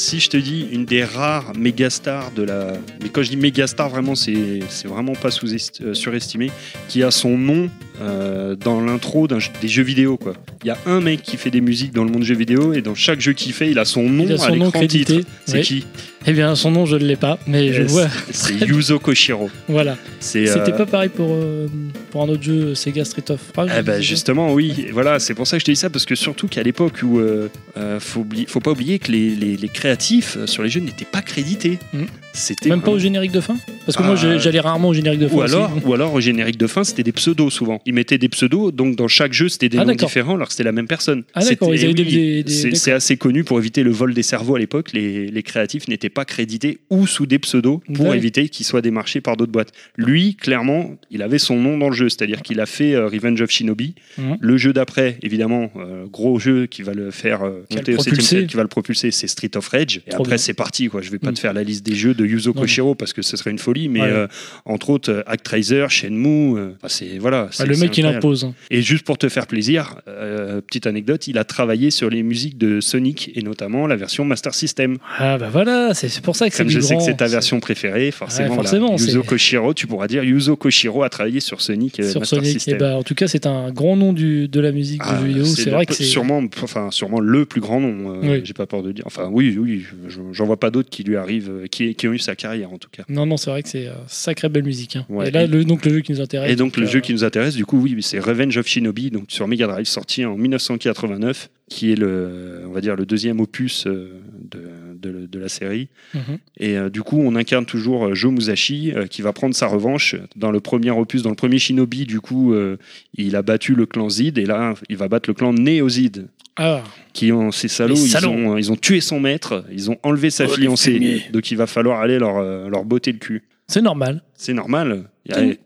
si 0.09 0.19
je 0.19 0.27
te 0.31 0.37
dis 0.37 0.67
une 0.71 0.85
des 0.85 1.03
rares 1.03 1.55
méga 1.55 1.87
stars 1.91 2.31
de 2.31 2.41
la. 2.41 2.73
Mais 2.99 3.09
quand 3.09 3.21
je 3.21 3.29
dis 3.29 3.37
méga 3.37 3.67
star, 3.67 3.89
vraiment, 3.89 4.15
c'est 4.15 4.63
vraiment 4.85 5.13
pas 5.13 5.29
sous 5.29 5.49
surestimé, 5.93 6.49
qui 6.87 7.03
a 7.03 7.11
son 7.11 7.37
nom 7.37 7.69
euh, 8.01 8.55
dans 8.55 8.81
l'intro 8.81 9.27
des 9.27 9.67
jeux 9.67 9.83
vidéo, 9.83 10.17
quoi. 10.17 10.33
Il 10.63 10.67
y 10.67 10.71
a 10.71 10.77
un 10.85 10.99
mec 11.01 11.21
qui 11.21 11.37
fait 11.37 11.49
des 11.51 11.61
musiques 11.61 11.93
dans 11.93 12.03
le 12.03 12.11
monde 12.11 12.23
jeu 12.23 12.35
vidéo, 12.35 12.73
et 12.73 12.81
dans 12.81 12.95
chaque 12.95 13.19
jeu 13.21 13.33
qu'il 13.33 13.53
fait, 13.53 13.69
il 13.71 13.79
a 13.79 13.85
son 13.85 14.03
nom 14.09 14.27
a 14.29 14.33
à 14.33 14.37
son 14.37 14.55
nom 14.55 14.65
l'écran 14.65 14.87
titre. 14.87 15.13
C'est 15.45 15.57
Oui. 15.57 15.61
qui 15.63 15.85
Eh 16.27 16.33
bien, 16.33 16.53
son 16.55 16.71
nom, 16.71 16.85
je 16.85 16.95
ne 16.97 17.05
l'ai 17.05 17.15
pas, 17.15 17.39
mais 17.47 17.73
je 17.73 17.81
Euh, 17.83 17.85
vois. 17.85 18.07
C'est 18.31 18.53
Yuzo 18.53 18.99
Koshiro. 18.99 19.49
Voilà. 19.67 19.97
C'est. 20.19 20.45
C'était 20.47 20.73
euh, 20.73 20.77
pas 20.77 20.85
pareil 20.85 21.09
pour, 21.09 21.29
euh, 21.31 21.67
pour 22.11 22.23
un 22.23 22.29
autre 22.29 22.43
jeu, 22.43 22.75
Sega 22.75 23.05
Street 23.05 23.23
of 23.29 23.39
Rage. 23.55 23.71
Eh 23.77 23.81
ben, 23.81 24.01
justement, 24.01 24.53
oui. 24.53 24.85
Et 24.87 24.91
Voilà, 24.91 25.19
c'est 25.19 25.33
pour 25.33 25.47
ça 25.47 25.57
que 25.57 25.61
je 25.61 25.65
te 25.65 25.71
dis 25.71 25.77
ça, 25.77 25.89
parce 25.89 26.05
que 26.05 26.15
surtout 26.15 26.47
qu'à 26.47 26.63
l'époque 26.63 26.99
où 27.03 27.19
euh, 27.19 27.49
euh, 27.77 27.99
faut, 27.99 28.21
oublier- 28.21 28.45
faut 28.47 28.59
pas 28.59 28.71
oublier 28.71 28.99
que 28.99 29.11
les, 29.11 29.29
les- 29.35 29.57
les 29.57 29.67
créatifs 29.69 30.37
euh, 30.37 30.45
sur 30.47 30.63
les 30.63 30.69
jeux 30.69 30.81
n'étaient 30.81 31.05
pas 31.05 31.21
crédités. 31.21 31.79
Mhm. 31.93 32.05
C'était 32.33 32.69
Même 32.69 32.81
pas 32.81 32.91
au 32.91 32.99
générique 32.99 33.31
de 33.31 33.41
fin? 33.41 33.57
Parce 33.85 33.97
que 33.97 34.03
moi, 34.03 34.15
Ah. 34.17 34.37
j'allais 34.37 34.59
rarement 34.59 34.89
au 34.89 34.93
générique 34.93 35.19
de 35.19 35.27
fin. 35.27 35.35
Ou 35.35 35.41
aussi. 35.43 35.53
alors, 35.55 35.71
ou 35.85 35.93
alors 35.93 36.13
au 36.13 36.21
générique 36.21 36.57
de 36.57 36.67
fin, 36.67 36.83
c'était 36.83 37.03
des 37.03 37.11
pseudos 37.11 37.49
souvent. 37.51 37.81
Ils 37.85 37.93
mettaient 37.93 38.17
des 38.19 38.29
pseudos, 38.29 38.71
donc 38.71 38.95
dans 38.95 39.07
chaque 39.07 39.33
jeu, 39.33 39.49
c'était 39.49 39.67
des 39.69 39.77
Ah, 39.79 39.85
noms 39.85 39.95
différents, 39.95 40.35
alors 40.35 40.47
que 40.47 40.53
c'était 40.53 40.63
la 40.63 40.71
même 40.71 40.87
personne. 40.87 41.23
Ah, 41.33 41.41
oui, 41.41 41.93
des- 41.93 42.43
c'est- 42.75 42.91
assez 42.91 43.17
connu 43.17 43.43
pour 43.43 43.59
éviter 43.59 43.83
le 43.83 43.91
vol 43.91 44.13
des 44.13 44.23
cerveaux 44.23 44.55
à 44.55 44.59
l'époque. 44.59 44.91
Les, 44.93 45.27
les 45.27 45.43
créatifs 45.43 45.87
n'étaient 45.87 46.09
pas 46.09 46.25
crédités 46.25 46.79
ou 46.89 47.07
sous 47.07 47.25
des 47.25 47.39
pseudos 47.39 47.81
pour 47.93 48.13
éviter 48.13 48.49
qu'ils 48.49 48.65
soient 48.65 48.81
démarchés 48.81 49.21
par 49.21 49.35
d'autres 49.37 49.51
boîtes. 49.51 49.71
Lui, 49.97 50.35
clairement, 50.35 50.95
il 51.11 51.21
avait 51.21 51.39
son 51.39 51.57
nom 51.59 51.77
dans 51.77 51.89
le 51.89 51.95
jeu, 51.95 52.09
c'est-à-dire 52.09 52.41
qu'il 52.41 52.59
a 52.59 52.65
fait 52.65 52.93
euh, 52.93 53.07
Revenge 53.07 53.41
of 53.41 53.49
Shinobi. 53.49 53.95
Mhm. 54.17 54.37
Le 54.39 54.57
jeu 54.57 54.73
d'après, 54.73 55.17
évidemment, 55.23 55.71
euh, 55.77 56.05
gros 56.11 56.39
jeu 56.39 56.65
qui 56.67 56.81
va 56.83 56.93
le 56.93 57.11
faire 57.11 57.43
euh, 57.43 57.63
Qui 57.69 57.75
va 57.75 57.81
monter 57.81 57.91
le 57.93 57.97
au 57.97 58.01
7 58.01 58.13
propulser. 58.13 58.45
qui 58.47 58.55
va 58.55 58.61
le 58.63 58.67
propulser, 58.69 59.11
c'est 59.11 59.27
Street 59.27 59.51
of 59.55 59.67
Rage. 59.67 60.01
Et 60.07 60.11
Trop 60.11 60.23
après, 60.23 60.37
c'est 60.37 60.53
parti. 60.53 60.87
Quoi. 60.87 61.01
Je 61.01 61.09
vais 61.11 61.19
pas 61.19 61.31
Mm. 61.31 61.35
te 61.35 61.39
faire 61.39 61.53
la 61.53 61.63
liste 61.63 61.85
des 61.85 61.95
jeux 61.95 62.13
de 62.19 62.25
Yuzo 62.25 62.53
Koshiro 62.53 62.95
parce 62.95 63.13
que 63.13 63.21
ce 63.21 63.37
serait 63.37 63.51
une 63.51 63.59
folie, 63.59 63.89
mais 63.89 64.01
Ouais. 64.01 64.07
euh, 64.09 64.27
entre 64.65 64.89
autres, 64.89 65.11
euh, 65.11 65.21
Actraiser, 65.27 65.85
Shenmue, 65.89 66.57
euh, 66.57 66.69
enfin, 66.77 66.87
c'est 66.89 67.17
voilà. 67.17 67.47
Ah, 67.49 67.51
c'est- 67.51 67.65
le 67.65 67.77
mec, 67.77 67.97
il 67.97 68.05
impose. 68.05 68.43
hein. 68.45 68.53
Et 68.71 68.81
juste 68.81 69.05
pour 69.05 69.17
te 69.17 69.29
faire 69.29 69.47
plaisir, 69.47 69.95
euh, 70.07 70.61
petite 70.61 70.87
anecdote, 70.87 71.27
il 71.27 71.37
a 71.37 71.43
travaillé 71.43 71.91
sur 71.91 72.09
les 72.09 72.23
musiques 72.23 72.57
de 72.57 72.81
Sonic 72.81 73.31
et 73.35 73.41
notamment 73.41 73.87
la 73.87 73.95
version 73.95 74.25
Master 74.25 74.53
System. 74.53 74.97
Ah, 75.17 75.37
bah 75.37 75.49
voilà, 75.51 75.93
c'est 75.93 76.21
pour 76.21 76.35
ça 76.35 76.49
que 76.49 76.55
c'est 76.55 76.63
Comme 76.63 76.69
je 76.71 76.79
du 76.79 76.85
sais 76.85 76.95
que 76.95 77.01
c'est 77.03 77.17
ta 77.17 77.27
version 77.27 77.59
préférée, 77.59 78.11
forcément, 78.11 78.49
Ouais, 78.49 78.55
voilà. 78.55 78.69
forcément, 78.69 78.97
Yuzo 78.97 79.23
Koshiro, 79.23 79.73
tu 79.73 79.87
pourras 79.87 80.07
dire 80.07 80.23
Yuzo 80.23 80.55
Koshiro 80.55 81.03
a 81.03 81.09
travaillé 81.09 81.39
sur 81.39 81.61
Sonic 81.61 81.95
sur 81.95 82.19
Master 82.19 82.25
Sonic. 82.39 82.45
System. 82.53 82.75
Et 82.75 82.77
bah, 82.77 82.97
en 82.97 83.03
tout 83.03 83.15
cas, 83.15 83.27
c'est 83.27 83.45
un 83.45 83.71
grand 83.71 83.95
nom 83.95 84.13
du, 84.13 84.47
de 84.47 84.59
la 84.59 84.71
musique 84.71 85.01
Ah, 85.05 85.13
de 85.15 85.21
jeux 85.21 85.27
vidéo. 85.27 85.45
C'est 85.45 85.69
vrai 85.69 85.85
que 85.85 85.93
c'est. 85.93 86.03
sûrement, 86.03 86.43
enfin, 86.63 86.89
sûrement 86.91 87.19
le 87.19 87.45
plus 87.45 87.61
grand 87.61 87.79
nom. 87.79 88.19
Oui. 88.21 88.41
J'ai 88.43 88.53
pas 88.53 88.65
peur 88.67 88.83
de 88.83 88.91
dire. 88.91 89.03
Enfin, 89.07 89.29
oui, 89.31 89.57
oui, 89.59 89.83
je- 90.07 90.19
j'en 90.31 90.45
vois 90.45 90.59
pas 90.59 90.69
d'autres 90.71 90.89
qui 90.89 91.03
lui 91.03 91.15
arrivent, 91.15 91.51
qui, 91.71 91.95
qui 91.95 92.07
eu 92.11 92.19
sa 92.19 92.35
carrière 92.35 92.71
en 92.71 92.77
tout 92.77 92.89
cas. 92.91 93.03
Non, 93.09 93.25
non, 93.25 93.37
c'est 93.37 93.49
vrai 93.49 93.63
que 93.63 93.69
c'est 93.69 93.87
euh, 93.87 93.93
sacrée 94.07 94.49
belle 94.49 94.63
musique. 94.63 94.95
hein. 94.95 95.05
Ouais. 95.09 95.27
Et 95.27 95.31
là, 95.31 95.47
le, 95.47 95.65
donc 95.65 95.85
le 95.85 95.93
jeu 95.93 96.01
qui 96.01 96.11
nous 96.11 96.21
intéresse. 96.21 96.51
Et 96.51 96.55
donc 96.55 96.77
le 96.77 96.85
euh, 96.85 96.89
jeu 96.89 96.99
qui 96.99 97.13
nous 97.13 97.23
intéresse, 97.23 97.55
du 97.55 97.65
coup, 97.65 97.79
oui, 97.81 97.95
c'est 98.01 98.19
Revenge 98.19 98.57
of 98.57 98.67
Shinobi, 98.67 99.11
donc 99.11 99.25
sur 99.29 99.47
Mega 99.47 99.67
Drive, 99.67 99.85
sorti 99.85 100.25
en 100.25 100.35
1989, 100.37 101.49
qui 101.69 101.91
est 101.91 101.95
le, 101.95 102.63
on 102.67 102.71
va 102.71 102.81
dire, 102.81 102.95
le 102.95 103.05
deuxième 103.05 103.39
opus 103.39 103.85
euh, 103.87 104.19
de, 104.49 104.61
de- 104.95 105.25
de 105.25 105.39
la 105.39 105.49
série. 105.49 105.89
mhm. 106.13 106.37
Et 106.57 106.77
euh, 106.77 106.89
du 106.89 107.01
coup, 107.03 107.19
on 107.19 107.35
incarne 107.35 107.65
toujours 107.65 108.07
euh, 108.07 108.13
Joe 108.15 108.31
Musashi, 108.31 108.91
euh, 108.95 109.07
qui 109.07 109.21
va 109.21 109.33
prendre 109.33 109.55
sa 109.55 109.67
revanche 109.67 110.15
dans 110.35 110.51
le 110.51 110.59
premier 110.59 110.91
opus, 110.91 111.21
dans 111.21 111.29
le 111.29 111.35
premier 111.35 111.59
Shinobi. 111.59 112.05
Du 112.05 112.19
coup, 112.21 112.53
euh, 112.53 112.77
il 113.15 113.35
a 113.35 113.41
battu 113.41 113.75
le 113.75 113.85
clan 113.85 114.09
Zid, 114.09 114.37
et 114.37 114.45
là, 114.45 114.73
il 114.89 114.97
va 114.97 115.07
battre 115.07 115.29
le 115.29 115.33
clan 115.33 115.53
Néozid. 115.53 116.27
Ah, 116.57 116.83
Qui 117.13 117.31
ont 117.31 117.51
ces 117.51 117.69
salauds, 117.69 117.95
ils 117.95 118.09
salauds. 118.09 118.31
ont, 118.31 118.57
ils 118.57 118.69
ont 118.71 118.75
tué 118.75 118.99
son 118.99 119.19
maître, 119.21 119.63
ils 119.71 119.89
ont 119.89 119.97
enlevé 120.03 120.29
sa 120.29 120.45
Oh, 120.45 120.49
fiancée, 120.49 121.21
donc 121.31 121.49
il 121.51 121.55
va 121.57 121.67
falloir 121.67 122.01
aller 122.01 122.19
leur, 122.19 122.41
leur 122.69 122.83
botter 122.83 123.13
le 123.13 123.17
cul. 123.19 123.43
c'est 123.67 123.81
normal. 123.81 124.21
C'est 124.33 124.53
normal. 124.53 125.05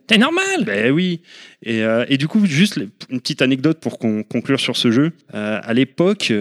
C'est 0.10 0.18
normal 0.18 0.66
ben 0.66 0.92
oui. 0.92 1.22
Et, 1.64 1.82
euh, 1.84 2.06
et 2.10 2.18
du 2.18 2.28
coup, 2.28 2.46
juste 2.46 2.80
une 3.10 3.22
petite 3.22 3.42
anecdote 3.42 3.80
pour 3.80 3.98
qu'on 3.98 4.22
conclure 4.24 4.60
sur 4.60 4.76
ce 4.76 4.92
jeu. 4.92 5.14
Euh, 5.34 5.60
à 5.64 5.74
l'époque, 5.74 6.34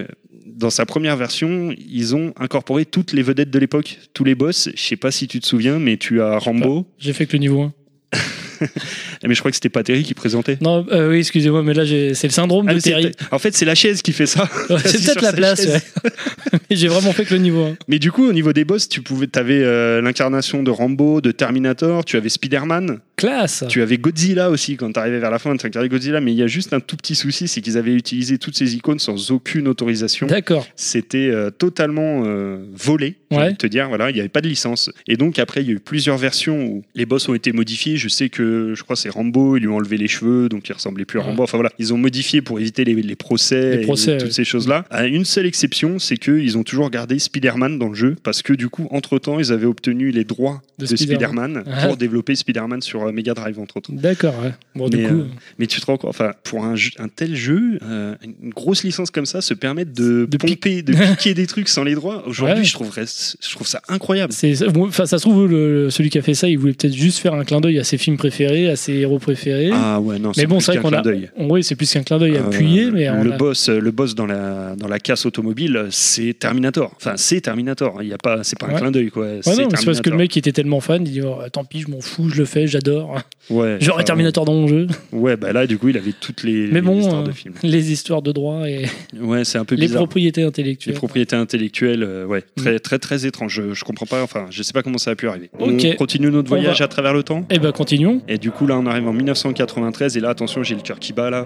dans 0.55 0.69
sa 0.69 0.85
première 0.85 1.17
version, 1.17 1.73
ils 1.77 2.15
ont 2.15 2.33
incorporé 2.37 2.85
toutes 2.85 3.13
les 3.13 3.21
vedettes 3.21 3.49
de 3.49 3.59
l'époque, 3.59 3.99
tous 4.13 4.23
les 4.23 4.35
boss. 4.35 4.69
Je 4.75 4.81
sais 4.81 4.95
pas 4.95 5.11
si 5.11 5.27
tu 5.27 5.39
te 5.39 5.45
souviens, 5.45 5.79
mais 5.79 5.97
tu 5.97 6.21
as 6.21 6.37
Rambo. 6.37 6.87
J'ai 6.97 7.13
fait 7.13 7.25
que 7.25 7.33
le 7.33 7.39
niveau 7.39 7.61
1. 7.61 7.73
Mais 9.27 9.33
je 9.35 9.39
crois 9.39 9.51
que 9.51 9.55
c'était 9.55 9.69
pas 9.69 9.83
Terry 9.83 10.03
qui 10.03 10.13
présentait. 10.13 10.57
Non, 10.61 10.85
euh, 10.91 11.09
oui, 11.09 11.19
excusez-moi, 11.19 11.63
mais 11.63 11.73
là, 11.73 11.83
c'est 11.85 12.27
le 12.27 12.33
syndrome 12.33 12.67
Ah, 12.69 12.73
de 12.73 12.79
Terry. 12.79 13.11
en 13.31 13.39
fait, 13.39 13.53
c'est 13.55 13.65
la 13.65 13.75
chaise 13.75 14.01
qui 14.01 14.11
fait 14.13 14.25
ça. 14.25 14.49
Ouais, 14.69 14.77
c'est 14.83 15.01
peut-être 15.05 15.21
la 15.21 15.33
place, 15.33 15.65
ouais. 15.65 15.81
J'ai 16.71 16.87
vraiment 16.87 17.13
fait 17.13 17.25
que 17.25 17.33
le 17.33 17.39
niveau 17.39 17.63
1. 17.65 17.75
Mais 17.87 17.99
du 17.99 18.11
coup, 18.11 18.27
au 18.27 18.33
niveau 18.33 18.53
des 18.53 18.65
boss, 18.65 18.89
tu 18.89 19.01
pouvais, 19.01 19.27
avais 19.37 20.01
l'incarnation 20.01 20.63
de 20.63 20.71
Rambo, 20.71 21.21
de 21.21 21.31
Terminator, 21.31 22.03
tu 22.05 22.17
avais 22.17 22.29
Spider-Man, 22.29 22.99
Classe 23.15 23.63
tu 23.69 23.81
avais 23.81 23.97
Godzilla 23.99 24.49
aussi 24.49 24.75
quand 24.75 24.91
tu 24.91 24.99
arrivais 24.99 25.19
vers 25.19 25.29
la 25.31 25.37
fin, 25.39 25.55
tu 25.55 25.65
incarnais 25.67 25.87
Godzilla. 25.87 26.19
Mais 26.19 26.31
il 26.33 26.37
y 26.37 26.41
a 26.43 26.47
juste 26.47 26.73
un 26.73 26.79
tout 26.79 26.97
petit 26.97 27.15
souci, 27.15 27.47
c'est 27.47 27.61
qu'ils 27.61 27.77
avaient 27.77 27.93
utilisé 27.93 28.37
toutes 28.37 28.57
ces 28.57 28.75
icônes 28.75 28.99
sans 28.99 29.31
aucune 29.31 29.67
autorisation. 29.67 30.27
D'accord. 30.27 30.67
C'était 30.75 31.29
euh, 31.29 31.49
totalement 31.51 32.23
euh, 32.25 32.65
volé, 32.73 33.15
Ouais. 33.31 33.53
te 33.55 33.65
dire. 33.67 33.87
Voilà, 33.87 34.09
il 34.09 34.13
n'y 34.13 34.19
avait 34.19 34.29
pas 34.29 34.41
de 34.41 34.47
licence. 34.47 34.91
Et 35.07 35.15
donc 35.17 35.39
après, 35.39 35.61
il 35.61 35.67
y 35.67 35.69
a 35.69 35.73
eu 35.73 35.79
plusieurs 35.79 36.17
versions 36.17 36.65
où 36.65 36.83
les 36.95 37.05
boss 37.05 37.27
ont 37.29 37.33
été 37.33 37.51
modifiés. 37.51 37.97
Je 37.97 38.07
sais 38.07 38.29
que 38.29 38.73
je 38.75 38.83
crois 38.83 38.95
c'est 38.95 39.09
Rambo, 39.13 39.57
ils 39.57 39.61
lui 39.61 39.67
ont 39.67 39.75
enlevé 39.77 39.97
les 39.97 40.07
cheveux, 40.07 40.49
donc 40.49 40.67
il 40.69 40.73
ressemblait 40.73 41.05
plus 41.05 41.19
à. 41.19 41.23
Rambo. 41.23 41.43
Enfin 41.43 41.57
voilà, 41.57 41.71
ils 41.79 41.93
ont 41.93 41.97
modifié 41.97 42.41
pour 42.41 42.59
éviter 42.59 42.83
les, 42.83 42.93
les 42.95 43.15
procès, 43.15 43.77
Les 43.77 43.83
procès, 43.83 44.15
et 44.15 44.17
toutes 44.17 44.31
ces 44.31 44.43
choses-là. 44.43 44.85
À 44.89 45.05
une 45.07 45.25
seule 45.25 45.45
exception, 45.45 45.99
c'est 45.99 46.17
qu'ils 46.17 46.57
ont 46.57 46.63
toujours 46.63 46.89
gardé 46.89 47.19
Spider-Man 47.19 47.79
dans 47.79 47.89
le 47.89 47.95
jeu, 47.95 48.15
parce 48.23 48.41
que 48.41 48.53
du 48.53 48.69
coup, 48.69 48.87
entre-temps, 48.91 49.39
ils 49.39 49.51
avaient 49.51 49.65
obtenu 49.65 50.11
les 50.11 50.23
droits 50.23 50.61
De 50.79 50.85
de, 50.85 50.95
Spider-Man. 50.95 51.63
Ah. 51.67 51.87
pour 51.87 51.97
développer 51.97 52.35
Spider-Man 52.35 52.81
sur 52.81 53.03
euh, 53.03 53.11
Mega 53.11 53.33
Drive, 53.33 53.59
entre 53.59 53.77
autres. 53.77 53.91
D'accord, 53.91 54.33
ouais. 54.43 54.51
Bon, 54.75 54.89
du 54.89 54.97
Mais, 54.97 55.03
coup. 55.07 55.13
euh, 55.15 55.25
Mais 55.59 55.67
tu 55.67 55.79
te 55.79 55.85
rends 55.85 55.97
compte, 55.97 56.09
enfin, 56.09 56.31
pour 56.43 56.65
un, 56.65 56.75
tel 57.15 57.35
jeu, 57.35 57.79
euh, 57.83 58.15
une 58.43 58.49
grosse 58.49 58.83
licence 58.83 59.11
comme 59.11 59.25
ça 59.25 59.41
se 59.41 59.53
permettre 59.53 59.93
de, 59.93 60.25
De 60.29 60.37
pique- 60.37 60.59
pomper, 60.61 60.81
de 60.81 60.93
piquer 61.15 61.33
des 61.33 61.47
trucs 61.47 61.69
sans 61.69 61.83
les 61.83 61.95
droits. 61.95 62.23
Aujourd'hui, 62.27 62.59
Ouais. 62.59 62.63
je, 62.63 62.73
trouverais, 62.73 63.05
je 63.05 63.49
trouve 63.51 63.67
ça 63.67 63.81
incroyable. 63.87 64.33
Enfin, 64.77 65.05
ça 65.05 65.17
se 65.17 65.23
trouve, 65.23 65.47
le- 65.47 65.89
celui 65.89 66.09
qui 66.09 66.17
a 66.17 66.21
fait 66.21 66.33
ça, 66.33 66.47
il 66.49 66.57
voulait 66.57 66.73
peut-être 66.73 66.93
juste 66.95 67.19
faire 67.19 67.33
un 67.33 67.43
clin 67.43 67.61
d'œil 67.61 67.79
à 67.79 67.83
ses 67.83 67.97
films 67.97 68.17
préférés, 68.17 68.69
à 68.69 68.75
ses 68.75 69.02
héros 69.03 69.19
préférés. 69.19 69.69
Ah 69.73 69.99
ouais, 70.01 70.19
non, 70.19 70.31
mais 70.35 70.45
bon, 70.45 70.59
c'est 70.59 70.73
vrai 70.73 70.81
qu'on 70.81 70.89
clin 70.89 70.97
a. 70.99 71.01
d'œil. 71.01 71.29
Oui, 71.37 71.63
c'est 71.63 71.75
plus 71.75 71.91
qu'un 71.91 72.03
clin 72.03 72.17
d'œil 72.17 72.35
Euh, 72.37 72.47
appuyé, 72.47 72.91
mais 72.91 73.05
le 73.23 73.33
a- 73.33 73.37
boss, 73.37 73.69
le 73.69 73.91
boss 73.91 74.15
dans 74.15 74.25
la 74.25 74.75
dans 74.77 74.87
la 74.87 74.99
casse 74.99 75.25
automobile, 75.25 75.87
c'est 75.91 76.33
Terminator. 76.37 76.91
Enfin, 76.95 77.13
c'est 77.17 77.41
Terminator. 77.41 78.01
Il 78.01 78.09
y 78.09 78.13
a 78.13 78.17
pas, 78.17 78.43
c'est 78.43 78.57
pas 78.57 78.67
un 78.67 78.73
clin 78.73 78.91
d'œil 78.91 79.09
quoi. 79.11 79.25
Ouais, 79.27 79.39
c'est 79.43 79.67
parce 79.85 80.01
que 80.01 80.09
le 80.09 80.17
mec 80.17 80.35
était 80.35 80.51
tellement 80.51 80.79
fan, 80.79 81.03
il 81.05 81.11
dit 81.11 81.21
oh, 81.21 81.37
tant 81.51 81.63
pis, 81.63 81.81
je 81.81 81.89
m'en 81.91 82.01
fous, 82.01 82.29
je 82.29 82.37
le 82.39 82.45
fais, 82.45 82.67
j'adore. 82.67 83.19
Ouais. 83.49 83.77
J'aurais 83.81 83.95
enfin, 83.97 84.03
Terminator 84.05 84.45
dans 84.45 84.53
mon 84.53 84.67
jeu. 84.67 84.87
Ouais, 85.11 85.35
bah 85.35 85.51
là, 85.51 85.67
du 85.67 85.77
coup, 85.77 85.89
il 85.89 85.97
avait 85.97 86.13
toutes 86.17 86.43
les, 86.43 86.67
Mais 86.67 86.75
les 86.75 86.81
bon, 86.81 86.99
histoires 86.99 87.21
euh, 87.21 87.25
de 87.27 87.31
films. 87.33 87.53
Les 87.61 87.91
histoires 87.91 88.21
de 88.21 88.31
droit 88.31 88.69
et 88.69 88.85
Ouais, 89.21 89.43
c'est 89.43 89.57
un 89.57 89.65
peu 89.65 89.75
les 89.75 89.81
bizarre. 89.87 89.97
propriétés 90.03 90.41
Les 90.41 90.47
intellectuelles. 90.47 90.95
propriétés 90.95 91.35
intellectuelles, 91.35 92.03
euh, 92.03 92.25
ouais, 92.25 92.43
Mm. 92.57 92.61
très, 92.61 92.79
très, 92.79 92.99
très 92.99 93.25
étrange. 93.25 93.53
Je, 93.53 93.73
je 93.73 93.83
comprends 93.83 94.05
pas, 94.05 94.23
enfin, 94.23 94.45
je 94.49 94.63
sais 94.63 94.71
pas 94.73 94.81
comment 94.81 94.97
ça 94.97 95.11
a 95.11 95.15
pu 95.15 95.27
arriver. 95.27 95.49
Ok. 95.59 95.85
On 95.91 95.95
continue 95.95 96.31
notre 96.31 96.47
voyage 96.47 96.79
va- 96.79 96.85
à 96.85 96.87
travers 96.87 97.13
le 97.13 97.23
temps. 97.23 97.45
Eh 97.49 97.59
ben 97.59 97.71
continuons. 97.73 98.21
Et 98.29 98.37
du 98.37 98.49
coup, 98.51 98.65
là, 98.65 98.77
on 98.77 98.85
arrive 98.93 99.07
en 99.07 99.13
1993. 99.13 100.17
Et 100.17 100.19
là, 100.19 100.29
attention, 100.29 100.63
j'ai 100.63 100.75
le 100.75 100.81
cœur 100.81 100.99
qui 100.99 101.13
bat 101.13 101.29
là. 101.29 101.45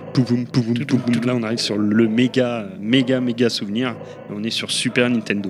Là, 1.26 1.36
on 1.36 1.44
arrive 1.44 1.60
sur 1.60 1.78
le 1.78 2.08
méga, 2.08 2.68
méga, 2.80 3.20
méga 3.20 3.50
souvenir. 3.50 3.96
On 4.30 4.44
est 4.44 4.50
sur 4.50 4.70
Super 4.72 5.10
Nintendo. 5.10 5.50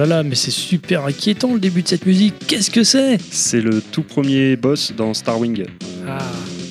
Là 0.00 0.06
là, 0.06 0.22
mais 0.22 0.34
c'est 0.34 0.50
super 0.50 1.04
inquiétant 1.04 1.52
le 1.52 1.60
début 1.60 1.82
de 1.82 1.88
cette 1.88 2.06
musique. 2.06 2.34
Qu'est-ce 2.46 2.70
que 2.70 2.84
c'est? 2.84 3.18
C'est 3.30 3.60
le 3.60 3.82
tout 3.82 4.02
premier 4.02 4.56
boss 4.56 4.92
dans 4.96 5.12
Star 5.14 5.38
Wing. 5.38 5.60
Euh, 5.62 6.06
Ah. 6.08 6.18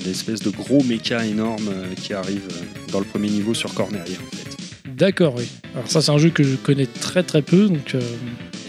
L'espèce 0.06 0.40
de 0.42 0.50
gros 0.50 0.84
méca 0.84 1.24
énorme 1.26 1.70
euh, 1.72 1.94
qui 1.96 2.14
arrive 2.14 2.48
euh, 2.52 2.92
dans 2.92 3.00
le 3.00 3.06
premier 3.06 3.30
niveau 3.30 3.54
sur 3.54 3.74
Corneria, 3.74 4.18
en 4.18 4.36
fait. 4.36 4.58
D'accord, 4.98 5.36
oui. 5.38 5.48
Alors 5.76 5.90
ça, 5.90 6.02
c'est 6.02 6.12
un 6.12 6.18
jeu 6.18 6.30
que 6.30 6.44
je 6.44 6.56
connais 6.56 6.88
très 6.88 7.22
très 7.22 7.42
peu, 7.44 7.68
donc 7.68 7.94
euh, 7.94 8.02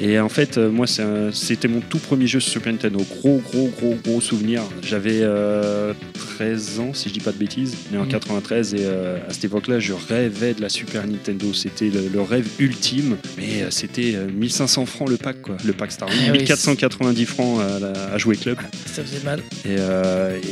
Et 0.03 0.19
en 0.19 0.31
fait, 0.31 0.57
euh, 0.57 0.71
moi, 0.71 0.87
c'était 1.33 1.69
mon 1.69 1.81
tout 1.81 1.99
premier 1.99 2.27
jeu 2.27 2.41
sur 2.41 2.53
Super 2.53 2.73
Nintendo. 2.73 3.05
Gros, 3.21 3.39
gros, 3.39 3.69
gros, 3.79 3.97
gros 4.03 4.21
souvenir. 4.23 4.63
J'avais 4.83 5.19
euh, 5.21 5.93
13 6.39 6.81
ans, 6.81 6.95
si 6.95 7.11
je 7.11 7.15
dis 7.15 7.21
pas 7.21 7.33
de 7.33 7.37
bêtises, 7.37 7.77
né 7.93 7.99
en 7.99 8.05
Mhm. 8.05 8.09
93. 8.09 8.75
Et 8.75 8.79
euh, 8.81 9.19
à 9.29 9.33
cette 9.35 9.45
époque-là, 9.45 9.79
je 9.79 9.93
rêvais 9.93 10.55
de 10.55 10.63
la 10.63 10.71
Super 10.71 11.07
Nintendo. 11.07 11.53
C'était 11.53 11.89
le, 11.91 12.09
le 12.11 12.21
rêve 12.23 12.47
ultime. 12.59 13.17
Mais 13.37 13.63
euh, 13.63 13.71
c'était 13.71 14.15
euh, 14.15 14.31
1500 14.33 14.87
francs 14.87 15.09
le 15.11 15.19
pack, 15.19 15.43
quoi. 15.43 15.59
Le 15.67 15.73
pack 15.75 15.93
Star 15.93 16.09
Wing. 16.09 16.19
Ah 16.29 16.33
oui, 16.33 16.39
1490 16.39 17.25
francs 17.27 17.61
à, 17.61 18.17
jouer 18.17 18.37
club. 18.37 18.57
ça 18.87 19.03
faisait 19.05 19.23
mal. 19.25 19.41
Et, 19.67 19.77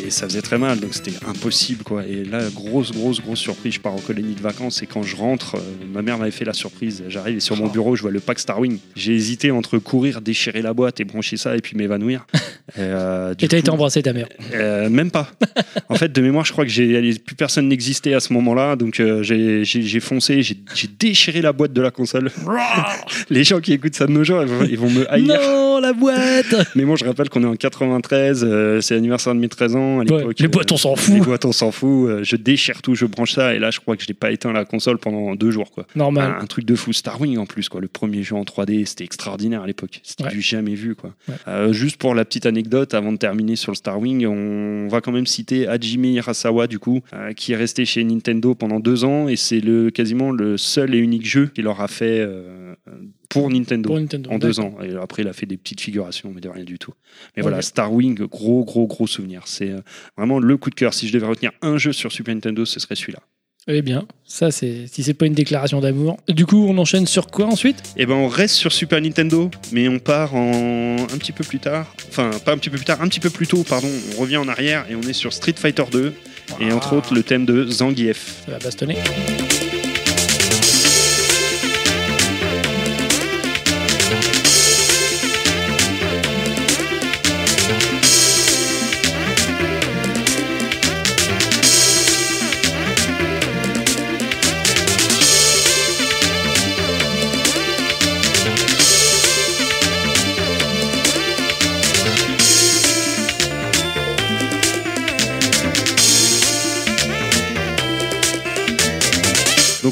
et 0.07 0.11
ça 0.11 0.27
faisait 0.29 0.43
très 0.43 0.59
mal, 0.59 0.79
donc 0.81 0.93
c'était 0.95 1.13
impossible 1.27 1.83
quoi. 1.85 2.05
Et 2.07 2.25
là, 2.25 2.41
grosse, 2.55 2.93
grosse, 2.93 3.21
grosse 3.21 3.39
surprise, 3.39 3.75
je 3.75 3.81
pars 3.81 3.93
en 3.95 3.99
colonie 3.99 4.35
de 4.35 4.41
vacances 4.41 4.83
et 4.83 4.87
quand 4.87 5.03
je 5.03 5.17
rentre, 5.17 5.57
ma 5.93 6.03
mère 6.03 6.19
m'avait 6.19 6.31
fait 6.31 6.45
la 6.45 6.53
surprise. 6.53 7.03
J'arrive 7.09 7.37
et 7.37 7.41
sur 7.41 7.57
mon 7.57 7.67
Oh. 7.67 7.71
bureau, 7.71 7.97
je 7.97 8.03
vois 8.03 8.11
le 8.11 8.21
pack 8.21 8.39
Starwing. 8.39 8.79
J'ai 8.97 9.15
hésité 9.15 9.38
entre 9.51 9.79
courir, 9.79 10.21
déchirer 10.21 10.63
la 10.63 10.73
boîte 10.75 11.01
et 11.01 11.05
brancher 11.05 11.37
ça 11.37 11.57
et 11.57 11.61
puis 11.61 11.77
m'évanouir. 11.77 12.27
Et, 12.77 12.81
euh, 12.81 13.33
Et 13.41 13.49
t'as 13.49 13.57
été 13.57 13.71
embrasser 13.71 14.03
ta 14.03 14.13
mère. 14.13 14.29
euh, 14.53 14.91
Même 14.91 15.11
pas. 15.11 15.31
en 15.89 15.95
fait, 15.95 16.13
de 16.13 16.21
mémoire, 16.21 16.45
je 16.45 16.53
crois 16.53 16.65
que 16.67 16.71
j'ai 16.71 17.15
plus 17.19 17.35
personne 17.35 17.67
n'existait 17.67 18.13
à 18.13 18.21
ce 18.21 18.31
moment-là, 18.35 18.77
donc 18.77 19.01
euh, 19.01 19.23
j'ai- 19.23 19.65
j'ai 19.65 19.81
j'ai 19.81 20.01
foncé, 20.01 20.43
j'ai 20.43 20.59
j'ai 20.75 20.87
déchiré 20.99 21.41
la 21.41 21.53
boîte 21.55 21.73
de 21.73 21.81
la 21.81 21.91
console. 21.91 22.31
Les 23.31 23.43
gens 23.45 23.61
qui 23.61 23.73
écoutent 23.73 23.95
ça 23.95 24.07
de 24.07 24.13
nos 24.13 24.23
jours, 24.23 24.43
ils 24.43 24.49
vont, 24.49 24.65
ils 24.65 24.79
vont 24.79 24.91
me 24.91 25.11
haïr. 25.11 25.27
non, 25.27 25.81
la 25.81 25.93
boîte 25.95 26.55
Mais 26.75 26.85
moi, 26.85 26.97
je 26.97 27.05
rappelle 27.07 27.29
qu'on 27.31 27.43
est 27.43 27.47
en 27.47 27.57
93, 27.57 28.45
euh, 28.47 28.81
c'est 28.83 28.95
l'anniversaire 28.95 29.35
de 29.35 29.41
mes 29.41 29.49
13 29.49 29.77
ans. 29.77 30.01
À 30.01 30.05
l'époque, 30.05 30.39
les 30.39 30.49
boîtes, 30.49 30.71
on 30.73 30.77
s'en 30.77 30.95
fout. 30.97 31.15
Les 31.15 31.21
boîtes, 31.21 31.45
on 31.47 31.53
s'en 31.53 31.71
fout. 31.71 32.23
Je 32.23 32.37
déchire 32.37 32.83
tout, 32.83 32.95
je 32.95 33.07
branche 33.07 33.33
ça, 33.33 33.55
et 33.55 33.59
là, 33.59 33.71
je 33.71 33.81
crois 33.81 33.97
que 33.97 34.03
je 34.03 34.09
n'ai 34.09 34.15
pas 34.15 34.31
éteint 34.31 34.53
la 34.53 34.65
console 34.67 34.99
pendant 34.99 35.35
deux 35.35 35.51
jours. 35.51 35.71
Quoi. 35.71 35.87
Normal. 35.95 36.35
Un, 36.39 36.43
un 36.43 36.47
truc 36.47 36.65
de 36.67 36.75
fou. 36.75 36.93
Star 36.93 37.21
Wing 37.21 37.39
en 37.39 37.47
plus, 37.47 37.69
quoi. 37.69 37.81
Le 37.81 37.89
premier 37.89 38.23
jeu 38.23 38.35
en 38.37 38.43
3D, 38.43 38.85
c'était 38.87 39.05
extraordinaire 39.29 39.63
à 39.63 39.67
l'époque. 39.67 40.01
C'était 40.03 40.25
Ouais. 40.25 40.31
du 40.31 40.41
jamais 40.41 40.75
vu, 40.75 40.95
quoi. 40.95 41.15
Ouais. 41.29 41.35
Euh, 41.49 41.73
juste 41.73 41.97
pour 41.99 42.15
la 42.15 42.25
petite 42.25 42.47
anecdote, 42.47 42.95
avant 42.95 43.13
de 43.13 43.19
terminer 43.19 43.57
sur 43.57 43.73
le 43.73 43.77
Star 43.77 43.99
Wing, 44.01 44.27
on 44.27 44.89
va 44.89 45.01
quand 45.01 45.13
même 45.13 45.27
citer 45.27 45.69
Hajime 45.69 46.07
Hirasawa, 46.07 46.67
du 46.67 46.79
coup, 46.79 47.01
euh, 47.13 47.33
qui 47.35 47.53
est 47.53 47.57
resté 47.57 47.85
chez 47.85 48.03
Nintendo 48.05 48.55
pendant 48.55 48.81
deux 48.81 49.05
ans, 49.05 49.29
et 49.29 49.37
c'est 49.37 49.61
le 49.61 49.91
quasiment 49.91 50.31
le 50.31 50.57
seul 50.57 50.95
et 50.95 50.99
unique 50.99 51.27
jeu 51.27 51.47
qu'il 51.55 51.65
leur 51.65 51.81
a 51.81 51.89
fait 51.89 52.21
euh, 52.21 52.75
pour 53.29 53.51
Nintendo. 53.51 53.89
Pour 53.89 54.01
Nintendo. 54.01 54.31
En 54.31 54.39
deux 54.39 54.61
ans. 54.61 54.77
Et 54.83 54.95
après, 54.97 55.23
il 55.23 55.29
a 55.29 55.33
fait 55.33 55.47
des 55.47 55.57
petites 55.59 55.81
figurations, 55.81 56.33
mais 56.35 56.41
de 56.41 56.49
rien 56.49 56.65
du 56.65 56.79
tout. 56.79 56.93
Mais 57.37 57.43
voilà, 57.43 57.61
Star 57.63 57.93
Wing, 57.93 58.15
gros, 58.27 58.65
gros, 58.65 58.87
gros 58.87 59.07
souvenir. 59.07 59.43
C'est 59.47 59.73
vraiment 60.17 60.39
le 60.39 60.57
coup 60.57 60.71
de 60.71 60.75
cœur. 60.75 60.95
Si 60.95 61.07
je 61.09 61.13
devais 61.13 61.27
retenir 61.27 61.53
un 61.63 61.77
jeu 61.79 61.93
sur 61.93 62.11
Super 62.13 62.35
Nintendo, 62.35 62.65
ce 62.65 62.81
serait 62.81 62.95
celui-là. 62.97 63.21
Eh 63.71 63.83
bien, 63.83 64.07
ça, 64.25 64.51
c'est 64.51 64.87
si 64.91 65.03
c'est 65.03 65.13
pas 65.13 65.27
une 65.27 65.35
déclaration 65.35 65.81
d'amour. 65.81 66.17
Du 66.29 66.47
coup, 66.47 66.67
on 66.69 66.79
enchaîne 66.79 67.07
sur 67.07 67.27
quoi 67.27 67.47
ensuite? 67.47 67.77
Et 67.99 68.07
ben, 68.07 68.15
on 68.15 68.27
reste 68.29 68.55
sur 68.55 68.73
Super 68.73 68.99
Nintendo, 69.01 69.51
mais 69.73 69.89
on 69.89 69.99
part 69.99 70.35
en 70.35 70.97
un 71.03 71.19
petit 71.19 71.33
peu 71.33 71.45
plus 71.45 71.59
tard. 71.59 71.95
Enfin, 72.09 72.31
pas 72.45 72.53
un 72.53 72.57
petit 72.59 72.71
peu 72.71 72.77
plus 72.79 72.87
tard, 72.87 73.03
un 73.03 73.09
petit 73.09 73.21
peu 73.21 73.29
plus 73.31 73.47
tôt, 73.47 73.63
pardon. 73.69 73.89
On 74.17 74.21
revient 74.23 74.39
en 74.39 74.49
arrière 74.49 74.87
et 74.91 74.95
on 74.95 75.03
est 75.03 75.13
sur 75.13 75.35
Street 75.35 75.55
Fighter 75.55 75.85
2. 75.93 76.15
Et 76.61 76.73
entre 76.73 76.89
Ah, 76.93 76.97
autres, 76.97 77.15
le 77.15 77.23
thème 77.23 77.45
de 77.45 77.67
Zangief. 77.67 78.43
Ça 78.47 78.53
va 78.53 78.59
bastonner. 78.59 78.97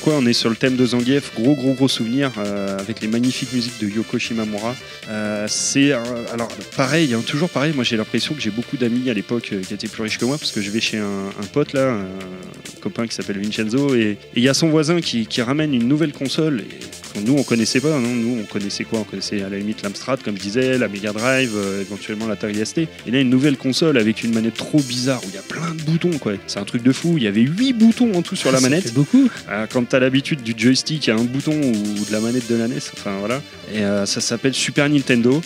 On 0.08 0.24
est 0.24 0.32
sur 0.32 0.50
le 0.50 0.56
thème 0.56 0.76
de 0.76 0.86
Zangief, 0.86 1.32
gros 1.34 1.56
gros 1.56 1.74
gros 1.74 1.88
souvenir 1.88 2.30
euh, 2.38 2.78
avec 2.78 3.00
les 3.00 3.08
magnifiques 3.08 3.52
musiques 3.52 3.80
de 3.80 3.88
Yoko 3.88 4.20
Shimamura. 4.20 4.76
Euh, 5.08 5.46
c'est 5.48 5.90
euh, 5.90 5.98
alors 6.32 6.48
pareil, 6.76 7.12
hein, 7.12 7.22
toujours 7.26 7.50
pareil. 7.50 7.72
Moi 7.74 7.82
j'ai 7.82 7.96
l'impression 7.96 8.32
que 8.32 8.40
j'ai 8.40 8.50
beaucoup 8.50 8.76
d'amis 8.76 9.10
à 9.10 9.14
l'époque 9.14 9.52
qui 9.66 9.74
étaient 9.74 9.88
plus 9.88 10.04
riches 10.04 10.18
que 10.18 10.24
moi 10.24 10.38
parce 10.38 10.52
que 10.52 10.60
je 10.60 10.70
vais 10.70 10.80
chez 10.80 10.98
un, 10.98 11.28
un 11.42 11.46
pote 11.52 11.72
là, 11.72 11.94
un 11.94 12.80
copain 12.80 13.08
qui 13.08 13.16
s'appelle 13.16 13.40
Vincenzo 13.40 13.96
et 13.96 14.16
il 14.36 14.42
y 14.44 14.48
a 14.48 14.54
son 14.54 14.68
voisin 14.68 15.00
qui, 15.00 15.26
qui 15.26 15.42
ramène 15.42 15.74
une 15.74 15.88
nouvelle 15.88 16.12
console. 16.12 16.60
Et 16.60 17.20
nous 17.20 17.34
on 17.36 17.42
connaissait 17.42 17.80
pas, 17.80 17.98
non? 17.98 18.14
Nous 18.14 18.38
on 18.42 18.44
connaissait 18.44 18.84
quoi? 18.84 19.00
On 19.00 19.04
connaissait 19.04 19.42
à 19.42 19.48
la 19.48 19.58
limite 19.58 19.82
l'Amstrad 19.82 20.22
comme 20.22 20.36
je 20.36 20.42
disais, 20.42 20.78
la 20.78 20.86
Mega 20.86 21.12
Drive, 21.12 21.52
euh, 21.56 21.80
éventuellement 21.80 22.28
l'Atari 22.28 22.64
ST. 22.64 22.78
Et 22.78 23.10
là 23.10 23.20
une 23.20 23.30
nouvelle 23.30 23.56
console 23.56 23.98
avec 23.98 24.22
une 24.22 24.32
manette 24.32 24.54
trop 24.54 24.80
bizarre 24.80 25.20
où 25.24 25.28
il 25.28 25.34
y 25.34 25.38
a 25.38 25.42
plein 25.42 25.74
de 25.74 25.82
boutons 25.82 26.16
quoi. 26.18 26.34
C'est 26.46 26.60
un 26.60 26.64
truc 26.64 26.82
de 26.84 26.92
fou. 26.92 27.14
Il 27.16 27.24
y 27.24 27.26
avait 27.26 27.40
8 27.40 27.72
boutons 27.72 28.14
en 28.14 28.22
tout 28.22 28.36
sur 28.36 28.52
la 28.52 28.60
manette. 28.60 28.94
beaucoup. 28.94 29.28
Quand 29.72 29.95
t'as 29.96 30.00
l'habitude 30.00 30.42
du 30.42 30.52
joystick 30.54 31.08
à 31.08 31.14
un 31.14 31.24
bouton 31.24 31.52
ou 31.58 32.04
de 32.04 32.12
la 32.12 32.20
manette 32.20 32.50
de 32.50 32.54
la 32.54 32.68
NES, 32.68 32.76
enfin 32.92 33.16
voilà. 33.18 33.40
Et 33.74 33.78
euh, 33.78 34.04
ça 34.04 34.20
s'appelle 34.20 34.52
Super 34.52 34.90
Nintendo. 34.90 35.40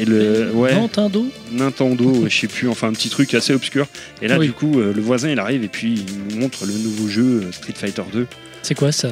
Et 0.00 0.06
le 0.06 0.50
ouais, 0.54 0.74
Nintendo? 0.74 1.26
Nintendo, 1.52 2.24
je 2.26 2.34
sais 2.34 2.46
plus, 2.46 2.68
enfin 2.70 2.88
un 2.88 2.92
petit 2.94 3.10
truc 3.10 3.34
assez 3.34 3.52
obscur. 3.52 3.86
Et 4.22 4.28
là 4.28 4.38
Oui. 4.38 4.46
du 4.46 4.52
coup, 4.54 4.80
euh, 4.80 4.94
le 4.94 5.02
voisin 5.02 5.28
il 5.28 5.38
arrive 5.38 5.62
et 5.62 5.68
puis 5.68 6.06
il 6.30 6.34
nous 6.34 6.40
montre 6.40 6.64
le 6.64 6.72
nouveau 6.72 7.06
jeu 7.08 7.42
euh, 7.44 7.52
Street 7.52 7.74
Fighter 7.76 8.02
2. 8.10 8.26
C'est 8.62 8.74
quoi 8.74 8.92
ça? 8.92 9.10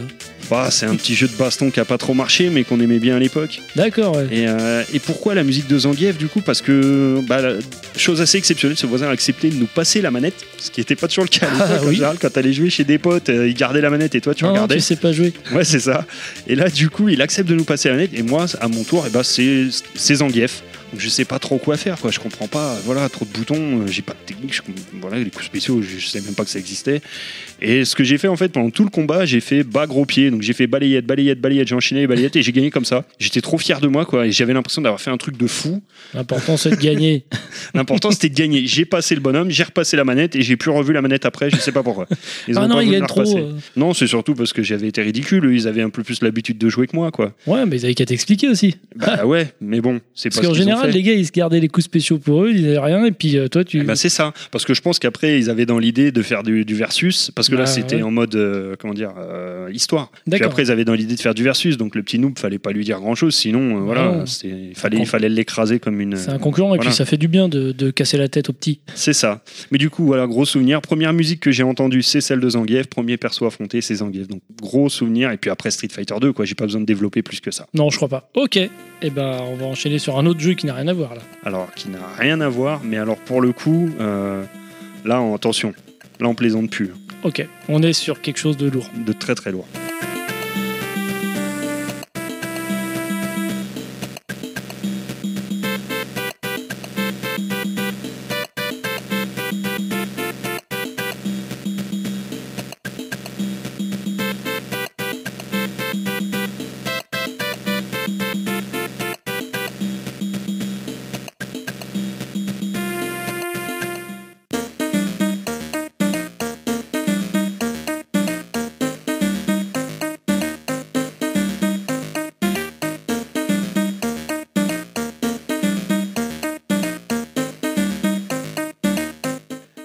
Bah, 0.50 0.68
c'est 0.70 0.86
un 0.86 0.94
petit 0.96 1.14
jeu 1.14 1.26
de 1.26 1.32
baston 1.36 1.70
qui 1.70 1.80
a 1.80 1.84
pas 1.84 1.98
trop 1.98 2.14
marché, 2.14 2.50
mais 2.50 2.64
qu'on 2.64 2.78
aimait 2.80 2.98
bien 2.98 3.16
à 3.16 3.18
l'époque. 3.18 3.60
D'accord, 3.76 4.16
ouais. 4.16 4.26
Et, 4.30 4.46
euh, 4.46 4.82
et 4.92 4.98
pourquoi 4.98 5.34
la 5.34 5.42
musique 5.42 5.66
de 5.68 5.78
Zangief 5.78 6.18
du 6.18 6.26
coup? 6.28 6.40
Parce 6.42 6.60
que, 6.60 7.20
bah, 7.26 7.40
chose 7.96 8.20
assez 8.20 8.38
exceptionnelle, 8.38 8.76
ce 8.76 8.86
voisin 8.86 9.08
a 9.08 9.10
accepté 9.10 9.48
de 9.50 9.56
nous 9.56 9.66
passer 9.66 10.00
la 10.02 10.10
manette, 10.10 10.44
ce 10.58 10.70
qui 10.70 10.80
n'était 10.80 10.96
pas 10.96 11.08
toujours 11.08 11.24
le 11.24 11.30
cas 11.30 11.46
à 11.46 11.50
l'époque. 11.52 11.68
Ah, 11.70 11.84
oui. 11.86 11.94
général, 11.94 12.16
quand 12.20 12.30
t'allais 12.30 12.52
jouer 12.52 12.70
chez 12.70 12.84
des 12.84 12.98
potes, 12.98 13.28
euh, 13.30 13.48
il 13.48 13.54
gardait 13.54 13.80
la 13.80 13.90
manette 13.90 14.14
et 14.14 14.20
toi 14.20 14.34
tu 14.34 14.44
non, 14.44 14.50
non, 14.50 14.54
regardais. 14.54 14.76
tu 14.76 14.80
sais 14.82 14.96
pas 14.96 15.12
jouer. 15.12 15.32
Ouais, 15.52 15.64
c'est 15.64 15.80
ça. 15.80 16.06
Et 16.46 16.54
là, 16.54 16.68
du 16.68 16.90
coup, 16.90 17.08
il 17.08 17.22
accepte 17.22 17.48
de 17.48 17.54
nous 17.54 17.64
passer 17.64 17.88
la 17.88 17.94
manette. 17.96 18.10
Et 18.14 18.22
moi, 18.22 18.46
à 18.60 18.68
mon 18.68 18.84
tour, 18.84 19.04
eh 19.06 19.10
ben, 19.10 19.22
c'est 19.22 19.66
c'est 19.94 20.16
Zangief. 20.16 20.62
Je 20.98 21.08
sais 21.08 21.24
pas 21.24 21.38
trop 21.38 21.58
quoi 21.58 21.76
faire, 21.76 21.98
quoi. 22.00 22.10
Je 22.10 22.18
comprends 22.20 22.48
pas. 22.48 22.76
Voilà, 22.84 23.08
trop 23.08 23.24
de 23.24 23.30
boutons. 23.30 23.80
euh, 23.80 23.86
J'ai 23.86 24.02
pas 24.02 24.12
de 24.12 24.26
technique. 24.26 24.54
je 24.54 24.62
voilà, 25.00 25.18
les 25.18 25.30
coups 25.30 25.44
spéciaux, 25.46 25.82
je, 25.82 25.98
je 25.98 26.06
sais 26.06 26.20
même 26.20 26.34
pas 26.34 26.44
que 26.44 26.50
ça 26.50 26.58
existait. 26.58 27.00
Et 27.60 27.84
ce 27.84 27.94
que 27.94 28.04
j'ai 28.04 28.18
fait, 28.18 28.28
en 28.28 28.36
fait, 28.36 28.48
pendant 28.50 28.70
tout 28.70 28.84
le 28.84 28.90
combat, 28.90 29.24
j'ai 29.24 29.40
fait 29.40 29.62
bas 29.62 29.86
gros 29.86 30.04
pied. 30.06 30.30
Donc, 30.30 30.42
j'ai 30.42 30.52
fait 30.52 30.66
balayette, 30.66 31.06
balayette, 31.06 31.40
balayette. 31.40 31.68
J'ai 31.68 31.74
enchaîné 31.74 32.02
les 32.02 32.06
balayettes 32.06 32.36
et 32.36 32.42
j'ai 32.42 32.52
gagné 32.52 32.70
comme 32.70 32.84
ça. 32.84 33.04
J'étais 33.18 33.40
trop 33.40 33.58
fier 33.58 33.80
de 33.80 33.88
moi, 33.88 34.04
quoi. 34.04 34.26
Et 34.26 34.32
j'avais 34.32 34.52
l'impression 34.52 34.82
d'avoir 34.82 35.00
fait 35.00 35.10
un 35.10 35.16
truc 35.16 35.36
de 35.36 35.46
fou. 35.46 35.82
L'important, 36.14 36.56
c'est 36.56 36.70
de 36.70 36.76
gagner. 36.76 37.24
L'important, 37.74 38.10
c'était 38.10 38.28
de 38.28 38.34
gagner. 38.34 38.66
J'ai 38.66 38.84
passé 38.84 39.14
le 39.14 39.20
bonhomme, 39.20 39.50
j'ai 39.50 39.62
repassé 39.64 39.96
la 39.96 40.04
manette 40.04 40.36
et 40.36 40.42
j'ai 40.42 40.56
plus 40.56 40.70
revu 40.70 40.92
la 40.92 41.02
manette 41.02 41.24
après. 41.26 41.50
Je 41.50 41.56
sais 41.56 41.72
pas 41.72 41.82
pourquoi. 41.82 42.06
Ils 42.48 42.58
ah 42.58 42.62
ont 42.64 42.68
non, 42.68 42.76
pas 42.76 42.84
il 42.84 42.90
gagne 42.90 43.00
la 43.00 43.06
trop. 43.06 43.36
euh. 43.38 43.52
Non, 43.76 43.94
c'est 43.94 44.06
surtout 44.06 44.34
parce 44.34 44.52
que 44.52 44.62
j'avais 44.62 44.88
été 44.88 45.02
ridicule. 45.02 45.50
Ils 45.52 45.66
avaient 45.68 45.82
un 45.82 45.90
peu 45.90 46.02
plus 46.02 46.22
l'habitude 46.22 46.58
de 46.58 46.68
jouer 46.68 46.86
que 46.86 46.94
moi, 46.96 47.10
quoi. 47.10 47.32
Ouais, 47.46 47.64
mais 47.66 47.76
ils 47.76 47.84
avaient 47.84 47.94
qu'à 47.94 48.04
t'expliquer 48.06 48.48
aussi. 48.48 48.76
Bah 48.96 49.24
ouais, 49.24 49.52
mais 49.60 49.80
bon, 49.80 50.00
c'est 50.14 50.28
Parce 50.30 50.46
ce 50.46 50.46
qu'en 50.46 50.52
ont 50.52 50.54
général, 50.86 50.90
les 50.92 51.02
gars, 51.02 51.12
ils 51.12 51.26
se 51.26 51.32
gardaient 51.32 51.60
les 51.60 51.68
coups 51.68 51.84
spéciaux 51.84 52.18
pour 52.18 52.44
eux, 52.44 52.50
ils 52.50 52.56
disaient 52.56 52.78
rien, 52.78 53.04
et 53.04 53.12
puis 53.12 53.36
euh, 53.38 53.48
toi, 53.48 53.64
tu. 53.64 53.80
Eh 53.80 53.84
ben, 53.84 53.94
c'est 53.94 54.08
ça, 54.08 54.32
parce 54.50 54.64
que 54.64 54.74
je 54.74 54.80
pense 54.80 54.98
qu'après 54.98 55.38
ils 55.38 55.50
avaient 55.50 55.66
dans 55.66 55.78
l'idée 55.78 56.12
de 56.12 56.22
faire 56.22 56.42
du, 56.42 56.64
du 56.64 56.74
versus, 56.74 57.30
parce 57.34 57.48
que 57.48 57.54
là 57.54 57.62
Bah, 57.62 57.66
c'était 57.66 57.96
ouais. 57.96 58.02
en 58.02 58.10
mode 58.10 58.34
euh, 58.34 58.76
comment 58.78 58.94
dire 58.94 59.12
euh, 59.18 59.68
histoire. 59.72 60.10
Puis 60.30 60.42
après 60.42 60.62
ils 60.64 60.70
avaient 60.70 60.84
dans 60.84 60.94
l'idée 60.94 61.14
de 61.14 61.20
faire 61.20 61.34
du 61.34 61.42
versus, 61.42 61.76
donc 61.76 61.94
le 61.94 62.02
petit 62.02 62.18
noob 62.18 62.38
fallait 62.38 62.58
pas 62.58 62.72
lui 62.72 62.84
dire 62.84 63.00
grand 63.00 63.14
chose, 63.14 63.34
sinon 63.34 63.78
euh, 63.78 63.80
voilà, 63.80 64.24
il 64.44 64.74
fallait 64.74 64.98
il 64.98 65.06
fallait 65.06 65.28
l'écraser 65.28 65.78
comme 65.80 66.00
une. 66.00 66.16
c'est 66.16 66.30
un 66.30 66.38
concurrent, 66.38 66.74
et 66.74 66.78
puis 66.78 66.92
ça 66.92 67.04
fait 67.04 67.16
du 67.16 67.28
bien 67.28 67.48
de, 67.48 67.72
de 67.72 67.90
casser 67.90 68.16
la 68.16 68.28
tête 68.28 68.48
au 68.50 68.52
petit. 68.52 68.80
C'est 68.94 69.12
ça. 69.12 69.42
Mais 69.70 69.78
du 69.78 69.90
coup 69.90 70.04
voilà 70.06 70.26
gros 70.26 70.44
souvenir. 70.44 70.80
Première 70.80 71.12
musique 71.12 71.40
que 71.40 71.50
j'ai 71.52 71.62
entendue 71.62 72.02
c'est 72.02 72.20
celle 72.20 72.40
de 72.40 72.48
Zangief, 72.50 72.86
premier 72.86 73.16
perso 73.16 73.46
affronté 73.46 73.80
c'est 73.80 73.96
Zangief, 73.96 74.28
donc 74.28 74.40
gros 74.60 74.88
souvenir. 74.88 75.30
Et 75.30 75.36
puis 75.36 75.50
après 75.50 75.70
Street 75.70 75.88
Fighter 75.90 76.14
2 76.20 76.32
quoi, 76.32 76.44
j'ai 76.44 76.54
pas 76.54 76.64
besoin 76.66 76.80
de 76.80 76.86
développer 76.86 77.22
plus 77.22 77.40
que 77.40 77.50
ça. 77.50 77.66
Non, 77.74 77.90
je 77.90 77.96
crois 77.96 78.08
pas. 78.08 78.30
Ok, 78.34 78.56
et 78.56 78.70
ben 79.10 79.38
on 79.50 79.56
va 79.56 79.66
enchaîner 79.66 79.98
sur 79.98 80.18
un 80.18 80.26
autre 80.26 80.40
jeu 80.40 80.54
qui 80.54 80.66
n'a 80.66 80.73
rien 80.74 80.88
à 80.88 80.92
voir 80.92 81.14
là. 81.14 81.20
Alors 81.44 81.72
qui 81.74 81.88
n'a 81.88 81.98
rien 82.18 82.40
à 82.40 82.48
voir, 82.48 82.80
mais 82.84 82.96
alors 82.98 83.16
pour 83.16 83.40
le 83.40 83.52
coup 83.52 83.90
euh, 84.00 84.44
là 85.04 85.20
en- 85.20 85.34
attention, 85.34 85.72
là 86.20 86.28
on 86.28 86.34
plaisante 86.34 86.70
plus, 86.70 86.90
hein. 86.94 86.98
Ok, 87.22 87.46
on 87.68 87.82
est 87.82 87.94
sur 87.94 88.20
quelque 88.20 88.36
chose 88.38 88.56
de 88.58 88.68
lourd. 88.68 88.86
de 88.94 89.12
très 89.14 89.34
très 89.34 89.50
lourd. 89.50 89.66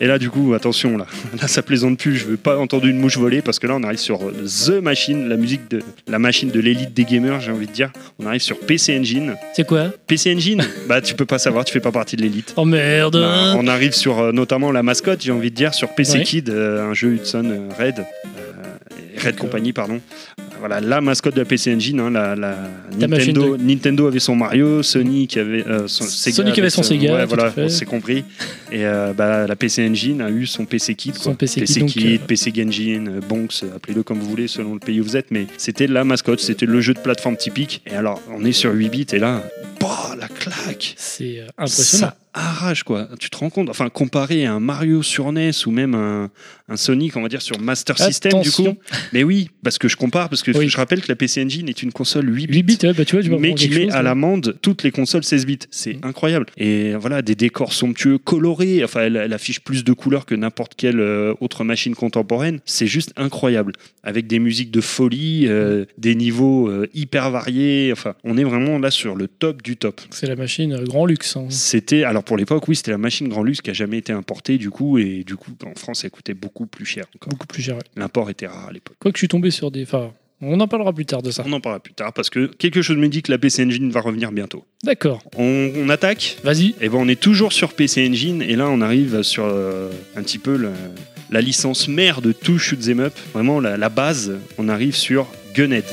Là, 0.09 0.19
du 0.19 0.29
coup, 0.29 0.53
attention, 0.53 0.97
là, 0.97 1.05
là, 1.41 1.47
ça 1.47 1.61
plaisante 1.61 1.97
plus. 1.97 2.17
Je 2.17 2.25
veux 2.25 2.37
pas 2.37 2.57
entendre 2.57 2.85
une 2.85 2.97
mouche 2.99 3.17
voler 3.17 3.41
parce 3.41 3.59
que 3.59 3.67
là, 3.67 3.75
on 3.75 3.83
arrive 3.83 3.99
sur 3.99 4.19
The 4.19 4.81
Machine, 4.81 5.29
la 5.29 5.37
musique 5.37 5.69
de 5.69 5.81
la 6.07 6.19
machine 6.19 6.49
de 6.49 6.59
l'élite 6.59 6.93
des 6.93 7.05
gamers, 7.05 7.39
j'ai 7.39 7.51
envie 7.51 7.67
de 7.67 7.71
dire. 7.71 7.91
On 8.19 8.25
arrive 8.25 8.41
sur 8.41 8.59
PC 8.59 8.97
Engine. 8.99 9.35
C'est 9.55 9.65
quoi 9.67 9.91
PC 10.07 10.33
Engine, 10.35 10.63
bah, 10.87 11.01
tu 11.01 11.13
peux 11.15 11.25
pas 11.25 11.37
savoir, 11.39 11.63
tu 11.63 11.71
fais 11.73 11.79
pas 11.79 11.91
partie 11.91 12.15
de 12.15 12.21
l'élite. 12.23 12.53
Oh 12.57 12.65
merde 12.65 13.17
Bah, 13.17 13.55
on 13.57 13.67
arrive 13.67 13.93
sur 13.93 14.19
euh, 14.19 14.31
notamment 14.31 14.71
la 14.71 14.83
mascotte, 14.83 15.21
j'ai 15.21 15.31
envie 15.31 15.51
de 15.51 15.55
dire, 15.55 15.73
sur 15.73 15.89
PC 15.95 16.17
Ouais. 16.17 16.23
Kid, 16.23 16.49
euh, 16.49 16.89
un 16.89 16.93
jeu 16.95 17.09
Hudson 17.13 17.45
euh, 17.45 17.69
Red, 17.77 17.99
euh, 17.99 19.23
Red 19.23 19.35
Company, 19.37 19.73
pardon. 19.73 20.01
Voilà, 20.59 20.81
la 20.81 21.01
mascotte 21.01 21.35
de 21.35 21.39
la 21.39 21.45
PC 21.45 21.73
Engine, 21.73 21.99
hein, 21.99 22.09
la, 22.11 22.35
Nintendo, 22.97 23.57
Nintendo 23.57 24.07
avait 24.07 24.19
son 24.19 24.35
Mario, 24.35 24.83
Sony 24.83 25.27
qui 25.27 25.39
avait 25.39 25.65
euh, 25.65 25.87
son 25.87 26.03
Sega. 26.03 26.35
Sonic 26.35 26.59
avait 26.59 26.69
son 26.69 26.83
Sega, 26.83 27.13
ouais, 27.13 27.25
voilà, 27.25 27.53
on 27.55 27.69
s'est 27.69 27.85
compris. 27.85 28.25
Et 28.71 28.85
euh, 28.85 29.13
bah, 29.13 29.47
la 29.47 29.55
PC 29.55 29.87
Engine 29.87 30.21
a 30.21 30.29
eu 30.29 30.45
son 30.45 30.65
PC 30.65 30.95
Kit, 30.95 31.13
Son 31.15 31.31
quoi. 31.31 31.37
PC 31.37 31.61
Kit, 31.61 31.79
donc, 31.79 31.97
euh, 31.97 32.17
PC 32.27 32.51
Genjin, 32.55 33.07
euh, 33.07 33.21
Bonks, 33.27 33.63
euh, 33.63 33.75
appelez-le 33.75 34.03
comme 34.03 34.19
vous 34.19 34.29
voulez 34.29 34.47
selon 34.47 34.73
le 34.73 34.79
pays 34.79 34.99
où 34.99 35.03
vous 35.03 35.17
êtes, 35.17 35.31
mais 35.31 35.47
c'était 35.57 35.87
la 35.87 36.03
mascotte, 36.03 36.39
c'était 36.39 36.65
le 36.65 36.81
jeu 36.81 36.93
de 36.93 36.99
plateforme 36.99 37.37
typique. 37.37 37.81
Et 37.89 37.95
alors, 37.95 38.21
on 38.29 38.43
est 38.45 38.51
sur 38.51 38.73
8 38.73 38.89
bits 38.89 39.07
et 39.13 39.19
là, 39.19 39.41
bah, 39.79 40.08
la 40.19 40.27
claque 40.27 40.93
C'est 40.97 41.39
euh, 41.39 41.47
impressionnant. 41.57 42.07
ça 42.07 42.17
arrache 42.33 42.83
quoi. 42.83 43.09
Tu 43.19 43.29
te 43.31 43.37
rends 43.37 43.49
compte? 43.49 43.69
Enfin, 43.69 43.89
comparé 43.89 44.45
à 44.45 44.53
un 44.53 44.59
Mario 44.59 45.01
sur 45.01 45.31
NES 45.31 45.49
ou 45.65 45.71
même 45.71 45.95
un, 45.95 46.29
un 46.69 46.77
Sonic, 46.77 47.17
on 47.17 47.23
va 47.23 47.27
dire 47.27 47.41
sur 47.41 47.59
Master 47.59 47.97
System 47.97 48.41
du 48.41 48.51
coup. 48.51 48.67
Mais 49.13 49.23
oui, 49.23 49.49
parce 49.63 49.77
que 49.79 49.87
je 49.87 49.95
compare, 49.97 50.29
parce 50.29 50.43
que 50.43 50.51
Oui. 50.55 50.69
je 50.69 50.77
rappelle 50.77 51.01
que 51.01 51.07
la 51.07 51.15
PC 51.15 51.43
Engine 51.43 51.67
est 51.67 51.81
une 51.81 51.91
console 51.91 52.29
8 52.33 52.45
bits. 52.47 52.53
8 52.57 52.63
bits, 52.63 52.77
ouais, 52.83 52.93
bah 52.93 53.03
tu 53.03 53.15
vois, 53.15 53.23
tu 53.23 53.29
mais 53.31 53.55
qui 53.55 53.69
met 53.69 53.85
chose, 53.85 53.93
à 53.93 53.97
ouais. 53.97 54.03
l'amende 54.03 54.57
toutes 54.61 54.83
les 54.83 54.91
consoles 54.91 55.23
16 55.23 55.45
bits. 55.47 55.59
C'est 55.71 55.93
Mm. 55.95 55.99
incroyable. 56.03 56.45
Et 56.57 56.93
voilà, 56.95 57.21
des 57.23 57.33
décors 57.35 57.73
somptueux, 57.73 58.19
colorés. 58.19 58.83
Enfin, 58.83 59.01
elle, 59.01 59.15
elle 59.15 59.33
affiche 59.33 59.59
plus 59.61 59.83
de 59.83 59.91
couleurs 59.93 60.25
que 60.27 60.35
n'importe 60.35 60.73
quelle 60.75 60.99
euh, 60.99 61.33
autre 61.41 61.63
machine 61.63 61.95
contemporaine. 61.95 62.59
C'est 62.65 62.87
juste 62.87 63.11
incroyable. 63.17 63.73
Avec 64.03 64.27
des 64.27 64.37
musiques 64.39 64.71
de 64.71 64.81
folie, 64.81 65.47
euh, 65.47 65.85
des 65.97 66.13
niveaux 66.13 66.69
euh, 66.69 66.87
hyper 66.93 67.31
variés. 67.31 67.89
Enfin, 67.91 68.13
on 68.23 68.37
est 68.37 68.43
vraiment 68.43 68.77
là 68.77 68.91
sur 68.91 69.15
le 69.15 69.27
top 69.27 69.63
du 69.63 69.77
top. 69.77 69.99
C'est 70.11 70.27
la 70.27 70.35
machine 70.35 70.75
grand 70.85 71.05
luxe. 71.05 71.35
hein. 71.37 71.45
C'était, 71.49 72.03
alors 72.03 72.23
pour 72.23 72.37
l'époque, 72.37 72.67
oui, 72.67 72.75
c'était 72.75 72.91
la 72.91 72.97
machine 72.97 73.27
grand 73.27 73.43
luxe 73.43 73.61
qui 73.61 73.69
a 73.69 73.73
jamais 73.73 73.97
été 73.97 74.11
importée 74.11 74.57
du 74.57 74.69
coup, 74.71 74.97
et 74.97 75.23
du 75.23 75.35
coup, 75.35 75.51
en 75.65 75.75
France, 75.75 76.03
elle 76.03 76.11
coûtait 76.11 76.33
beaucoup 76.33 76.65
plus 76.65 76.85
cher 76.85 77.05
encore. 77.15 77.29
Beaucoup 77.29 77.47
plus 77.47 77.61
cher. 77.61 77.75
ouais. 77.75 77.81
L'import 77.95 78.29
était 78.29 78.47
rare 78.47 78.67
à 78.69 78.71
l'époque. 78.71 78.95
Quoique 78.99 79.17
je 79.17 79.21
suis 79.21 79.27
tombé 79.27 79.51
sur 79.51 79.71
des. 79.71 79.83
Enfin, 79.83 80.11
on 80.41 80.59
en 80.59 80.67
parlera 80.67 80.93
plus 80.93 81.05
tard 81.05 81.21
de 81.21 81.31
ça. 81.31 81.43
On 81.45 81.51
en 81.53 81.59
parlera 81.59 81.79
plus 81.81 81.93
tard 81.93 82.13
parce 82.13 82.29
que 82.29 82.45
quelque 82.47 82.81
chose 82.81 82.95
me 82.97 83.07
dit 83.09 83.21
que 83.21 83.31
la 83.31 83.37
PC 83.37 83.65
Engine 83.65 83.91
va 83.91 83.99
revenir 84.01 84.31
bientôt. 84.31 84.63
D'accord. 84.83 85.21
On, 85.37 85.71
on 85.75 85.89
attaque 85.89 86.37
Vas-y. 86.43 86.75
Et 86.79 86.87
ben 86.89 86.97
on 86.97 87.07
est 87.09 87.19
toujours 87.19 87.51
sur 87.53 87.73
PC 87.73 88.07
Engine 88.07 88.41
et 88.41 88.55
là 88.55 88.69
on 88.69 88.79
arrive 88.81 89.21
sur 89.21 89.43
euh, 89.45 89.91
un 90.15 90.23
petit 90.23 90.37
peu 90.39 90.55
le- 90.55 90.71
la 91.29 91.41
licence 91.41 91.87
mère 91.89 92.21
de 92.21 92.31
tout 92.31 92.57
shoot 92.57 92.79
'em 92.87 93.01
up, 93.01 93.13
vraiment 93.33 93.59
la, 93.59 93.75
la 93.77 93.89
base. 93.89 94.37
On 94.57 94.69
arrive 94.69 94.95
sur 94.95 95.27
Gunhead. 95.53 95.83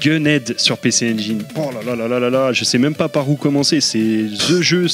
Gunhead 0.00 0.54
sur 0.58 0.78
PC 0.78 1.12
Engine. 1.12 1.42
Oh 1.56 1.70
là 1.74 1.80
là 1.84 1.96
là 1.96 2.08
là 2.08 2.18
là 2.20 2.30
là, 2.30 2.52
je 2.52 2.64
sais 2.64 2.78
même 2.78 2.94
pas 2.94 3.08
par 3.08 3.28
où 3.28 3.36
commencer. 3.36 3.80
C'est 3.80 4.26
the 4.48 4.60
jeu. 4.60 4.86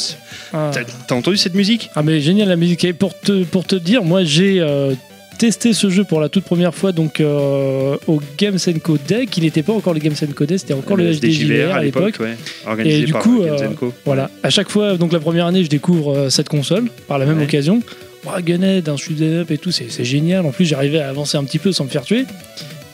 Ah. 0.52 0.70
T'as 1.06 1.14
entendu 1.14 1.36
cette 1.36 1.54
musique? 1.54 1.90
Ah, 1.94 2.02
mais 2.02 2.20
génial 2.20 2.48
la 2.48 2.56
musique. 2.56 2.84
Et 2.84 2.92
pour 2.92 3.18
te, 3.18 3.44
pour 3.44 3.64
te 3.64 3.76
dire, 3.76 4.04
moi 4.04 4.24
j'ai 4.24 4.60
euh, 4.60 4.94
testé 5.38 5.72
ce 5.74 5.90
jeu 5.90 6.04
pour 6.04 6.20
la 6.20 6.28
toute 6.28 6.44
première 6.44 6.74
fois 6.74 6.92
donc 6.92 7.20
euh, 7.20 7.96
au 8.06 8.20
Games 8.38 8.58
Co 8.82 8.96
Deck. 8.98 9.36
Il 9.36 9.44
n'était 9.44 9.62
pas 9.62 9.72
encore 9.74 9.92
le 9.94 10.00
Games 10.00 10.14
Co 10.34 10.44
Deck, 10.46 10.58
c'était 10.60 10.74
encore 10.74 10.96
le 10.96 11.12
HDJVR 11.12 11.74
à 11.74 11.82
l'époque. 11.82 12.16
ouais, 12.20 12.36
organisé 12.66 13.02
Et 13.02 13.04
du 13.04 13.12
par 13.12 13.22
coup, 13.22 13.42
Games 13.42 13.56
euh, 13.60 13.68
Co. 13.78 13.92
Voilà. 14.04 14.30
À 14.42 14.50
chaque 14.50 14.70
fois, 14.70 14.96
donc 14.96 15.12
la 15.12 15.20
première 15.20 15.46
année, 15.46 15.62
je 15.64 15.68
découvre 15.68 16.12
euh, 16.16 16.28
cette 16.30 16.48
console 16.48 16.88
par 17.08 17.18
la 17.18 17.26
même 17.26 17.38
Ouais. 17.38 17.44
occasion. 17.44 17.82
Oh, 18.28 18.30
Gunhead, 18.44 18.88
un 18.88 18.96
shoot 18.96 19.20
up 19.20 19.50
et 19.52 19.58
tout, 19.58 19.70
c'est 19.70 19.86
c'est 19.88 20.04
génial. 20.04 20.44
En 20.46 20.50
plus, 20.50 20.64
j'arrivais 20.64 20.98
à 21.00 21.08
avancer 21.10 21.36
un 21.38 21.44
petit 21.44 21.60
peu 21.60 21.70
sans 21.70 21.84
me 21.84 21.88
faire 21.90 22.02
tuer. 22.02 22.24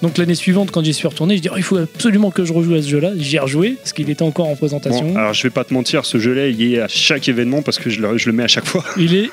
Donc 0.02 0.18
l'année 0.18 0.34
suivante, 0.34 0.70
quand 0.72 0.84
j'y 0.84 0.92
suis 0.92 1.06
retourné, 1.06 1.36
je 1.36 1.42
dis 1.42 1.48
oh, 1.50 1.56
il 1.56 1.62
faut 1.62 1.76
absolument 1.76 2.30
que 2.30 2.44
je 2.44 2.52
rejoue 2.52 2.74
à 2.74 2.82
ce 2.82 2.88
jeu-là. 2.88 3.12
J'y 3.16 3.36
ai 3.36 3.38
rejoué 3.38 3.76
parce 3.80 3.92
qu'il 3.92 4.10
était 4.10 4.22
encore 4.22 4.48
en 4.48 4.56
présentation. 4.56 5.06
Bon, 5.06 5.16
alors 5.16 5.32
je 5.32 5.42
vais 5.44 5.50
pas 5.50 5.64
te 5.64 5.72
mentir, 5.72 6.04
ce 6.04 6.18
jeu-là, 6.18 6.48
il 6.48 6.74
est 6.74 6.80
à 6.80 6.88
chaque 6.88 7.28
événement 7.28 7.62
parce 7.62 7.78
que 7.78 7.88
je 7.88 8.00
le, 8.00 8.18
je 8.18 8.26
le 8.26 8.32
mets 8.32 8.42
à 8.42 8.48
chaque 8.48 8.66
fois. 8.66 8.84
Il 8.96 9.14
est 9.14 9.30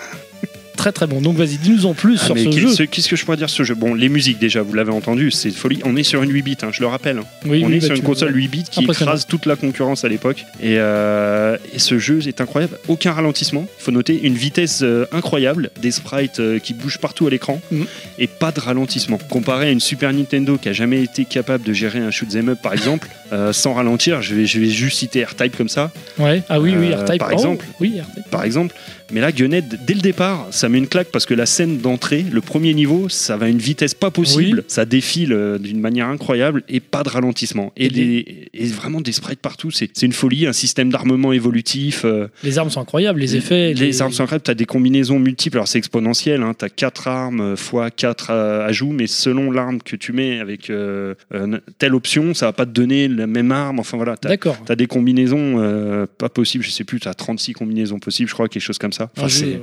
Très 0.80 0.94
très 0.94 1.08
bon. 1.08 1.20
Donc 1.20 1.36
vas-y, 1.36 1.58
dis-nous 1.58 1.86
en 1.86 1.94
plus 1.94 2.18
Ah, 2.22 2.26
sur 2.28 2.38
ce 2.38 2.44
qu'est- 2.46 2.52
jeu. 2.54 2.70
ce- 2.70 2.84
Qu'est-ce 2.84 3.10
que 3.10 3.18
je 3.18 3.26
pourrais 3.26 3.36
dire 3.36 3.50
sur 3.50 3.66
ce 3.66 3.68
jeu? 3.68 3.76
Bon, 3.76 3.94
les 3.94 4.08
musiques 4.08 4.40
déjà, 4.40 4.62
vous 4.62 4.74
l'avez 4.74 4.94
entendu, 4.94 5.30
c'est 5.30 5.52
folie. 5.52 5.82
On 5.84 5.98
est 5.98 6.04
sur 6.04 6.24
une 6.24 6.32
8 6.32 6.42
bits, 6.42 6.58
hein, 6.62 6.70
je 6.72 6.80
le 6.80 6.88
rappelle. 6.88 7.20
Oui, 7.46 7.64
on 7.66 7.68
oui, 7.68 7.76
est 7.76 7.80
bah, 7.82 7.86
sur 7.88 7.96
une 7.98 8.02
console 8.02 8.34
8 8.34 8.48
bits 8.48 8.64
qui 8.72 8.86
écrase 8.86 9.28
toute 9.28 9.46
la 9.46 9.58
concurrence 9.58 10.06
à 10.06 10.08
l'époque. 10.08 10.46
Et, 10.62 10.76
euh, 10.78 11.58
et 11.74 11.80
ce 11.80 12.00
jeu 12.00 12.22
est 12.26 12.40
incroyable. 12.40 12.78
Aucun 12.88 13.12
ralentissement. 13.12 13.68
Il 13.80 13.84
faut 13.84 13.92
noter 13.92 14.22
une 14.24 14.36
vitesse 14.36 14.80
euh, 14.82 15.06
incroyable, 15.12 15.70
des 15.82 15.92
sprites 15.92 16.40
euh, 16.40 16.60
qui 16.60 16.74
bougent 16.74 17.00
partout 17.00 17.28
à 17.28 17.30
l'écran 17.30 17.60
Mhm. 17.72 17.86
et 18.18 18.28
pas 18.28 18.54
de 18.54 18.62
ralentissement. 18.62 19.18
Comparé 19.30 19.68
à 19.68 19.72
une 19.72 19.82
Super 19.82 20.14
Nintendo 20.14 20.58
qui 20.58 20.70
a 20.70 20.74
jamais 20.74 21.04
été 21.04 21.26
capable 21.26 21.66
de 21.66 21.74
gérer 21.74 22.00
un 22.00 22.10
shoot 22.12 22.34
'em 22.38 22.48
up 22.48 22.60
par 22.64 22.72
exemple, 22.72 23.10
sans 23.52 23.74
ralentir, 23.74 24.22
je 24.22 24.34
vais, 24.34 24.46
je 24.46 24.60
vais 24.62 24.70
juste 24.70 24.98
citer 25.00 25.26
R-Type 25.26 25.58
comme 25.58 25.68
ça. 25.70 25.92
Ouais. 26.18 26.42
Ah 26.48 26.62
oui, 26.62 26.74
oui, 26.78 26.94
R-Type. 26.94 27.20
par 27.20 27.30
Oh, 27.32 27.34
exemple. 27.34 27.66
oui, 27.82 28.00
par 28.32 28.46
exemple. 28.46 28.74
Mais 29.12 29.22
là, 29.22 29.32
Gunhead, 29.32 29.80
dès 29.88 29.96
le 29.96 30.02
départ, 30.02 30.46
ça 30.52 30.69
met 30.70 30.78
une 30.78 30.88
claque 30.88 31.10
parce 31.12 31.26
que 31.26 31.34
la 31.34 31.46
scène 31.46 31.80
d'entrée, 31.80 32.26
le 32.32 32.42
premier 32.42 32.74
niveau, 32.74 33.10
ça 33.10 33.36
va 33.38 33.48
à 33.48 33.50
une 33.50 33.58
vitesse 33.58 33.94
pas 33.94 34.12
possible, 34.12 34.60
Oui. 34.60 34.66
ça 34.68 34.86
défile 34.86 35.34
euh, 35.34 35.58
d'une 35.58 35.80
manière 35.80 36.08
incroyable 36.08 36.64
et 36.70 36.80
pas 36.80 37.04
de 37.04 37.10
ralentissement. 37.10 37.74
Et, 37.78 37.86
Et 37.86 37.90
des- 37.90 38.50
et 38.54 38.66
vraiment 38.68 39.02
des 39.02 39.12
sprites 39.12 39.40
partout, 39.40 39.72
c'est 39.72 40.02
une 40.02 40.14
folie, 40.14 40.46
un 40.48 40.54
système 40.54 40.90
d'armement 40.92 41.34
évolutif. 41.34 42.04
euh, 42.06 42.28
Les 42.44 42.58
armes 42.58 42.70
sont 42.70 42.82
incroyables, 42.82 43.20
les 43.20 43.36
effets. 43.36 43.74
les, 43.74 44.02
armes 44.02 44.12
sont 44.12 44.24
incroyables, 44.24 44.44
tu 44.44 44.52
as 44.52 44.56
des 44.56 44.66
combinaisons 44.66 45.20
multiples, 45.20 45.58
alors 45.58 45.68
c'est 45.68 45.78
exponentiel, 45.80 46.44
tu 46.58 46.66
as 46.66 46.70
4 46.70 47.08
armes 47.08 47.42
euh, 47.42 47.56
fois 47.56 47.90
4 47.92 48.32
ajouts, 48.32 48.92
mais 48.92 49.08
selon 49.08 49.52
l'arme 49.52 49.80
que 49.82 49.96
tu 49.96 50.12
mets 50.14 50.40
avec 50.40 50.70
euh, 50.70 51.16
telle 51.78 51.96
option, 51.96 52.34
ça 52.34 52.46
va 52.48 52.54
pas 52.54 52.66
te 52.66 52.72
donner 52.72 53.08
la 53.08 53.28
même 53.28 53.52
arme, 53.52 53.80
enfin 53.80 53.98
voilà, 53.98 54.16
tu 54.18 54.28
as 54.28 54.76
des 54.76 54.88
combinaisons 54.88 55.56
euh, 55.60 56.06
pas 56.18 56.30
possibles, 56.30 56.64
je 56.64 56.70
sais 56.72 56.84
plus, 56.84 57.00
t'as 57.00 57.14
36 57.14 57.54
combinaisons 57.54 58.00
possibles, 58.00 58.30
je 58.30 58.34
crois, 58.34 58.48
quelque 58.48 58.62
chose 58.62 58.78
comme 58.78 58.94
ça. 58.94 59.10
Enfin, 59.18 59.28
jeu, 59.28 59.40
c'est- 59.40 59.62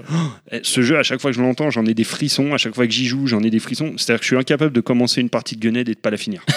Eh, 0.52 0.60
Ce 0.62 0.80
jeu, 0.82 0.95
à 0.98 1.02
chaque 1.02 1.20
fois 1.20 1.30
que 1.30 1.36
je 1.36 1.42
l'entends, 1.42 1.70
j'en 1.70 1.86
ai 1.86 1.94
des 1.94 2.04
frissons. 2.04 2.54
À 2.54 2.58
chaque 2.58 2.74
fois 2.74 2.86
que 2.86 2.92
j'y 2.92 3.06
joue, 3.06 3.26
j'en 3.26 3.42
ai 3.42 3.50
des 3.50 3.58
frissons. 3.58 3.94
C'est-à-dire 3.96 4.20
que 4.20 4.24
je 4.24 4.28
suis 4.28 4.36
incapable 4.36 4.72
de 4.72 4.80
commencer 4.80 5.20
une 5.20 5.30
partie 5.30 5.56
de 5.56 5.60
Gunhead 5.60 5.88
et 5.88 5.94
de 5.94 5.98
pas 5.98 6.10
la 6.10 6.16
finir. 6.16 6.44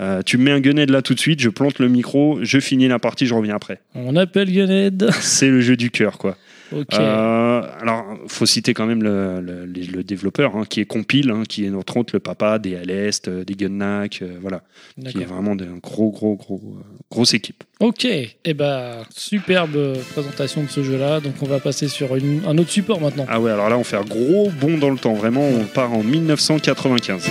Euh, 0.00 0.22
tu 0.22 0.38
me 0.38 0.44
mets 0.44 0.50
un 0.52 0.60
Gunhead 0.60 0.88
là 0.88 1.02
tout 1.02 1.12
de 1.12 1.20
suite, 1.20 1.40
je 1.40 1.50
plante 1.50 1.78
le 1.78 1.86
micro, 1.86 2.38
je 2.40 2.58
finis 2.60 2.88
la 2.88 2.98
partie, 2.98 3.26
je 3.26 3.34
reviens 3.34 3.56
après. 3.56 3.78
On 3.94 4.16
appelle 4.16 4.50
Gunhead. 4.50 5.10
C'est 5.20 5.50
le 5.50 5.60
jeu 5.60 5.76
du 5.76 5.90
cœur, 5.90 6.16
quoi. 6.16 6.38
Ok. 6.74 6.94
Euh, 6.94 7.62
alors, 7.80 8.04
faut 8.28 8.46
citer 8.46 8.74
quand 8.74 8.86
même 8.86 9.02
le, 9.02 9.40
le- 9.40 9.66
le- 9.66 9.92
le 9.92 10.02
développeur, 10.04 10.56
hein, 10.56 10.64
qui 10.68 10.80
est 10.80 10.84
Compile, 10.84 11.30
hein, 11.30 11.42
qui 11.48 11.64
est 11.66 11.70
entre 11.70 11.96
autres 11.98 12.10
le 12.14 12.20
papa 12.20 12.58
des 12.58 12.76
Alest, 12.76 13.28
euh, 13.28 13.44
des 13.44 13.54
Gunnack, 13.54 14.20
euh, 14.22 14.36
voilà, 14.40 14.62
qui 15.10 15.18
est 15.20 15.24
vraiment 15.26 15.52
une 15.52 15.78
gros, 15.82 16.10
gros, 16.10 16.34
gros, 16.36 16.60
euh, 16.78 16.82
grosse 17.10 17.34
équipe. 17.34 17.64
Ok. 17.80 18.04
Et 18.06 18.54
bah, 18.54 19.02
superbe 19.14 19.96
présentation 20.12 20.62
de 20.62 20.68
ce 20.68 20.82
jeu-là. 20.82 21.20
Donc 21.20 21.34
on 21.42 21.46
va 21.46 21.60
passer 21.60 21.88
sur 21.88 22.16
une- 22.16 22.42
un 22.46 22.56
autre 22.58 22.70
support 22.70 23.00
maintenant. 23.00 23.26
Ah 23.28 23.40
ouais, 23.40 23.50
alors 23.50 23.68
là, 23.68 23.76
on 23.78 23.84
fait 23.84 23.96
un 23.96 24.04
gros 24.04 24.50
bond 24.60 24.78
dans 24.78 24.90
le 24.90 24.98
temps. 24.98 25.14
Vraiment, 25.14 25.46
on 25.46 25.64
part 25.64 25.92
en 25.92 26.02
1995. 26.02 27.28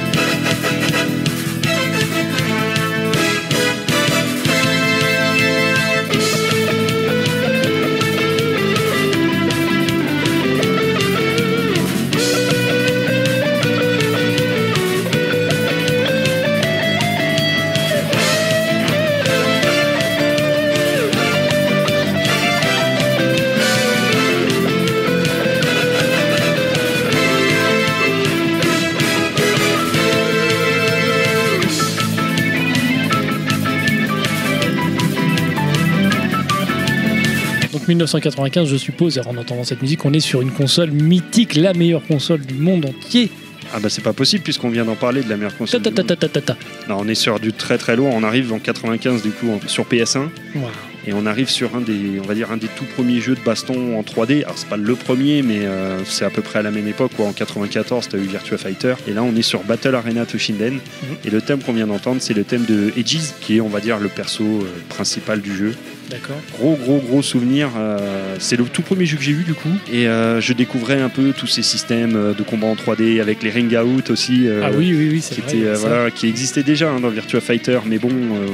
1995, 37.96 38.68
je 38.70 38.78
suppose, 38.78 39.20
en 39.20 39.36
entendant 39.38 39.64
cette 39.64 39.82
musique, 39.82 40.06
on 40.06 40.14
est 40.14 40.20
sur 40.20 40.42
une 40.42 40.52
console 40.52 40.92
mythique, 40.92 41.56
la 41.56 41.74
meilleure 41.74 42.06
console 42.06 42.42
du 42.42 42.54
monde 42.56 42.86
entier. 42.86 43.30
Ah 43.74 43.80
bah 43.80 43.88
c'est 43.90 44.02
pas 44.04 44.12
possible 44.12 44.44
puisqu'on 44.44 44.70
vient 44.70 44.84
d'en 44.84 44.96
parler 44.96 45.22
de 45.24 45.30
la 45.30 45.38
meilleure 45.38 45.56
console. 45.56 45.82
ta 45.82 45.92
ta 45.92 46.02
monde. 46.02 46.08
ta 46.08 46.16
ta 46.16 46.28
ta 46.28 46.42
ta. 46.42 46.58
Non, 46.90 46.98
on 47.00 47.08
est 47.08 47.16
sur 47.16 47.40
du 47.40 47.54
très 47.54 47.78
très 47.78 47.96
lourd. 47.96 48.10
On 48.14 48.24
arrive 48.24 48.52
en 48.52 48.60
95 48.60 49.22
du 49.22 49.30
coup 49.32 49.48
sur 49.68 49.86
PS1 49.86 50.28
Wow. 50.56 50.64
et 51.08 51.14
on 51.14 51.26
arrive 51.26 51.50
sur 51.50 51.74
un 51.76 51.80
des, 51.80 52.20
on 52.22 52.28
va 52.28 52.34
dire 52.34 52.52
un 52.52 52.58
des 52.58 52.68
tout 52.68 52.84
premiers 52.98 53.22
jeux 53.22 53.36
de 53.36 53.40
baston 53.46 53.98
en 53.98 54.02
3D. 54.02 54.44
Alors 54.44 54.58
c'est 54.58 54.68
pas 54.68 54.76
le 54.76 54.96
premier, 54.96 55.42
mais 55.42 55.60
euh, 55.62 56.04
c'est 56.04 56.26
à 56.26 56.30
peu 56.30 56.42
près 56.42 56.60
à 56.60 56.64
la 56.64 56.72
même 56.72 56.88
époque. 56.88 57.12
Quoi. 57.16 57.28
En 57.28 57.32
94, 57.34 58.10
t'as 58.10 58.18
eu 58.18 58.22
Virtua 58.24 58.58
Fighter 58.58 58.96
et 59.08 59.14
là 59.14 59.24
on 59.24 59.34
est 59.38 59.42
sur 59.42 59.64
Battle 59.64 59.96
Arena 59.96 60.26
Toshinden. 60.26 60.80
Et 61.24 61.30
le 61.30 61.40
thème 61.40 61.60
qu'on 61.60 61.74
vient 61.74 61.88
d'entendre, 61.88 62.18
c'est 62.20 62.34
le 62.34 62.44
thème 62.44 62.66
de 62.66 62.92
Aegis, 62.98 63.30
qui 63.40 63.58
est 63.58 63.62
on 63.62 63.70
va 63.70 63.80
dire 63.80 64.00
le 64.00 64.10
perso 64.10 64.44
euh, 64.44 64.66
principal 64.90 65.40
du 65.40 65.56
jeu. 65.56 65.76
D'accord. 66.12 66.36
Gros, 66.52 66.76
gros, 66.76 66.98
gros 67.00 67.22
souvenir. 67.22 67.70
euh, 67.78 68.36
c'est 68.40 68.58
le 68.58 68.66
tout 68.66 68.82
premier 68.82 69.06
jeu 69.06 69.18
que 69.18 69.24
j'ai 69.24 69.32
eu 69.32 69.44
du 69.44 69.54
coup. 69.54 69.70
Et 69.92 70.08
euh, 70.08 70.42
je 70.42 70.54
découvrais 70.54 71.00
un 71.02 71.10
peu 71.10 71.32
tous 71.32 71.48
ces 71.48 71.62
systèmes 71.64 72.16
euh, 72.16 72.34
de 72.34 72.44
combat 72.44 72.68
en 72.68 72.76
3D 72.76 73.22
avec 73.22 73.42
les 73.44 73.50
ring 73.50 73.74
out 73.78 74.10
aussi. 74.10 74.48
euh, 74.48 74.62
ah 74.64 74.72
oui, 74.76 74.94
oui, 74.94 75.10
oui, 75.12 75.22
c'est 75.22 75.36
Qui, 75.36 75.42
vrai. 75.42 75.58
était, 75.58 75.76
ça. 75.76 75.88
voilà, 75.88 76.12
qui 76.12 76.28
existait 76.28 76.64
déjà 76.64 76.92
hein, 76.92 77.00
dans 77.00 77.10
Virtua 77.10 77.40
Fighter, 77.42 77.80
mais 77.86 77.98
bon, 77.98 78.10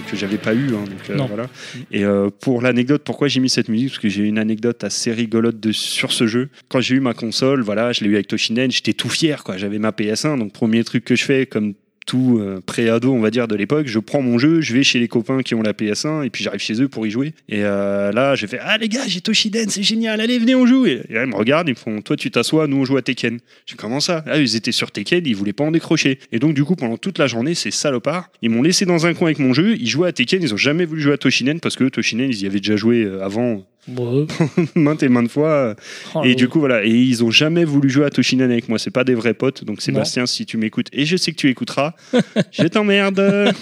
que 0.10 0.16
j'avais 0.16 0.38
pas 0.38 0.54
eu. 0.54 0.68
hein, 0.76 0.84
donc, 0.86 1.18
Non. 1.18 1.26
voilà. 1.26 1.48
Et 1.92 2.04
pour 2.42 2.62
l'anecdote, 2.62 3.02
pourquoi 3.04 3.28
j'ai 3.28 3.40
mis 3.40 3.50
cette 3.50 3.70
musique? 3.70 3.90
Parce 3.90 4.00
que 4.00 4.10
j'ai 4.10 4.24
une 4.24 4.38
anecdote 4.38 4.84
assez 4.84 5.12
rigolote 5.12 5.60
de, 5.60 5.72
sur 5.72 6.12
ce 6.12 6.28
jeu. 6.28 6.50
Quand 6.70 6.80
j'ai 6.82 6.96
eu 6.96 7.00
ma 7.00 7.14
console, 7.14 7.62
voilà, 7.64 7.92
je 7.92 8.04
l'ai 8.04 8.10
eu 8.10 8.14
avec 8.16 8.28
Toshinen, 8.28 8.70
j'étais 8.72 8.94
tout 8.94 9.10
fier. 9.10 9.44
quoi. 9.44 9.58
J'avais 9.58 9.80
ma 9.80 9.90
PS1, 9.92 10.38
donc 10.38 10.54
premier 10.54 10.84
truc 10.84 11.04
que 11.06 11.16
je 11.16 11.24
fais, 11.24 11.46
comme 11.46 11.74
tout 12.08 12.40
euh, 12.40 12.62
pré-ado, 12.66 13.14
on 13.14 13.20
va 13.20 13.30
dire, 13.30 13.48
de 13.48 13.56
l'époque, 13.56 13.86
je 13.86 14.00
prends 14.00 14.22
mon 14.22 14.40
jeu, 14.40 14.62
je 14.62 14.74
vais 14.74 14.82
chez 14.82 14.98
les 14.98 15.10
copains 15.10 15.44
qui 15.44 15.54
ont 15.54 15.62
la 15.62 15.74
PS1 15.74 16.26
et 16.26 16.30
puis 16.30 16.44
j'arrive 16.44 16.62
chez 16.62 16.82
eux 16.82 16.88
pour 16.88 17.06
y 17.06 17.12
jouer. 17.12 17.34
Et 17.50 17.64
euh, 17.64 18.12
là, 18.14 18.34
j'ai 18.34 18.48
fait 18.48 18.60
Ah 18.64 18.78
les 18.78 18.88
gars, 18.88 19.06
j'ai 19.06 19.20
Toshiden, 19.22 19.70
c'est 19.70 19.84
génial, 19.84 20.22
allez, 20.22 20.40
venez, 20.40 20.56
on 20.56 20.66
joue. 20.66 20.86
Et 20.86 21.04
là, 21.10 21.26
ils 21.26 21.30
me 21.30 21.36
regardent, 21.36 21.68
ils 21.68 21.74
me 21.74 21.76
font 21.76 22.02
Toi, 22.02 22.16
tu 22.16 22.32
t'assois, 22.32 22.66
nous, 22.68 22.78
on 22.78 22.86
joue 22.86 22.96
à 22.96 23.02
Tekken. 23.02 23.40
Je 23.66 23.74
dis 23.74 23.78
Comment 23.78 24.00
ça? 24.00 24.24
Ah, 24.26 24.40
ils 24.40 24.56
étaient 24.56 24.72
sur 24.72 24.90
Tekken, 24.90 25.24
ils 25.26 25.36
voulaient 25.36 25.54
pas 25.54 25.66
en 25.66 25.72
décrocher. 25.72 26.20
Et 26.32 26.40
donc, 26.40 26.54
du 26.54 26.64
coup, 26.64 26.78
pendant 26.78 26.98
toute 26.98 27.20
la 27.20 27.28
journée, 27.28 27.54
ces 27.54 27.72
salopards, 27.72 28.30
ils 28.42 28.50
m'ont 28.50 28.62
laissé 28.62 28.86
dans 28.86 29.06
un 29.06 29.14
coin 29.14 29.28
avec 29.28 29.40
mon 29.40 29.54
jeu, 29.54 29.76
ils 29.78 29.90
jouaient 29.90 30.08
à 30.08 30.14
Tekken, 30.14 30.42
ils 30.42 30.54
ont 30.54 30.58
jamais 30.58 30.86
voulu 30.86 31.02
jouer 31.02 31.14
à 31.14 31.18
Toshinen 31.18 31.60
parce 31.60 31.76
que 31.76 31.84
Toshinen, 31.84 32.30
ils 32.30 32.42
y 32.42 32.46
avaient 32.46 32.60
déjà 32.60 32.78
joué 32.78 33.04
euh, 33.04 33.22
avant 33.22 33.66
Bon, 33.88 34.28
maintes 34.76 35.04
et 35.04 35.10
maintes 35.10 35.32
fois. 35.32 35.76
oh, 36.16 36.22
Et 36.24 36.36
du 36.36 36.48
coup, 36.50 36.60
voilà. 36.60 36.84
Et 36.84 36.90
ils 36.92 37.24
ont 37.24 37.32
jamais 37.32 37.64
voulu 37.66 37.90
jouer 37.90 38.06
à 38.06 38.10
Toshinen 38.10 38.50
avec 38.52 38.68
moi. 38.70 38.80
C'est 38.80 38.92
pas 38.92 39.04
des 39.04 39.16
vrais 39.16 39.34
potes. 39.34 39.64
Donc, 39.64 39.82
Sébastien, 39.82 40.26
si 40.26 40.46
tu 40.46 40.58
m'écoutes, 40.58 40.88
et 40.94 41.06
je 41.06 41.16
sais 41.18 41.32
que 41.32 41.38
tu 41.38 41.50
écouteras, 41.50 41.94
je 42.52 42.68
t'emmerde. 42.68 43.54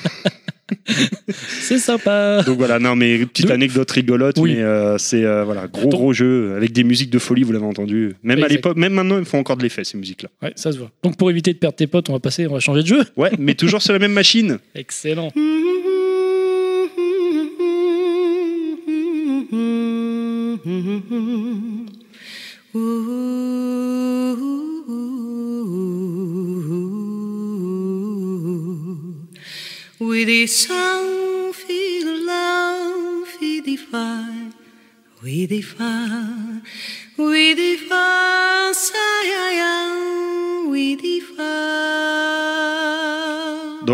c'est 1.38 1.78
sympa. 1.78 2.42
Donc 2.44 2.58
voilà, 2.58 2.80
non, 2.80 2.96
mais 2.96 3.20
petite 3.26 3.52
anecdote 3.52 3.92
rigolote, 3.92 4.38
Oui. 4.40 4.56
mais 4.56 4.62
euh, 4.64 4.98
c'est 4.98 5.24
euh, 5.24 5.44
voilà, 5.44 5.68
gros 5.68 5.90
gros 5.90 6.12
jeu 6.14 6.56
avec 6.56 6.72
des 6.72 6.84
musiques 6.84 7.12
de 7.12 7.20
folie, 7.20 7.44
vous 7.44 7.52
l'avez 7.52 7.66
entendu. 7.66 8.16
Même 8.24 8.44
à 8.44 8.48
l'époque, 8.48 8.76
même 8.78 8.94
maintenant, 8.94 9.20
ils 9.20 9.26
font 9.26 9.38
encore 9.38 9.58
de 9.58 9.64
l'effet 9.64 9.84
ces 9.84 9.98
musiques-là. 9.98 10.30
Ouais, 10.42 10.54
ça 10.56 10.72
se 10.72 10.80
voit. 10.80 10.90
Donc 11.04 11.18
pour 11.18 11.30
éviter 11.30 11.54
de 11.54 11.60
perdre 11.60 11.76
tes 11.76 11.86
potes, 11.86 12.10
on 12.10 12.14
va 12.14 12.20
passer, 12.20 12.48
on 12.48 12.54
va 12.54 12.60
changer 12.60 12.82
de 12.82 12.88
jeu. 12.88 13.04
Ouais, 13.16 13.30
mais 13.38 13.54
toujours 13.54 13.82
sur 13.84 13.94
la 13.94 14.00
même 14.00 14.14
machine. 14.14 14.58
Excellent. 14.76 15.32
With 30.00 30.30
a 30.30 30.48
song 30.48 31.52
feel 31.54 32.26
love 32.26 33.28
we 33.42 33.60
defy, 33.60 34.52
we 35.22 35.46
defy, 35.48 36.62
we 37.18 37.56
defy, 37.56 38.35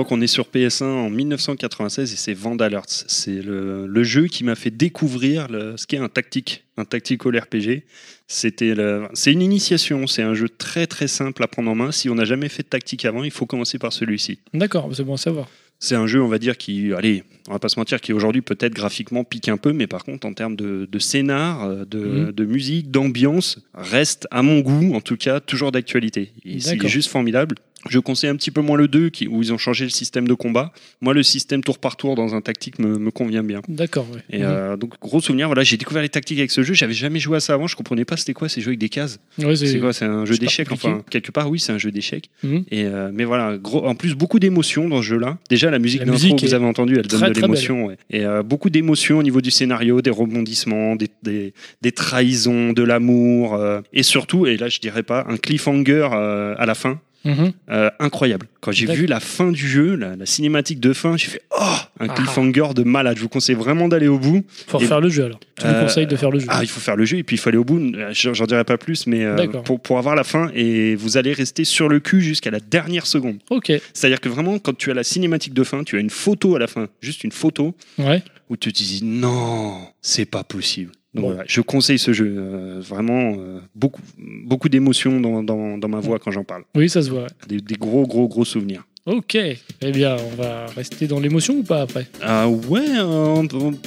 Donc 0.01 0.11
on 0.11 0.19
est 0.19 0.25
sur 0.25 0.47
PS1 0.47 0.83
en 0.83 1.11
1996 1.11 2.11
et 2.11 2.15
c'est 2.15 2.33
Vandal. 2.33 2.81
C'est 2.87 3.39
le, 3.39 4.03
jeu 4.03 4.25
qui 4.25 4.43
m'a 4.43 4.55
fait 4.55 4.71
découvrir 4.71 5.47
ce 5.47 5.85
qu'est 5.85 5.99
un 5.99 6.09
tactique, 6.09 6.65
un 6.75 6.85
tactical 6.85 7.37
RPG. 7.37 7.83
C'était 8.25 8.73
c'est 9.13 9.31
une 9.31 9.43
initiation, 9.43 10.07
c'est 10.07 10.23
un 10.23 10.33
jeu 10.33 10.49
très 10.49 10.87
très 10.87 11.07
simple 11.07 11.43
à 11.43 11.47
prendre 11.47 11.69
en 11.69 11.75
main. 11.75 11.91
Si 11.91 12.09
on 12.09 12.15
n'a 12.15 12.25
jamais 12.25 12.49
fait 12.49 12.63
de 12.63 12.69
tactique 12.69 13.05
avant, 13.05 13.23
il 13.23 13.29
faut 13.29 13.45
commencer 13.45 13.77
par 13.77 13.93
celui-ci. 13.93 14.39
D'accord, 14.55 14.89
c'est 14.91 15.03
bon 15.03 15.13
à 15.13 15.17
savoir. 15.17 15.47
C'est 15.83 15.95
un 15.95 16.05
jeu, 16.05 16.21
on 16.21 16.27
va 16.27 16.37
dire, 16.37 16.57
qui, 16.57 16.93
allez, 16.93 17.23
on 17.49 17.53
va 17.53 17.59
pas 17.59 17.67
se 17.67 17.79
mentir, 17.79 17.99
qui 18.01 18.13
aujourd'hui 18.13 18.43
peut-être 18.43 18.73
graphiquement 18.73 19.23
pique 19.23 19.49
un 19.49 19.57
peu, 19.57 19.73
mais 19.73 19.87
par 19.87 20.03
contre, 20.05 20.27
en 20.27 20.33
termes 20.33 20.55
de, 20.55 20.87
de 20.89 20.99
scénar, 20.99 21.63
euh, 21.63 21.85
de, 21.89 21.97
Mhm. 21.99 22.31
de 22.33 22.45
musique, 22.45 22.91
d'ambiance, 22.91 23.57
reste, 23.73 24.27
à 24.29 24.43
mon 24.43 24.59
goût, 24.59 24.93
en 24.93 25.01
tout 25.01 25.17
cas, 25.17 25.39
toujours 25.39 25.71
d'actualité. 25.71 26.31
Il 26.45 26.57
est 26.57 26.87
juste 26.87 27.09
formidable. 27.09 27.55
Je 27.89 27.97
conseille 27.97 28.29
un 28.29 28.35
petit 28.35 28.51
peu 28.51 28.61
moins 28.61 28.77
le 28.77 28.87
2, 28.87 29.09
qui, 29.09 29.27
où 29.27 29.41
ils 29.41 29.51
ont 29.51 29.57
changé 29.57 29.85
le 29.85 29.89
système 29.89 30.27
de 30.27 30.35
combat. 30.35 30.71
Moi, 31.01 31.15
le 31.15 31.23
système 31.23 31.63
tour 31.63 31.79
par 31.79 31.95
tour 31.97 32.13
dans 32.13 32.35
un 32.35 32.41
tactique 32.41 32.77
me, 32.77 32.99
me 32.99 33.09
convient 33.09 33.41
bien. 33.41 33.63
D'accord, 33.67 34.05
ouais. 34.13 34.21
Et 34.29 34.37
Mhm. 34.43 34.45
euh, 34.47 34.77
donc, 34.77 34.99
gros 35.01 35.19
souvenir, 35.19 35.47
voilà, 35.47 35.63
j'ai 35.63 35.77
découvert 35.77 36.03
les 36.03 36.09
tactiques 36.09 36.37
avec 36.37 36.51
ce 36.51 36.61
jeu. 36.61 36.75
J'avais 36.75 36.93
jamais 36.93 37.17
joué 37.17 37.37
à 37.37 37.39
ça 37.39 37.55
avant, 37.55 37.65
je 37.65 37.75
comprenais 37.75 38.05
pas 38.05 38.17
c'était 38.17 38.35
quoi 38.35 38.49
ces 38.49 38.61
jeux 38.61 38.67
avec 38.67 38.77
des 38.79 38.89
cases. 38.89 39.19
Ouais, 39.39 39.55
C'est 39.55 39.79
quoi 39.79 39.93
C'est 39.93 40.05
un 40.05 40.25
jeu 40.25 40.37
d'échecs, 40.37 40.71
enfin, 40.71 41.01
quelque 41.09 41.31
part, 41.31 41.49
oui, 41.49 41.59
c'est 41.59 41.71
un 41.71 41.79
jeu 41.79 41.89
d'échecs. 41.89 42.29
Mhm. 42.43 42.65
Et 42.69 42.85
euh, 42.85 43.09
mais 43.11 43.23
voilà, 43.23 43.57
gros, 43.57 43.83
en 43.83 43.95
plus 43.95 44.13
beaucoup 44.13 44.37
d'émotions 44.37 44.87
dans 44.87 44.97
ce 45.01 45.07
jeu-là. 45.07 45.39
Déjà 45.49 45.70
la 45.71 45.79
musique 45.79 46.01
La 46.05 46.11
musique 46.11 46.37
que 46.39 46.45
vous 46.45 46.53
avez 46.53 46.65
entendue, 46.65 46.97
elle 46.99 47.07
donne 47.07 47.31
de 47.31 47.41
l'émotion. 47.41 47.85
ouais. 47.85 47.97
Et 48.09 48.25
euh, 48.25 48.43
beaucoup 48.43 48.69
d'émotions 48.69 49.17
au 49.17 49.23
niveau 49.23 49.41
du 49.41 49.51
scénario, 49.51 50.01
des 50.01 50.09
rebondissements, 50.09 50.95
des, 50.95 51.07
des, 51.23 51.53
des 51.81 51.91
trahisons, 51.91 52.73
de 52.73 52.83
l'amour, 52.83 53.55
euh, 53.55 53.81
et 53.93 54.03
surtout, 54.03 54.45
et 54.45 54.57
là 54.57 54.69
je 54.69 54.79
dirais 54.79 55.03
pas, 55.03 55.25
un 55.27 55.37
cliffhanger 55.37 56.09
euh, 56.13 56.55
à 56.57 56.65
la 56.65 56.75
fin. 56.75 56.99
Mhm. 57.23 57.51
euh, 57.69 57.89
incroyable. 57.99 58.47
Quand 58.61 58.71
j'ai 58.71 58.87
vu 58.87 59.05
la 59.05 59.19
fin 59.19 59.51
du 59.51 59.67
jeu, 59.67 59.95
la, 59.95 60.15
la 60.15 60.25
cinématique 60.25 60.79
de 60.79 60.91
fin, 60.93 61.17
j'ai 61.17 61.27
fait 61.27 61.41
oh 61.51 61.63
un 61.99 62.07
Ah. 62.09 62.13
cliffhanger 62.15 62.73
de 62.75 62.83
malade. 62.83 63.17
Je 63.17 63.21
vous 63.21 63.29
conseille 63.29 63.55
vraiment 63.55 63.87
d'aller 63.87 64.07
au 64.07 64.17
bout. 64.17 64.43
Faut 64.67 64.79
Et- 64.79 64.83
refaire 64.83 65.01
le 65.01 65.09
jeu 65.09 65.25
alors. 65.25 65.39
Tu 65.59 65.65
Euh, 65.67 65.83
conseilles 65.83 66.07
de 66.07 66.15
faire 66.15 66.31
le 66.31 66.39
jeu. 66.39 66.47
Ah, 66.49 66.59
il 66.63 66.67
faut 66.69 66.79
faire 66.79 66.95
le 66.95 67.05
jeu 67.05 67.17
et 67.17 67.23
puis 67.23 67.35
il 67.35 67.39
faut 67.39 67.49
aller 67.49 67.57
au 67.59 67.63
bout. 67.63 67.79
J'en 68.11 68.45
dirai 68.45 68.63
pas 68.63 68.77
plus, 68.77 69.05
mais 69.07 69.23
euh, 69.23 69.47
pour, 69.63 69.79
pour 69.79 69.97
avoir 69.99 70.15
la 70.15 70.23
fin 70.23 70.49
et 70.55 70.95
vous 70.95 71.17
allez 71.17 71.33
rester 71.33 71.63
sur 71.63 71.87
le 71.89 71.99
cul 71.99 72.21
jusqu'à 72.21 72.49
la 72.51 72.59
dernière 72.59 73.05
seconde. 73.05 73.37
Ok, 73.51 73.71
C'est-à-dire 73.93 74.19
que 74.19 74.29
vraiment, 74.29 74.57
quand 74.59 74.75
tu 74.75 74.89
as 74.89 74.93
la 74.95 75.03
cinématique 75.03 75.53
de 75.53 75.63
fin, 75.63 75.83
tu 75.83 75.97
as 75.97 75.99
une 75.99 76.09
photo 76.09 76.55
à 76.55 76.59
la 76.59 76.67
fin, 76.67 76.87
juste 77.01 77.23
une 77.23 77.31
photo, 77.31 77.75
ouais. 77.99 78.23
où 78.49 78.57
tu 78.57 78.73
te 78.73 78.77
dis 78.79 79.01
non, 79.03 79.77
c'est 80.01 80.25
pas 80.25 80.43
possible. 80.43 80.91
Donc 81.13 81.23
Bon. 81.23 81.29
voilà, 81.31 81.43
je 81.47 81.59
conseille 81.61 81.99
ce 81.99 82.13
jeu. 82.13 82.33
euh, 82.37 82.79
vraiment, 82.79 83.33
euh, 83.37 83.59
beaucoup, 83.75 84.01
beaucoup 84.45 84.69
d'émotions 84.69 85.19
dans, 85.19 85.43
dans- 85.43 85.77
dans 85.77 85.87
ma 85.89 85.99
voix 85.99 86.19
quand 86.19 86.31
j'en 86.31 86.43
parle. 86.45 86.63
Oui, 86.75 86.87
ça 86.89 87.01
se 87.01 87.09
voit. 87.09 87.27
Des, 87.47 87.59
des 87.59 87.75
gros, 87.75 88.07
gros, 88.07 88.27
gros 88.29 88.45
souvenirs. 88.45 88.85
Ok, 89.07 89.35
eh 89.35 89.91
bien, 89.91 90.15
on 90.31 90.35
va 90.41 90.67
rester 90.67 91.07
dans 91.07 91.19
l'émotion 91.19 91.55
ou 91.55 91.63
pas 91.63 91.81
après? 91.81 92.05
Ah 92.21 92.47
ouais, 92.47 92.81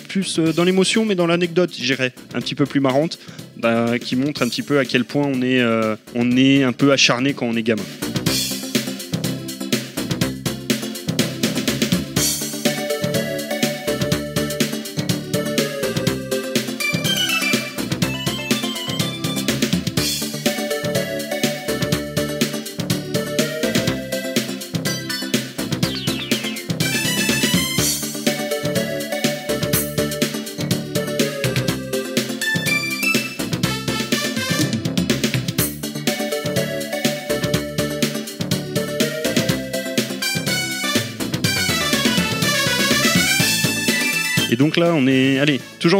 plus 0.09 0.39
euh, 0.41 0.53
dans 0.53 0.65
l'émotion, 0.65 1.05
mais 1.07 1.15
dans 1.15 1.27
l'anecdote, 1.29 1.71
j'irais, 1.73 2.13
un 2.35 2.41
petit 2.41 2.57
peu 2.57 2.67
plus 2.67 2.81
marrante, 2.81 3.19
bah, 3.57 3.99
qui 4.01 4.17
montre 4.17 4.43
un 4.43 4.49
petit 4.49 4.63
peu 4.63 4.79
à 4.81 4.85
quel 4.85 5.05
point 5.05 5.25
on 5.27 5.41
est, 5.41 5.63
on 6.17 6.37
est 6.37 6.65
un 6.65 6.73
peu 6.73 6.91
acharné 6.93 7.33
quand 7.33 7.47
on 7.47 7.55
est 7.57 7.63
gamin. 7.63 7.85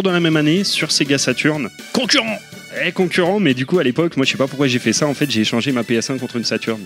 Dans 0.05 0.13
la 0.13 0.21
même 0.21 0.37
année 0.37 0.63
sur 0.63 0.93
Sega 0.93 1.19
Saturn. 1.19 1.69
Concurrent 1.93 2.39
Eh, 2.87 2.93
concurrent, 2.93 3.41
mais 3.41 3.55
du 3.55 3.67
coup, 3.67 3.79
à 3.81 3.83
l'époque, 3.83 4.17
moi, 4.17 4.25
je 4.25 4.31
sais 4.33 4.39
pas 4.39 4.47
pourquoi 4.47 4.67
j'ai 4.69 4.79
fait 4.79 4.93
ça. 4.93 5.07
En 5.09 5.15
fait, 5.15 5.29
j'ai 5.31 5.41
échangé 5.41 5.73
ma 5.73 5.83
PS1 5.83 6.19
contre 6.19 6.37
une 6.37 6.45
Saturn. 6.45 6.81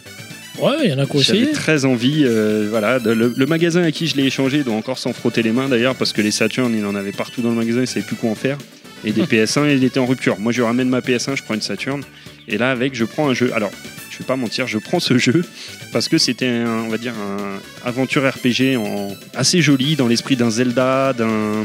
Ouais, 0.59 0.75
il 0.85 0.91
y 0.91 0.93
en 0.93 0.99
a 0.99 1.07
qui 1.07 1.23
J'avais 1.23 1.53
très 1.53 1.85
envie, 1.85 2.23
euh, 2.25 2.67
voilà. 2.71 2.99
de- 2.99 3.11
le, 3.13 3.33
le 3.37 3.47
magasin 3.47 3.83
à 3.85 3.93
qui 3.93 4.07
je 4.09 4.17
l'ai 4.17 4.25
échangé 4.25 4.65
doit 4.65 4.75
encore 4.75 4.99
s'en 4.99 5.13
frotter 5.13 5.43
les 5.43 5.53
mains 5.53 5.69
d'ailleurs, 5.69 5.95
parce 5.95 6.13
que 6.13 6.21
les 6.23 6.33
Saturn, 6.33 6.75
il 6.77 6.85
en 6.85 6.95
avait 6.97 7.13
partout 7.13 7.43
dans 7.43 7.51
le 7.51 7.55
magasin, 7.57 7.81
il 7.83 7.87
savait 7.87 8.05
plus 8.05 8.17
quoi 8.17 8.31
en 8.31 8.35
faire. 8.35 8.59
Et 9.05 9.13
des 9.13 9.23
PS1, 9.31 9.69
il 9.77 9.85
était 9.85 10.01
en 10.01 10.07
rupture. 10.07 10.39
Moi, 10.41 10.51
je 10.53 10.63
ramène 10.63 10.89
ma 10.89 11.01
PS1, 11.01 11.37
je 11.37 11.43
prends 11.45 11.55
une 11.55 11.63
Saturn. 11.63 12.03
Et 12.49 12.59
là, 12.59 12.71
avec, 12.73 12.95
je 12.97 13.05
prends 13.05 13.29
un 13.29 13.35
jeu. 13.35 13.53
Alors, 13.55 13.71
je 14.11 14.19
vais 14.19 14.25
pas 14.25 14.35
mentir, 14.37 14.67
je 14.67 14.79
prends 14.79 14.99
ce 14.99 15.17
jeu 15.17 15.45
parce 15.93 16.09
que 16.09 16.19
c'était, 16.19 16.49
un- 16.49 16.83
on 16.87 16.89
va 16.89 16.99
dire, 16.99 17.13
un 17.15 17.61
aventure 17.89 18.29
RPG 18.29 18.77
en, 18.77 19.17
assez 19.37 19.63
joli, 19.63 19.95
dans 19.95 20.09
l'esprit 20.09 20.35
d'un 20.35 20.51
Zelda, 20.51 21.13
d'un 21.13 21.65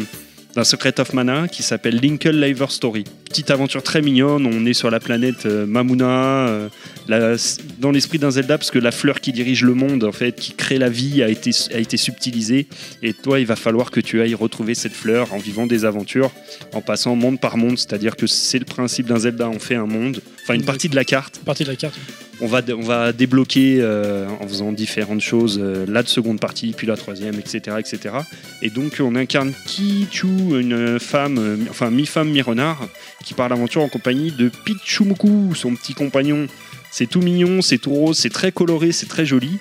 d'un 0.55 0.63
Secret 0.63 0.99
of 0.99 1.13
Mana 1.13 1.47
qui 1.47 1.63
s'appelle 1.63 1.99
Linkle 1.99 2.29
Liver 2.39 2.67
Story. 2.69 3.03
Petite 3.25 3.49
aventure 3.49 3.81
très 3.81 4.01
mignonne, 4.01 4.45
on 4.45 4.65
est 4.67 4.73
sur 4.73 4.91
la 4.91 4.99
planète 4.99 5.47
euh, 5.47 5.65
Mamuna, 5.65 6.47
euh, 6.47 6.69
la- 7.07 7.35
dans 7.79 7.89
l'esprit 7.89 8.19
d'un 8.19 8.29
Zelda, 8.29 8.57
parce 8.59 8.69
que 8.69 8.77
la 8.77 8.91
fleur 8.91 9.19
qui 9.19 9.31
dirige 9.33 9.63
le 9.63 9.73
monde, 9.73 10.03
en 10.03 10.11
fait, 10.11 10.33
qui 10.35 10.51
crée 10.53 10.77
la 10.77 10.89
vie, 10.89 11.23
a 11.23 11.29
été, 11.29 11.49
a 11.73 11.79
été 11.79 11.97
subtilisée. 11.97 12.67
Et 13.01 13.13
toi, 13.13 13.39
il 13.39 13.47
va 13.47 13.55
falloir 13.55 13.89
que 13.89 13.99
tu 13.99 14.21
ailles 14.21 14.35
retrouver 14.35 14.75
cette 14.75 14.93
fleur 14.93 15.33
en 15.33 15.37
vivant 15.39 15.65
des 15.65 15.85
aventures, 15.85 16.29
en 16.73 16.81
passant 16.81 17.15
monde 17.15 17.39
par 17.39 17.57
monde. 17.57 17.77
C'est-à-dire 17.79 18.15
que 18.15 18.27
c'est 18.27 18.59
le 18.59 18.65
principe 18.65 19.07
d'un 19.07 19.17
Zelda, 19.19 19.49
on 19.49 19.57
fait 19.59 19.75
un 19.75 19.87
monde, 19.87 20.21
enfin 20.43 20.53
une 20.53 20.65
partie 20.65 20.89
de 20.89 20.95
la 20.95 21.03
carte. 21.05 21.39
Partie 21.43 21.63
de 21.63 21.69
la 21.69 21.75
carte. 21.75 21.95
On 22.43 22.47
va, 22.47 22.61
on 22.77 22.81
va 22.81 23.13
débloquer 23.13 23.77
euh, 23.79 24.27
en 24.41 24.45
faisant 24.45 24.73
différentes 24.73 25.21
choses, 25.21 25.61
euh, 25.63 25.85
la 25.87 26.05
seconde 26.05 26.41
partie, 26.41 26.73
puis 26.75 26.85
la 26.85 26.97
troisième, 26.97 27.35
etc., 27.39 27.77
etc. 27.79 28.15
Et 28.61 28.69
donc 28.69 28.97
on 28.99 29.15
incarne 29.15 29.53
Kichu, 29.65 30.27
une 30.59 30.99
femme, 30.99 31.37
euh, 31.37 31.55
enfin 31.69 31.89
mi-femme, 31.89 32.29
mi-renard, 32.29 32.85
qui 33.23 33.33
part 33.33 33.45
à 33.45 33.49
l'aventure 33.49 33.81
en 33.81 33.87
compagnie 33.87 34.31
de 34.31 34.51
Pichumuku, 34.65 35.55
son 35.55 35.73
petit 35.75 35.93
compagnon. 35.93 36.47
C'est 36.91 37.07
tout 37.07 37.21
mignon, 37.21 37.61
c'est 37.61 37.77
tout 37.77 37.91
rose, 37.91 38.17
c'est 38.17 38.29
très 38.29 38.51
coloré, 38.51 38.91
c'est 38.91 39.07
très 39.07 39.25
joli. 39.25 39.57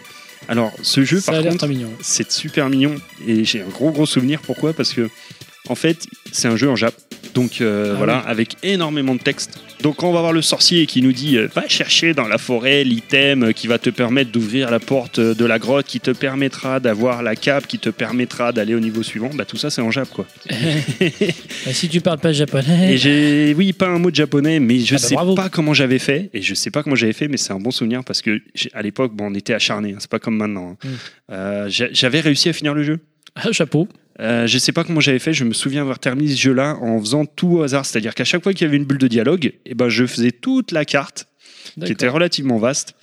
Alors 0.49 0.73
ce 0.83 1.05
jeu, 1.05 1.21
Ça 1.21 1.31
par 1.31 1.43
contre, 1.43 1.69
c'est 2.01 2.33
super 2.33 2.69
mignon 2.69 2.97
et 3.29 3.45
j'ai 3.45 3.61
un 3.63 3.69
gros 3.69 3.93
gros 3.93 4.07
souvenir. 4.07 4.41
Pourquoi? 4.41 4.73
Parce 4.73 4.93
que 4.93 5.09
en 5.69 5.77
fait, 5.77 6.09
c'est 6.33 6.49
un 6.49 6.57
jeu 6.57 6.69
en 6.69 6.75
Jap. 6.75 6.95
Donc 7.33 7.61
Ah 7.61 7.95
voilà, 7.97 8.17
oui. 8.25 8.31
avec 8.31 8.57
énormément 8.65 9.15
de 9.15 9.21
texte. 9.21 9.61
Donc 9.83 9.97
quand 9.97 10.09
on 10.09 10.13
va 10.13 10.21
voir 10.21 10.33
le 10.33 10.43
sorcier 10.43 10.87
qui 10.87 11.03
nous 11.03 11.13
dit 11.13 11.37
euh, 11.37 11.49
va 11.55 11.69
chercher 11.69 12.15
dans 12.15 12.29
la 12.29 12.39
forêt 12.39 12.85
l'item 12.85 13.53
qui 13.53 13.67
va 13.67 13.79
te 13.79 13.91
permettre 13.91 14.31
d'ouvrir 14.31 14.71
la 14.71 14.79
porte 14.81 15.19
euh, 15.19 15.35
de 15.35 15.45
la 15.45 15.59
grotte, 15.59 15.87
qui 15.87 15.99
te 16.01 16.11
permettra 16.13 16.79
d'avoir 16.81 17.23
la 17.23 17.35
cape, 17.37 17.67
qui 17.67 17.79
te 17.79 17.89
permettra 17.91 18.53
d'aller 18.53 18.75
au 18.75 18.81
niveau 18.81 19.03
suivant, 19.03 19.31
bah 19.35 19.45
tout 19.45 19.57
ça 19.57 19.71
c'est 19.71 19.83
en 19.83 19.91
Jap 19.91 20.09
quoi. 20.11 20.27
Bah, 21.65 21.73
si 21.73 21.89
tu 21.89 22.01
parles 22.01 22.19
pas 22.19 22.33
japonais. 22.33 22.93
Et 22.95 22.97
j'ai, 22.99 23.55
oui, 23.57 23.73
pas 23.73 23.87
un 23.89 23.99
mot 23.99 24.11
de 24.11 24.17
japonais, 24.17 24.59
mais 24.61 24.79
je 24.81 24.95
Ah 24.95 24.99
bah 24.99 25.07
sais 25.09 25.15
bravo. 25.15 25.35
pas 25.35 25.49
comment 25.49 25.75
j'avais 25.75 25.99
fait. 25.99 26.31
Et 26.35 26.43
je 26.43 26.55
sais 26.55 26.71
pas 26.71 26.83
comment 26.83 26.97
j'avais 26.97 27.13
fait, 27.13 27.29
mais 27.29 27.37
c'est 27.37 27.53
un 27.53 27.59
bon 27.61 27.71
souvenir 27.71 28.03
parce 28.05 28.23
que 28.23 28.41
à 28.73 28.83
l'époque, 28.83 29.13
bon, 29.15 29.31
on 29.31 29.35
était 29.35 29.55
acharnés. 29.55 29.93
hein, 29.93 29.99
c'est 30.01 30.11
pas 30.11 30.19
comme 30.19 30.37
maintenant. 30.37 30.77
hein. 30.83 30.89
Mm. 30.89 30.89
Euh, 31.33 31.69
j'a- 31.69 31.93
j'avais 31.93 32.21
réussi 32.21 32.49
à 32.49 32.53
finir 32.53 32.75
le 32.75 32.83
jeu. 32.83 32.99
Ah, 33.35 33.53
chapeau. 33.53 33.89
Euh, 34.21 34.47
je 34.47 34.59
sais 34.59 34.73
pas 34.73 34.85
comment 34.85 35.01
j'avais 35.01 35.19
fait. 35.19 35.33
Je 35.33 35.45
me 35.45 35.53
souviens 35.53 35.81
avoir 35.81 35.99
terminé 35.99 36.31
ce 36.33 36.41
jeu-là 36.41 36.77
en 36.81 37.01
faisant 37.01 37.25
tout 37.25 37.57
au 37.57 37.63
hasard. 37.63 37.87
C'est-à-dire 37.87 38.15
qu'à 38.15 38.25
chaque 38.25 38.43
fois 38.43 38.53
qu'il 38.53 38.67
y 38.67 38.69
avait 38.69 38.77
une 38.77 38.85
bulle 38.85 38.99
de 38.99 39.09
dialogue, 39.09 39.53
et 39.65 39.75
ben 39.75 39.89
je 39.89 40.07
faisais 40.07 40.31
toute 40.31 40.71
la 40.73 40.85
carte 40.85 41.27
qui 41.85 41.93
était 41.93 42.09
relativement 42.09 42.59
vaste. 42.59 42.95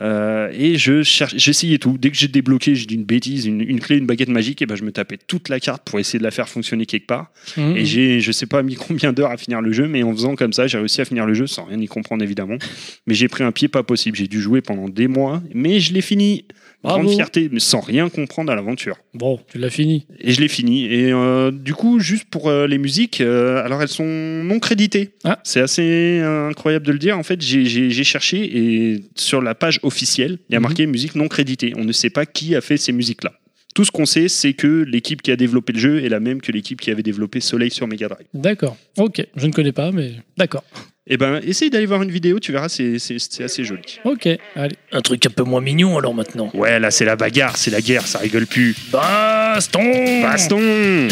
Euh, 0.00 0.50
et 0.52 0.76
je 0.76 1.02
j'essayais 1.02 1.78
tout. 1.78 1.96
Dès 1.98 2.10
que 2.10 2.16
j'ai 2.16 2.28
débloqué, 2.28 2.74
j'ai 2.74 2.86
dit 2.86 2.94
une 2.94 3.04
bêtise, 3.04 3.46
une, 3.46 3.60
une 3.60 3.80
clé, 3.80 3.96
une 3.96 4.06
baguette 4.06 4.28
magique, 4.28 4.62
et 4.62 4.66
ben 4.66 4.76
je 4.76 4.84
me 4.84 4.92
tapais 4.92 5.18
toute 5.26 5.48
la 5.48 5.58
carte 5.58 5.82
pour 5.84 5.98
essayer 5.98 6.18
de 6.18 6.24
la 6.24 6.30
faire 6.30 6.48
fonctionner 6.48 6.86
quelque 6.86 7.06
part. 7.06 7.32
Mhm. 7.56 7.76
Et 7.76 7.84
j'ai, 7.84 8.20
je 8.20 8.30
sais 8.30 8.46
pas, 8.46 8.62
mis 8.62 8.74
combien 8.74 9.12
d'heures 9.12 9.30
à 9.30 9.36
finir 9.36 9.60
le 9.60 9.72
jeu, 9.72 9.88
mais 9.88 10.02
en 10.02 10.12
faisant 10.12 10.36
comme 10.36 10.52
ça, 10.52 10.66
j'ai 10.66 10.78
réussi 10.78 11.00
à 11.00 11.04
finir 11.04 11.26
le 11.26 11.34
jeu 11.34 11.46
sans 11.46 11.64
rien 11.64 11.80
y 11.80 11.86
comprendre 11.86 12.22
évidemment. 12.22 12.58
Mais 13.06 13.14
j'ai 13.14 13.28
pris 13.28 13.44
un 13.44 13.52
pied 13.52 13.68
pas 13.68 13.82
possible. 13.82 14.16
J'ai 14.16 14.28
dû 14.28 14.40
jouer 14.40 14.60
pendant 14.60 14.88
des 14.88 15.08
mois, 15.08 15.42
mais 15.52 15.80
je 15.80 15.92
l'ai 15.92 16.02
fini. 16.02 16.44
Bravo. 16.82 17.02
Grande 17.02 17.12
fierté, 17.14 17.48
mais 17.50 17.58
sans 17.58 17.80
rien 17.80 18.08
comprendre 18.08 18.52
à 18.52 18.54
l'aventure. 18.54 18.96
Bon, 19.12 19.40
tu 19.50 19.58
l'as 19.58 19.68
fini. 19.70 20.06
Et 20.20 20.32
je 20.32 20.40
l'ai 20.40 20.46
fini. 20.48 20.84
Et 20.86 21.12
euh, 21.12 21.50
du 21.50 21.74
coup, 21.74 21.98
juste 21.98 22.26
pour 22.30 22.48
euh, 22.48 22.66
les 22.68 22.78
musiques, 22.78 23.20
euh, 23.20 23.64
alors 23.64 23.82
elles 23.82 23.88
sont 23.88 24.04
non 24.06 24.60
créditées. 24.60 25.10
Ah. 25.24 25.40
C'est 25.42 25.60
assez 25.60 26.20
incroyable 26.20 26.86
de 26.86 26.92
le 26.92 26.98
dire. 26.98 27.18
En 27.18 27.24
fait, 27.24 27.40
j'ai 27.40 28.04
cherché 28.04 28.38
et 28.56 29.00
sur 29.16 29.42
la 29.42 29.54
page 29.56 29.80
officielle, 29.82 30.38
il 30.48 30.52
y 30.52 30.56
a 30.56 30.60
Mhm. 30.60 30.62
marqué 30.62 30.86
musique 30.86 31.14
non 31.16 31.26
créditée. 31.28 31.72
On 31.76 31.84
ne 31.84 31.92
sait 31.92 32.10
pas 32.10 32.26
qui 32.26 32.54
a 32.54 32.60
fait 32.60 32.76
ces 32.76 32.92
musiques-là. 32.92 33.32
Tout 33.74 33.84
ce 33.84 33.90
qu'on 33.90 34.06
sait, 34.06 34.28
c'est 34.28 34.54
que 34.54 34.82
l'équipe 34.82 35.20
qui 35.22 35.30
a 35.30 35.36
développé 35.36 35.72
le 35.72 35.78
jeu 35.78 36.04
est 36.04 36.08
la 36.08 36.20
même 36.20 36.40
que 36.40 36.50
l'équipe 36.52 36.80
qui 36.80 36.90
avait 36.90 37.02
développé 37.02 37.40
Soleil 37.40 37.70
sur 37.70 37.86
Mega 37.86 38.08
Drive. 38.08 38.26
D'accord. 38.34 38.76
Ok, 38.96 39.24
je 39.36 39.46
ne 39.46 39.52
connais 39.52 39.72
pas, 39.72 39.92
mais 39.92 40.12
d'accord. 40.36 40.64
Eh 41.10 41.16
ben, 41.16 41.40
essaye 41.42 41.70
d'aller 41.70 41.86
voir 41.86 42.02
une 42.02 42.10
vidéo, 42.10 42.38
tu 42.38 42.52
verras, 42.52 42.68
c'est 42.68 43.42
assez 43.42 43.64
joli. 43.64 43.98
Ok, 44.04 44.28
allez. 44.54 44.76
Un 44.92 45.00
truc 45.00 45.24
un 45.24 45.30
peu 45.30 45.42
moins 45.42 45.62
mignon 45.62 45.96
alors 45.96 46.14
maintenant. 46.14 46.50
Ouais, 46.52 46.78
là, 46.78 46.90
c'est 46.90 47.06
la 47.06 47.16
bagarre, 47.16 47.56
c'est 47.56 47.70
la 47.70 47.80
guerre, 47.80 48.06
ça 48.06 48.18
rigole 48.18 48.46
plus. 48.46 48.76
Baston 48.92 50.22
Baston 50.22 51.08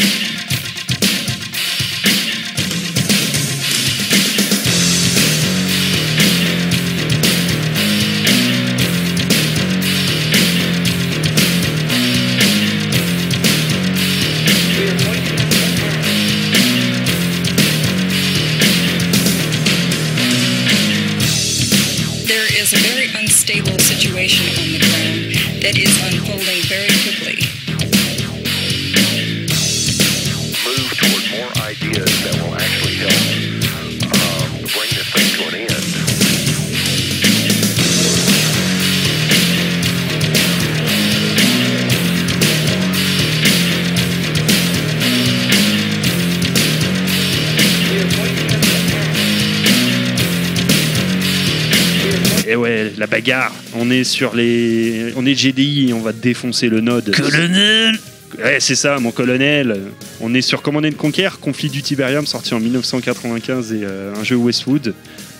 On 53.87 53.89
est 53.89 54.03
sur 54.03 54.35
les. 54.35 55.13
On 55.15 55.25
est 55.25 55.33
GDI 55.33 55.89
et 55.89 55.93
on 55.93 56.01
va 56.01 56.11
défoncer 56.11 56.67
le 56.67 56.81
node. 56.81 57.15
Colonel 57.15 57.97
Ouais, 58.37 58.57
c'est 58.59 58.75
ça, 58.75 58.99
mon 58.99 59.11
colonel. 59.11 59.79
On 60.19 60.33
est 60.33 60.41
sur 60.41 60.61
Command 60.61 60.85
and 60.85 60.97
Conquer, 60.97 61.29
Conflit 61.39 61.69
du 61.69 61.81
Tiberium, 61.81 62.25
sorti 62.25 62.53
en 62.53 62.59
1995 62.59 63.71
et 63.71 63.79
euh, 63.83 64.13
un 64.13 64.25
jeu 64.25 64.35
Westwood. 64.35 64.93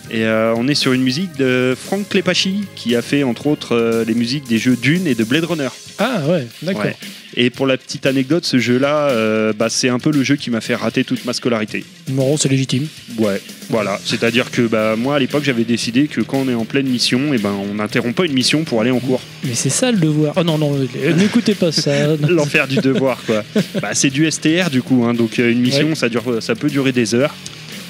Et 0.09 0.23
euh, 0.25 0.53
on 0.55 0.67
est 0.67 0.75
sur 0.75 0.93
une 0.93 1.03
musique 1.03 1.35
de 1.37 1.75
Frank 1.79 2.07
Klepachy, 2.07 2.63
qui 2.75 2.95
a 2.95 3.01
fait 3.01 3.23
entre 3.23 3.47
autres 3.47 3.75
euh, 3.75 4.05
les 4.05 4.13
musiques 4.13 4.47
des 4.47 4.57
jeux 4.57 4.77
Dune 4.81 5.05
et 5.07 5.15
de 5.15 5.23
Blade 5.23 5.43
Runner. 5.45 5.67
Ah 5.99 6.21
ouais, 6.27 6.47
d'accord. 6.61 6.85
Ouais. 6.85 6.95
Et 7.39 7.49
pour 7.51 7.67
la 7.67 7.77
petite 7.77 8.05
anecdote, 8.07 8.45
ce 8.45 8.57
jeu-là, 8.57 9.09
euh, 9.09 9.53
bah, 9.53 9.67
c'est 9.69 9.89
un 9.89 9.99
peu 9.99 10.11
le 10.11 10.23
jeu 10.23 10.37
qui 10.37 10.49
m'a 10.49 10.61
fait 10.61 10.73
rater 10.73 11.03
toute 11.03 11.23
ma 11.25 11.33
scolarité. 11.33 11.85
Moreau, 12.09 12.35
c'est 12.37 12.49
légitime. 12.49 12.87
Ouais, 13.19 13.39
voilà. 13.69 13.99
C'est-à-dire 14.05 14.49
que 14.49 14.63
bah, 14.63 14.95
moi, 14.95 15.17
à 15.17 15.19
l'époque, 15.19 15.43
j'avais 15.43 15.63
décidé 15.65 16.07
que 16.07 16.21
quand 16.21 16.39
on 16.39 16.49
est 16.49 16.55
en 16.55 16.65
pleine 16.65 16.87
mission, 16.87 17.33
et 17.33 17.37
ben, 17.37 17.51
on 17.51 17.75
n'interrompt 17.75 18.15
pas 18.15 18.25
une 18.25 18.33
mission 18.33 18.63
pour 18.63 18.81
aller 18.81 18.89
en 18.91 18.99
cours. 18.99 19.21
Mais 19.43 19.53
c'est 19.53 19.69
ça 19.69 19.91
le 19.91 19.99
devoir. 19.99 20.33
Oh 20.37 20.43
non, 20.43 20.57
non, 20.57 20.79
n'écoutez 21.15 21.53
pas 21.53 21.71
ça. 21.71 22.15
L'enfer 22.29 22.67
du 22.67 22.77
devoir, 22.77 23.21
quoi. 23.25 23.43
Bah, 23.81 23.89
c'est 23.93 24.09
du 24.09 24.29
STR, 24.31 24.69
du 24.71 24.81
coup. 24.81 25.03
hein. 25.05 25.13
donc, 25.13 25.37
une 25.37 25.59
mission, 25.59 25.93
ça, 25.93 26.09
dure, 26.09 26.41
ça 26.41 26.55
peut 26.55 26.69
durer 26.69 26.91
des 26.91 27.13
heures. 27.13 27.35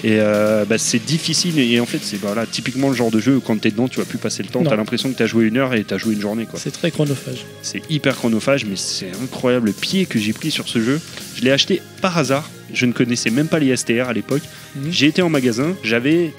Et 0.03 0.17
euh, 0.19 0.63
bah, 0.65 0.77
c'est 0.77 1.03
difficile. 1.03 1.57
Et 1.59 1.79
en 1.79 1.85
fait, 1.85 1.99
c'est 2.01 2.17
voilà, 2.17 2.45
typiquement 2.45 2.89
le 2.89 2.95
genre 2.95 3.09
de 3.11 3.19
jeu 3.19 3.37
où 3.37 3.41
quand 3.41 3.59
t'es 3.59 3.71
dedans, 3.71 3.87
tu 3.87 3.97
vas 3.99 4.05
plus 4.05 4.19
passer 4.19 4.43
le 4.43 4.49
temps. 4.49 4.61
Non. 4.61 4.69
T'as 4.69 4.75
l'impression 4.75 5.11
que 5.11 5.17
t'as 5.17 5.25
joué 5.25 5.45
une 5.45 5.57
heure 5.57 5.73
et 5.73 5.83
t'as 5.83 5.97
joué 5.97 6.13
une 6.13 6.21
journée, 6.21 6.45
quoi. 6.45 6.59
C'est 6.61 6.71
très 6.71 6.91
chronophage. 6.91 7.45
C'est 7.63 7.81
hyper 7.89 8.15
chronophage, 8.15 8.65
mais 8.65 8.75
c'est 8.75 9.11
incroyable 9.23 9.67
le 9.67 9.73
pied 9.73 10.05
que 10.05 10.19
j'ai 10.19 10.33
pris 10.33 10.51
sur 10.51 10.67
ce 10.67 10.79
jeu. 10.81 11.01
Je 11.35 11.41
l'ai 11.41 11.51
acheté 11.51 11.81
par 12.01 12.17
hasard. 12.17 12.49
Je 12.73 12.85
ne 12.85 12.91
connaissais 12.91 13.29
même 13.31 13.47
pas 13.47 13.59
les 13.59 13.75
STR 13.75 14.07
à 14.09 14.13
l'époque. 14.13 14.43
Mhm. 14.75 14.91
J'ai 14.91 15.07
été 15.07 15.21
en 15.21 15.29
magasin. 15.29 15.75
J'avais, 15.83 16.33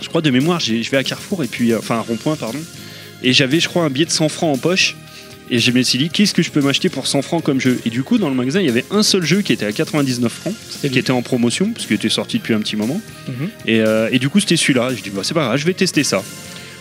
je 0.00 0.08
crois 0.08 0.22
de 0.22 0.30
mémoire, 0.30 0.60
j'ai- 0.60 0.82
je 0.82 0.90
vais 0.90 0.96
à 0.96 1.04
Carrefour 1.04 1.42
et 1.44 1.48
puis, 1.48 1.72
euh, 1.72 1.78
enfin, 1.78 1.96
à 1.96 2.00
Rond-Point, 2.00 2.36
pardon. 2.36 2.60
Et 3.22 3.32
j'avais, 3.32 3.60
je 3.60 3.68
crois, 3.68 3.84
un 3.84 3.90
billet 3.90 4.06
de 4.06 4.10
100 4.10 4.28
francs 4.28 4.54
en 4.54 4.58
poche. 4.58 4.96
Et 5.50 5.58
je 5.60 5.70
me 5.70 5.80
suis 5.82 5.98
dit, 5.98 6.08
qu'est-ce 6.10 6.34
que 6.34 6.42
je 6.42 6.50
peux 6.50 6.60
m'acheter 6.60 6.88
pour 6.88 7.06
100 7.06 7.22
francs 7.22 7.42
comme 7.42 7.60
jeu? 7.60 7.78
Et 7.86 7.90
du 7.90 8.02
coup, 8.02 8.18
dans 8.18 8.28
le 8.28 8.34
magasin, 8.34 8.60
il 8.60 8.66
y 8.66 8.68
avait 8.68 8.84
un 8.90 9.02
seul 9.04 9.22
jeu 9.22 9.42
qui 9.42 9.52
était 9.52 9.66
à 9.66 9.72
99 9.72 10.32
francs, 10.32 10.54
qui 10.80 10.88
lui. 10.88 10.98
était 10.98 11.12
en 11.12 11.22
promotion, 11.22 11.70
parce 11.72 11.86
qu'il 11.86 11.94
était 11.94 12.08
sorti 12.08 12.38
depuis 12.38 12.54
un 12.54 12.58
petit 12.60 12.74
moment. 12.76 13.00
Mhm. 13.28 13.48
Et, 13.66 13.80
euh, 13.80 14.08
et 14.10 14.18
du 14.18 14.28
coup, 14.28 14.40
c'était 14.40 14.56
celui-là. 14.56 14.90
Je 14.96 15.02
dis, 15.02 15.10
bah, 15.10 15.22
c'est 15.22 15.34
pas 15.34 15.44
grave, 15.44 15.56
je 15.58 15.64
vais 15.66 15.74
tester 15.74 16.02
ça. 16.02 16.22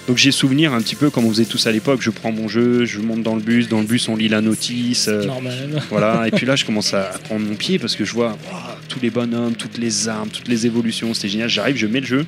Donc 0.07 0.17
j'ai 0.17 0.31
souvenir 0.31 0.71
un 0.71 0.81
petit 0.81 0.93
peu 0.95 1.09
comme 1.09 1.25
on 1.25 1.29
faisait 1.29 1.45
tous 1.45 1.65
à 1.65 1.71
l'époque. 1.71 1.99
Je 2.01 2.11
prends 2.11 2.31
mon 2.31 2.47
jeu, 2.47 2.85
je 2.85 2.99
monte 2.99 3.23
dans 3.23 3.35
le 3.35 3.41
bus. 3.41 3.67
Dans 3.69 3.79
le 3.79 3.87
bus, 3.87 4.07
on 4.07 4.15
lit 4.15 4.27
la 4.27 4.39
notice. 4.39 5.07
euh, 5.07 5.25
Normal. 5.25 5.81
voilà. 5.89 6.27
Et 6.27 6.31
puis 6.31 6.45
là, 6.45 6.55
je 6.55 6.63
commence 6.63 6.93
à 6.93 7.05
prendre 7.23 7.43
mon 7.43 7.55
pied 7.55 7.79
parce 7.79 7.95
que 7.95 8.05
je 8.05 8.13
vois 8.13 8.37
ouah, 8.51 8.77
tous 8.87 8.99
les 9.01 9.09
bonhommes, 9.09 9.55
toutes 9.55 9.79
les 9.79 10.07
armes, 10.07 10.29
toutes 10.29 10.47
les 10.47 10.67
évolutions. 10.67 11.11
C'était 11.15 11.29
génial. 11.29 11.49
J'arrive, 11.49 11.75
je 11.77 11.87
mets 11.87 12.01
le 12.01 12.05
jeu. 12.05 12.25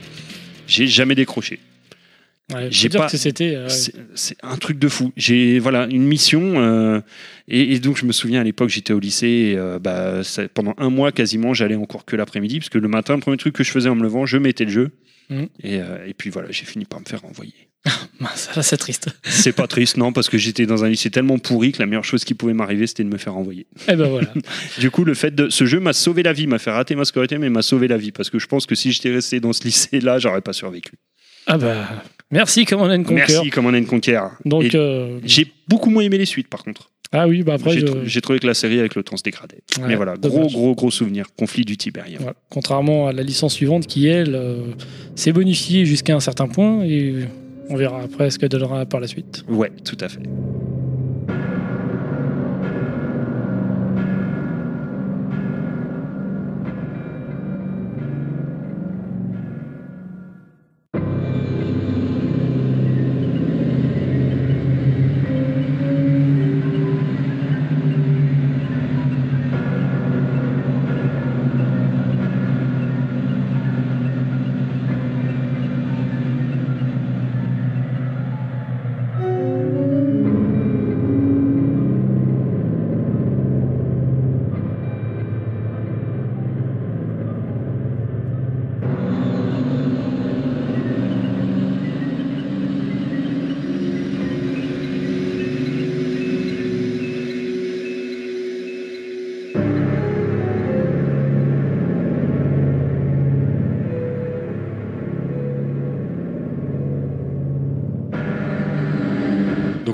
J'ai 0.67 0.88
jamais 0.88 1.13
décroché. 1.13 1.59
Ouais, 2.54 2.70
J'ai 2.72 2.88
pas- 2.88 3.10
c'était. 3.10 3.56
euh, 3.56 3.68
C'est 4.16 4.38
un 4.41 4.56
truc 4.56 4.80
de 4.80 4.88
fou. 4.88 5.12
J'ai 5.18 5.60
voilà 5.60 5.86
une 5.91 6.04
mission 6.06 6.54
euh, 6.62 7.02
et, 7.50 7.74
et 7.74 7.80
donc 7.80 7.98
je 7.98 8.06
me 8.06 8.14
souviens 8.14 8.39
à 8.39 8.43
l'époque 8.45 8.70
j'étais 8.70 8.93
au 8.93 9.00
lycée. 9.00 9.28
et, 9.52 9.58
euh, 9.58 9.80
bah, 9.80 10.24
ça- 10.24 10.48
pendant 10.48 10.74
un 10.78 10.89
mois 10.89 11.12
quasiment 11.12 11.54
j'allais 11.54 11.76
en 11.76 11.86
cours 11.86 12.06
que 12.06 12.16
l'après-midi 12.16 12.60
parce 12.60 12.70
que 12.70 12.78
le 12.78 12.88
matin 12.88 13.16
le 13.16 13.20
premier 13.20 13.36
truc 13.38 13.54
que 13.54 13.66
je 13.66 13.72
faisais 13.72 13.89
en 13.89 13.95
me 13.95 14.04
levant 14.04 14.26
je 14.26 14.38
mettais 14.38 14.64
le 14.64 14.72
jeu 14.72 14.91
Mhm. 15.30 15.48
et, 15.62 15.76
et 15.76 16.14
puis 16.18 16.30
voilà 16.30 16.50
j'ai 16.52 16.64
fini 16.64 16.86
par 16.86 17.02
me 17.02 17.06
faire 17.06 17.22
renvoyer. 17.22 17.54
mince, 18.22 18.50
là, 18.56 18.64
c'est 18.64 18.78
triste. 18.78 19.10
C'est 19.26 19.52
pas 19.52 19.68
triste 19.68 19.98
non 19.98 20.14
parce 20.14 20.30
que 20.30 20.38
j'étais 20.38 20.66
dans 20.66 20.86
un 20.86 20.89
lycée 20.89 21.10
tellement 21.12 21.38
pourri 21.39 21.74
que 21.74 21.80
la 21.80 21.86
meilleure 21.86 22.06
chose 22.06 22.24
qui 22.24 22.34
pouvait 22.34 22.54
m'arriver 22.54 22.88
c'était 22.88 23.04
de 23.04 23.10
me 23.10 23.18
faire 23.18 23.34
renvoyer. 23.34 23.68
Eh 23.89 23.95
ben 23.98 24.08
voilà. 24.08 24.32
Du 24.80 24.89
coup 24.89 25.04
le 25.04 25.14
fait 25.16 25.36
de 25.36 25.50
ce 25.50 25.66
jeu 25.66 25.82
m'a 25.82 25.91
sauvé 25.91 26.24
la 26.24 26.32
vie, 26.32 26.48
m'a 26.48 26.60
fait 26.60 26.72
rater 26.72 26.95
ma 26.95 27.04
scolarité 27.04 27.38
mais 27.39 27.50
m'a 27.50 27.62
sauvé 27.62 27.89
la 27.89 27.98
vie 27.98 28.14
parce 28.14 28.30
que 28.30 28.39
je 28.39 28.48
pense 28.48 28.66
que 28.66 28.74
si 28.76 28.93
j'étais 28.93 29.12
resté 29.12 29.41
dans 29.41 29.52
ce 29.52 29.66
lycée 29.66 30.00
là 30.00 30.18
j'aurais 30.18 30.39
pas 30.41 30.54
survécu. 30.54 30.93
Ah 31.45 31.58
bah. 31.58 32.04
Merci, 32.32 32.65
Command 32.65 32.91
and 32.91 33.03
Conquer. 33.03 33.15
Merci 33.15 33.49
Command 33.49 33.75
and 33.75 33.86
Conquer. 33.86 34.21
Donc. 34.45 34.75
Euh, 34.75 35.19
j'ai 35.23 35.47
beaucoup 35.67 35.89
moins 35.89 36.03
aimé 36.03 36.17
les 36.17 36.25
suites 36.25 36.49
par 36.49 36.63
contre. 36.63 36.91
Ah 37.13 37.28
oui, 37.28 37.41
bah 37.43 37.53
après. 37.53 37.71
J'ai 37.80 37.86
je- 38.05 38.19
trouvé 38.19 38.39
que 38.39 38.47
la 38.47 38.53
série 38.53 38.80
avec 38.80 38.95
le 38.95 39.03
temps 39.03 39.15
se 39.15 39.23
dégradait. 39.23 39.59
Ouais, 39.80 39.88
Mais 39.88 39.95
voilà, 39.95 40.15
gros, 40.17 40.47
gros, 40.47 40.75
gros 40.75 40.91
souvenir. 40.91 41.28
Conflit 41.38 41.63
du. 41.63 41.78
Voilà. 42.19 42.36
Contrairement 42.49 43.07
à 43.07 43.13
la 43.13 43.23
licence 43.23 43.53
suivante 43.53 43.88
qui, 43.88 44.07
elle, 44.07 44.36
euh, 44.36 44.57
s'est 45.15 45.32
bonifiée 45.32 45.86
jusqu'à 45.86 46.15
un 46.15 46.19
certain 46.19 46.47
point 46.47 46.84
et 46.84 47.15
on 47.69 47.75
verra 47.78 48.01
après 48.01 48.30
ce 48.30 48.38
que 48.39 48.45
donnera 48.45 48.86
par 48.86 48.99
la 48.99 49.07
suite. 49.07 49.45
Ouais, 49.47 49.71
tout 49.86 49.97
à 50.01 50.09
fait. 50.09 50.19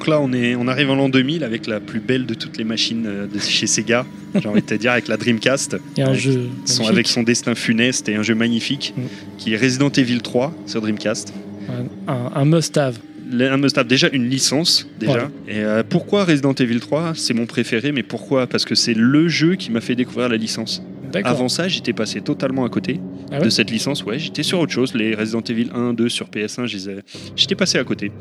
Donc 0.04 0.10
là, 0.10 0.20
on, 0.20 0.34
est, 0.34 0.54
on 0.56 0.68
arrive 0.68 0.90
en 0.90 0.96
l'an 0.96 1.08
2000 1.08 1.46
avec 1.46 1.66
la 1.66 1.80
plus 1.80 2.02
belle 2.02 2.26
de 2.26 2.34
toutes 2.34 2.58
les 2.58 2.66
machines 2.66 3.06
euh, 3.08 3.26
de 3.26 3.40
chez 3.40 3.68
Sega, 3.68 4.06
j'ai 4.36 4.50
envie 4.50 4.60
de 4.62 4.66
te 4.66 4.74
dire, 4.74 4.92
avec 4.92 5.08
la 5.08 5.16
Dreamcast. 5.16 5.78
Un 5.98 6.08
Avec 6.08 6.20
jeu. 6.20 6.50
Son, 6.66 6.82
magnifique. 6.84 6.90
avec 6.90 7.08
son 7.08 7.24
destin 7.24 7.56
funeste 7.56 8.10
et 8.10 8.16
un 8.16 8.22
jeu 8.22 8.36
magnifique 8.36 8.94
Mm. 8.98 9.02
qui 9.38 9.54
est 9.54 9.58
Resident 9.58 9.88
Evil 9.92 10.20
3 10.20 10.54
sur 10.66 10.82
Dreamcast. 10.82 11.34
Un, 11.70 12.12
un- 12.14 12.32
un 12.36 12.44
must-have. 12.44 12.98
Un 13.32 13.56
must-have, 13.56 13.88
déjà 13.88 14.10
une 14.12 14.28
licence, 14.30 14.90
déjà. 15.00 15.14
Ouais. 15.14 15.22
Et 15.48 15.60
euh, 15.60 15.84
pourquoi 15.90 16.26
Resident 16.26 16.52
Evil 16.54 16.82
3 16.82 17.14
C'est 17.16 17.34
mon 17.34 17.46
préféré, 17.46 17.94
mais 17.94 18.04
pourquoi? 18.04 18.46
Parce 18.46 18.66
que 18.66 18.76
c'est 18.76 18.94
le 18.94 19.30
jeu 19.30 19.56
qui 19.56 19.72
m'a 19.72 19.80
fait 19.80 19.96
découvrir 19.96 20.28
la 20.28 20.36
licence. 20.36 20.84
Avant 21.24 21.50
ça, 21.50 21.68
j'étais 21.68 21.94
passé 21.94 22.22
totalement 22.22 22.66
à 22.66 22.70
côté 22.70 23.00
Ah 23.32 23.38
ouais 23.40 23.46
de 23.46 23.50
cette 23.50 23.70
licence. 23.72 24.04
Ouais, 24.04 24.20
j'étais 24.20 24.44
sur 24.44 24.60
autre 24.60 24.72
chose. 24.72 24.94
Les 24.94 25.14
Resident 25.16 25.42
Evil 25.42 25.70
1, 25.74 25.94
2 25.94 26.10
sur 26.10 26.30
PS1, 26.30 26.66
je 26.66 26.78
les 26.78 26.90
ai- 26.90 27.00
j'étais 27.36 27.56
passé 27.56 27.78
à 27.78 27.84
côté. 27.84 28.12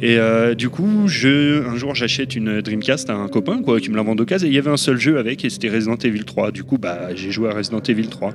Et 0.00 0.16
euh, 0.18 0.54
du 0.54 0.68
coup, 0.68 1.06
je, 1.06 1.64
un 1.68 1.76
jour, 1.76 1.94
j'achète 1.94 2.34
une 2.34 2.60
Dreamcast 2.60 3.08
à 3.10 3.14
un 3.14 3.28
copain 3.28 3.62
quoi, 3.62 3.78
qui 3.80 3.88
me 3.90 3.96
la 3.96 4.02
vend 4.02 4.14
d'occasion. 4.16 4.46
Et 4.48 4.50
il 4.50 4.54
y 4.54 4.58
avait 4.58 4.70
un 4.70 4.76
seul 4.76 4.98
jeu 4.98 5.18
avec, 5.18 5.44
et 5.44 5.50
c'était 5.50 5.68
Resident 5.68 5.96
Evil 5.96 6.24
3. 6.24 6.50
Du 6.50 6.64
coup, 6.64 6.76
bah, 6.78 7.14
j'ai 7.14 7.30
joué 7.30 7.48
à 7.50 7.52
Resident 7.54 7.80
Evil 7.80 8.08
3. 8.08 8.32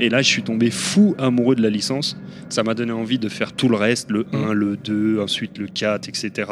Et 0.00 0.10
là, 0.10 0.22
je 0.22 0.28
suis 0.28 0.42
tombé 0.42 0.70
fou 0.70 1.16
amoureux 1.18 1.56
de 1.56 1.62
la 1.62 1.70
licence. 1.70 2.16
Ça 2.50 2.62
m'a 2.62 2.74
donné 2.74 2.92
envie 2.92 3.18
de 3.18 3.28
faire 3.28 3.52
tout 3.52 3.68
le 3.68 3.76
reste, 3.76 4.10
le 4.10 4.26
1, 4.32 4.52
le 4.52 4.76
2, 4.76 5.20
ensuite 5.20 5.58
le 5.58 5.66
4, 5.66 6.08
etc. 6.08 6.50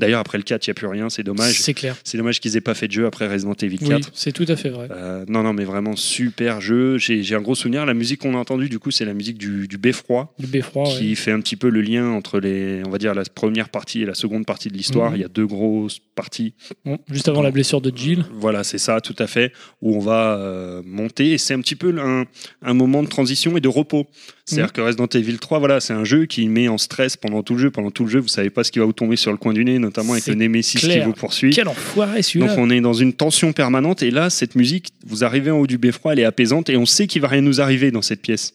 D'ailleurs, 0.00 0.18
après 0.20 0.38
le 0.38 0.44
4, 0.44 0.66
il 0.66 0.70
n'y 0.70 0.72
a 0.72 0.74
plus 0.74 0.86
rien, 0.88 1.08
c'est 1.08 1.22
dommage. 1.22 1.60
C'est 1.60 1.72
clair. 1.74 1.94
C'est 2.02 2.18
dommage 2.18 2.40
qu'ils 2.40 2.56
aient 2.56 2.60
pas 2.60 2.74
fait 2.74 2.88
de 2.88 2.92
jeu 2.92 3.06
après 3.06 3.28
Resident 3.28 3.54
Evil 3.62 3.78
4. 3.78 3.90
Oui, 3.94 4.00
c'est 4.12 4.32
tout 4.32 4.44
à 4.48 4.56
fait 4.56 4.70
vrai. 4.70 4.88
Euh, 4.90 5.24
non, 5.28 5.42
non, 5.44 5.52
mais 5.52 5.64
vraiment 5.64 5.94
super 5.94 6.29
jeu. 6.60 6.98
J'ai 6.98 7.34
un 7.34 7.40
gros 7.40 7.54
souvenir. 7.54 7.86
La 7.86 7.94
musique 7.94 8.20
qu'on 8.20 8.34
a 8.34 8.38
entendue, 8.38 8.68
du 8.68 8.78
coup, 8.78 8.90
c'est 8.90 9.04
la 9.04 9.14
musique 9.14 9.38
du, 9.38 9.68
du 9.68 9.78
Beffroi, 9.78 10.34
qui 10.38 11.08
ouais. 11.08 11.14
fait 11.14 11.32
un 11.32 11.40
petit 11.40 11.56
peu 11.56 11.68
le 11.68 11.80
lien 11.80 12.10
entre 12.10 12.40
les, 12.40 12.82
on 12.86 12.90
va 12.90 12.98
dire, 12.98 13.14
la 13.14 13.24
première 13.24 13.68
partie 13.68 14.02
et 14.02 14.06
la 14.06 14.14
seconde 14.14 14.46
partie 14.46 14.68
de 14.68 14.74
l'histoire. 14.74 15.10
Mhm. 15.10 15.16
Il 15.16 15.20
y 15.20 15.24
a 15.24 15.28
deux 15.28 15.46
grosses 15.46 16.00
parties. 16.14 16.54
Bon, 16.84 16.98
juste 17.10 17.28
avant 17.28 17.42
la 17.42 17.50
blessure 17.50 17.80
de 17.80 17.92
Jill. 17.94 18.24
Voilà, 18.32 18.64
c'est 18.64 18.78
ça, 18.78 19.00
tout 19.00 19.16
à 19.18 19.26
fait, 19.26 19.52
où 19.80 19.96
on 19.96 20.00
va 20.00 20.38
euh, 20.38 20.82
monter. 20.84 21.32
Et 21.32 21.38
c'est 21.38 21.54
un 21.54 21.60
petit 21.60 21.76
peu 21.76 21.94
un, 22.00 22.24
un 22.62 22.74
moment 22.74 23.02
de 23.02 23.08
transition 23.08 23.56
et 23.56 23.60
de 23.60 23.68
repos. 23.68 24.06
C'est-à-dire 24.50 24.72
que 24.72 24.80
Resident 24.80 25.06
Evil 25.06 25.38
3, 25.38 25.58
voilà, 25.58 25.80
c'est 25.80 25.92
un 25.92 26.04
jeu 26.04 26.26
qui 26.26 26.48
met 26.48 26.68
en 26.68 26.78
stress 26.78 27.16
pendant 27.16 27.42
tout 27.42 27.54
le 27.54 27.60
jeu. 27.60 27.70
Pendant 27.70 27.90
tout 27.90 28.04
le 28.04 28.10
jeu, 28.10 28.20
vous 28.20 28.28
savez 28.28 28.50
pas 28.50 28.64
ce 28.64 28.72
qui 28.72 28.78
va 28.78 28.84
vous 28.84 28.92
tomber 28.92 29.16
sur 29.16 29.30
le 29.30 29.36
coin 29.36 29.52
du 29.52 29.64
nez, 29.64 29.78
notamment 29.78 30.12
avec 30.12 30.26
le 30.26 30.34
Nemesis 30.34 30.78
clair. 30.78 31.00
qui 31.00 31.06
vous 31.06 31.12
poursuit. 31.12 31.52
Quel 31.52 31.68
enfoiré 31.68 32.22
celui-là. 32.22 32.48
Donc 32.48 32.58
on 32.58 32.70
est 32.70 32.80
dans 32.80 32.92
une 32.92 33.12
tension 33.12 33.52
permanente 33.52 34.02
et 34.02 34.10
là, 34.10 34.30
cette 34.30 34.54
musique, 34.54 34.88
vous 35.06 35.24
arrivez 35.24 35.50
en 35.50 35.58
haut 35.58 35.66
du 35.66 35.78
beffroi, 35.78 36.12
elle 36.12 36.20
est 36.20 36.24
apaisante 36.24 36.68
et 36.68 36.76
on 36.76 36.86
sait 36.86 37.06
qu'il 37.06 37.22
va 37.22 37.28
rien 37.28 37.42
nous 37.42 37.60
arriver 37.60 37.90
dans 37.90 38.02
cette 38.02 38.22
pièce. 38.22 38.54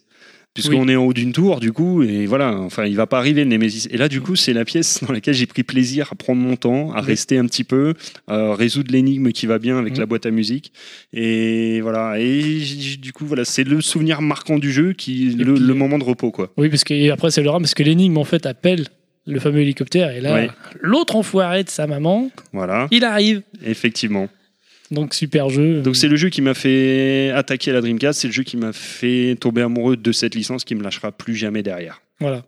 Puisqu'on 0.55 0.87
est 0.87 0.95
en 0.95 1.03
haut 1.03 1.13
d'une 1.13 1.33
tour, 1.33 1.59
du 1.59 1.73
coup, 1.73 2.01
et 2.01 2.25
voilà, 2.25 2.57
enfin, 2.57 2.85
il 2.85 2.95
va 2.95 3.05
pas 3.07 3.17
arriver 3.19 3.43
le 3.43 3.49
Nemesis. 3.49 3.87
Et 3.91 3.97
là, 3.97 4.07
du 4.07 4.21
coup, 4.21 4.37
c'est 4.37 4.53
la 4.53 4.63
pièce 4.63 5.03
dans 5.05 5.11
laquelle 5.13 5.33
j'ai 5.33 5.45
pris 5.47 5.63
plaisir 5.63 6.07
à 6.13 6.15
prendre 6.15 6.41
mon 6.41 6.55
temps, 6.55 6.93
à 6.93 7.01
Oui. 7.01 7.07
rester 7.07 7.37
un 7.37 7.45
petit 7.45 7.65
peu, 7.65 7.93
à 8.27 8.55
résoudre 8.55 8.89
l'énigme 8.91 9.31
qui 9.33 9.45
va 9.47 9.59
bien 9.59 9.77
avec 9.77 9.93
Mhm. 9.93 9.99
la 9.99 10.05
boîte 10.05 10.25
à 10.25 10.31
musique. 10.31 10.71
Et 11.11 11.81
voilà, 11.81 12.15
et 12.19 12.63
du 13.01 13.11
coup, 13.11 13.25
voilà, 13.25 13.43
c'est 13.43 13.65
le 13.65 13.81
souvenir 13.81 14.21
marquant 14.21 14.57
du 14.57 14.71
jeu, 14.71 14.93
qui, 14.93 15.25
le, 15.37 15.53
puis- 15.55 15.63
le 15.63 15.73
moment 15.73 15.99
de 15.99 16.05
repos, 16.05 16.31
quoi. 16.31 16.51
Oui, 16.57 16.69
parce 16.69 16.85
que 16.85 16.93
et 16.93 17.09
après 17.11 17.31
c'est 17.31 17.41
le 17.41 17.47
drame, 17.47 17.61
parce 17.63 17.73
que 17.73 17.83
l'énigme 17.83 18.17
en 18.17 18.23
fait 18.23 18.45
appelle 18.45 18.85
le 19.27 19.39
fameux 19.41 19.59
hélicoptère 19.59 20.11
et 20.15 20.21
là 20.21 20.47
l'autre 20.79 21.15
enfoiré 21.17 21.63
de 21.65 21.69
sa 21.69 21.85
maman, 21.87 22.29
Voilà, 22.53 22.87
il 22.91 23.03
arrive. 23.03 23.41
effectivement. 23.65 24.29
Donc 24.91 25.13
super 25.13 25.49
jeu. 25.49 25.81
Donc 25.81 25.95
c'est 25.95 26.07
le 26.07 26.15
jeu 26.15 26.29
qui 26.29 26.41
m'a 26.41 26.53
fait 26.53 27.31
attaquer 27.33 27.71
la 27.71 27.81
Dreamcast, 27.81 28.21
c'est 28.21 28.27
le 28.27 28.33
jeu 28.33 28.43
qui 28.43 28.55
m'a 28.57 28.71
fait 28.73 29.35
tomber 29.39 29.61
amoureux 29.61 29.97
de 29.97 30.11
cette 30.11 30.35
licence 30.35 30.63
qui 30.63 30.75
me 30.75 30.83
lâchera 30.83 31.11
plus 31.11 31.35
jamais 31.35 31.63
derrière. 31.63 32.01
voilà. 32.19 32.45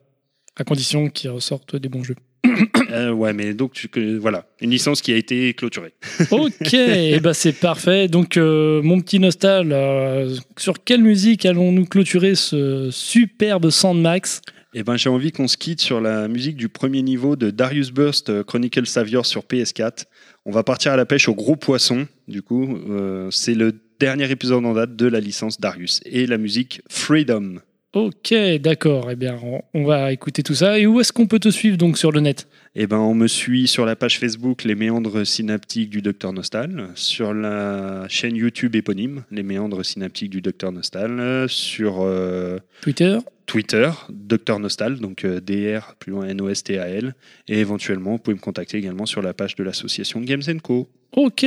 À 0.59 0.63
condition 0.63 1.07
qu'il 1.09 1.29
ressorte 1.29 1.75
des 1.75 1.87
bons 1.89 2.03
jeux. 2.03 2.15
Euh, 2.89 3.11
ouais, 3.11 3.33
mais 3.33 3.53
donc 3.53 3.73
tu- 3.73 3.89
que- 3.89 4.17
voilà, 4.17 4.45
une 4.61 4.69
licence 4.71 5.01
qui 5.01 5.11
a 5.11 5.17
été 5.17 5.53
clôturée. 5.53 5.93
Ok, 6.31 6.73
et 6.73 7.19
bah 7.19 7.33
c'est 7.33 7.51
parfait. 7.53 8.07
Donc 8.07 8.37
euh, 8.37 8.81
mon 8.81 9.01
petit 9.01 9.19
nostal, 9.19 9.71
euh, 9.73 10.33
sur 10.57 10.83
quelle 10.83 11.01
musique 11.03 11.45
allons-nous 11.45 11.85
clôturer 11.85 12.33
ce 12.35 12.89
superbe 12.91 13.69
Sandmax? 13.69 14.41
Et 14.73 14.83
ben 14.83 14.95
j'ai 14.95 15.09
envie 15.09 15.31
qu'on 15.31 15.47
se 15.49 15.57
quitte 15.57 15.81
sur 15.81 15.99
la 16.01 16.27
musique 16.29 16.55
du 16.55 16.69
premier 16.69 17.01
niveau 17.01 17.35
de 17.35 17.49
Darius 17.51 17.91
Burst 17.91 18.43
Chronicle 18.43 18.85
Savior 18.87 19.25
sur 19.25 19.41
PS4. 19.43 20.05
On 20.49 20.51
va 20.51 20.63
partir 20.63 20.93
à 20.93 20.95
la 20.95 21.05
pêche 21.05 21.27
au 21.27 21.35
gros 21.35 21.57
poisson. 21.57 22.07
Du 22.29 22.41
coup, 22.41 22.77
euh, 22.89 23.29
c'est 23.31 23.53
le 23.53 23.73
dernier 23.99 24.31
épisode 24.31 24.65
en 24.65 24.73
date 24.73 24.95
de 24.95 25.05
la 25.05 25.19
licence 25.19 25.59
Darius 25.59 25.99
et 26.05 26.25
la 26.25 26.37
musique 26.37 26.81
Freedom. 26.89 27.55
Ok, 27.97 28.31
d'accord. 28.61 29.09
Eh 29.09 29.15
bien, 29.15 29.39
on, 29.73 29.83
va 29.83 30.11
écouter 30.11 30.43
tout 30.43 30.53
ça. 30.53 30.77
Et 30.77 30.85
où 30.85 30.99
est-ce 30.99 31.11
qu'on 31.11 31.25
peut 31.25 31.39
te 31.39 31.49
suivre 31.49 31.77
donc 31.77 31.97
sur 31.97 32.11
le 32.11 32.19
net? 32.19 32.47
Et 32.75 32.85
ben 32.85 32.99
on 32.99 33.15
me 33.15 33.27
suit 33.27 33.67
sur 33.67 33.87
la 33.87 33.95
page 33.95 34.19
Facebook 34.19 34.65
Les 34.65 34.75
méandres 34.75 35.25
synaptiques 35.25 35.89
du 35.89 36.03
Docteur 36.03 36.31
Nostal, 36.31 36.89
sur 36.93 37.33
la 37.33 38.05
chaîne 38.07 38.35
YouTube 38.35 38.75
éponyme 38.75 39.23
Les 39.31 39.41
méandres 39.41 39.83
synaptiques 39.83 40.29
du 40.29 40.41
Docteur 40.41 40.71
Nostal, 40.71 41.47
sur 41.49 42.01
euh, 42.01 42.59
Twitter? 42.81 43.17
Twitter, 43.47 43.89
Docteur 44.09 44.59
Nostal, 44.59 44.99
donc 44.99 45.25
euh, 45.25 45.39
DR, 45.39 45.95
plus 45.97 46.11
loin 46.11 46.27
N-O-S-T-A-L. 46.27 47.15
Et 47.47 47.59
éventuellement, 47.59 48.11
vous 48.11 48.17
pouvez 48.19 48.35
me 48.35 48.41
contacter 48.41 48.77
également 48.77 49.07
sur 49.07 49.23
la 49.23 49.33
page 49.33 49.55
de 49.55 49.63
l'association 49.63 50.21
Games 50.21 50.43
Co. 50.61 50.87
Ok. 51.13 51.45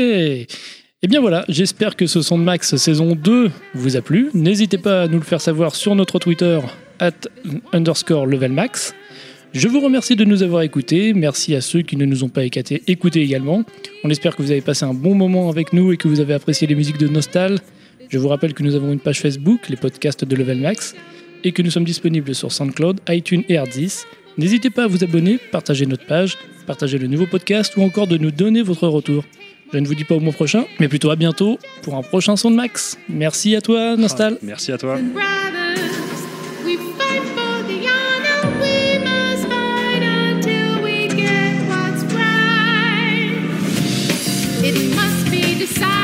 Et 1.03 1.09
bien 1.09 1.21
voilà, 1.21 1.45
j'espère 1.49 1.97
que 1.97 2.07
ce 2.07 2.21
son 2.21 2.37
Max 2.37 2.77
saison 2.77 3.15
2 3.15 3.51
vous 3.75 3.97
a 3.97 4.03
plu. 4.03 4.29
N'hésitez 4.35 4.77
pas 4.77 5.03
à 5.03 5.09
nous 5.09 5.19
le 5.19 5.25
faire 5.25 5.41
savoir 5.41 5.75
sur 5.75 5.95
notre 5.95 6.19
Twitter, 6.19 6.61
at 6.99 7.13
underscore 7.73 8.27
levelmax. 8.27 8.95
Je 9.55 9.67
vous 9.67 9.81
remercie 9.81 10.15
de 10.15 10.25
nous 10.25 10.43
avoir 10.43 10.63
écoutés. 10.63 11.15
Merci 11.15 11.55
à 11.55 11.63
ceux 11.63 11.81
qui 11.83 11.97
ne 11.97 12.05
nous 12.05 12.23
ont 12.23 12.29
pas 12.29 12.45
écaté- 12.45 12.83
écoutés 12.87 13.23
également. 13.23 13.65
On 14.05 14.11
espère 14.11 14.37
que 14.37 14.43
vous 14.43 14.51
avez 14.51 14.61
passé 14.61 14.85
un 14.85 14.93
bon 14.93 15.15
moment 15.15 15.49
avec 15.49 15.73
nous 15.73 15.91
et 15.91 15.97
que 15.97 16.07
vous 16.07 16.21
avez 16.21 16.35
apprécié 16.35 16.67
les 16.67 16.75
musiques 16.75 16.99
de 16.99 17.09
Nostal. 17.09 17.59
Je 18.11 18.19
vous 18.19 18.29
rappelle 18.29 18.53
que 18.53 18.63
nous 18.63 18.75
avons 18.75 18.93
une 18.93 19.01
page 19.01 19.21
Facebook, 19.21 19.69
les 19.71 19.77
podcasts 19.77 20.25
de 20.27 20.37
Level 20.37 20.59
Max, 20.59 20.95
et 21.45 21.53
que 21.53 21.63
nous 21.63 21.71
sommes 21.71 21.85
disponibles 21.85 22.35
sur 22.35 22.53
SoundCloud, 22.53 23.01
iTunes 23.09 23.43
et 23.49 23.55
Hard10. 23.55 24.05
N'hésitez 24.37 24.69
pas 24.71 24.85
à 24.85 24.87
vous 24.87 25.03
abonner, 25.03 25.39
partager 25.51 25.87
notre 25.87 26.05
page, 26.07 26.37
partager 26.67 26.99
le 26.99 27.07
nouveau 27.07 27.27
podcast 27.27 27.73
ou 27.79 27.83
encore 27.83 28.07
de 28.07 28.19
nous 28.19 28.31
donner 28.31 28.61
votre 28.63 28.87
retour. 28.87 29.25
Je 29.73 29.79
ne 29.79 29.87
vous 29.87 29.95
dis 29.95 30.05
pas 30.05 30.17
au 30.17 30.21
mois 30.21 30.33
prochain, 30.33 30.65
mais 30.81 30.89
plutôt 30.89 31.11
à 31.11 31.17
bientôt 31.17 31.59
pour 31.83 31.95
un 31.95 32.03
prochain 32.03 32.37
son 32.37 32.51
de 32.51 32.57
Max. 32.57 32.99
Merci 33.09 33.55
à 33.55 33.61
toi, 33.61 33.97
Nostal. 33.97 34.39
Merci 34.43 34.73
à 34.73 34.79
toi. 34.79 34.99
It 44.63 44.95
must 44.95 45.31
be 45.31 45.59
decided 45.59 46.00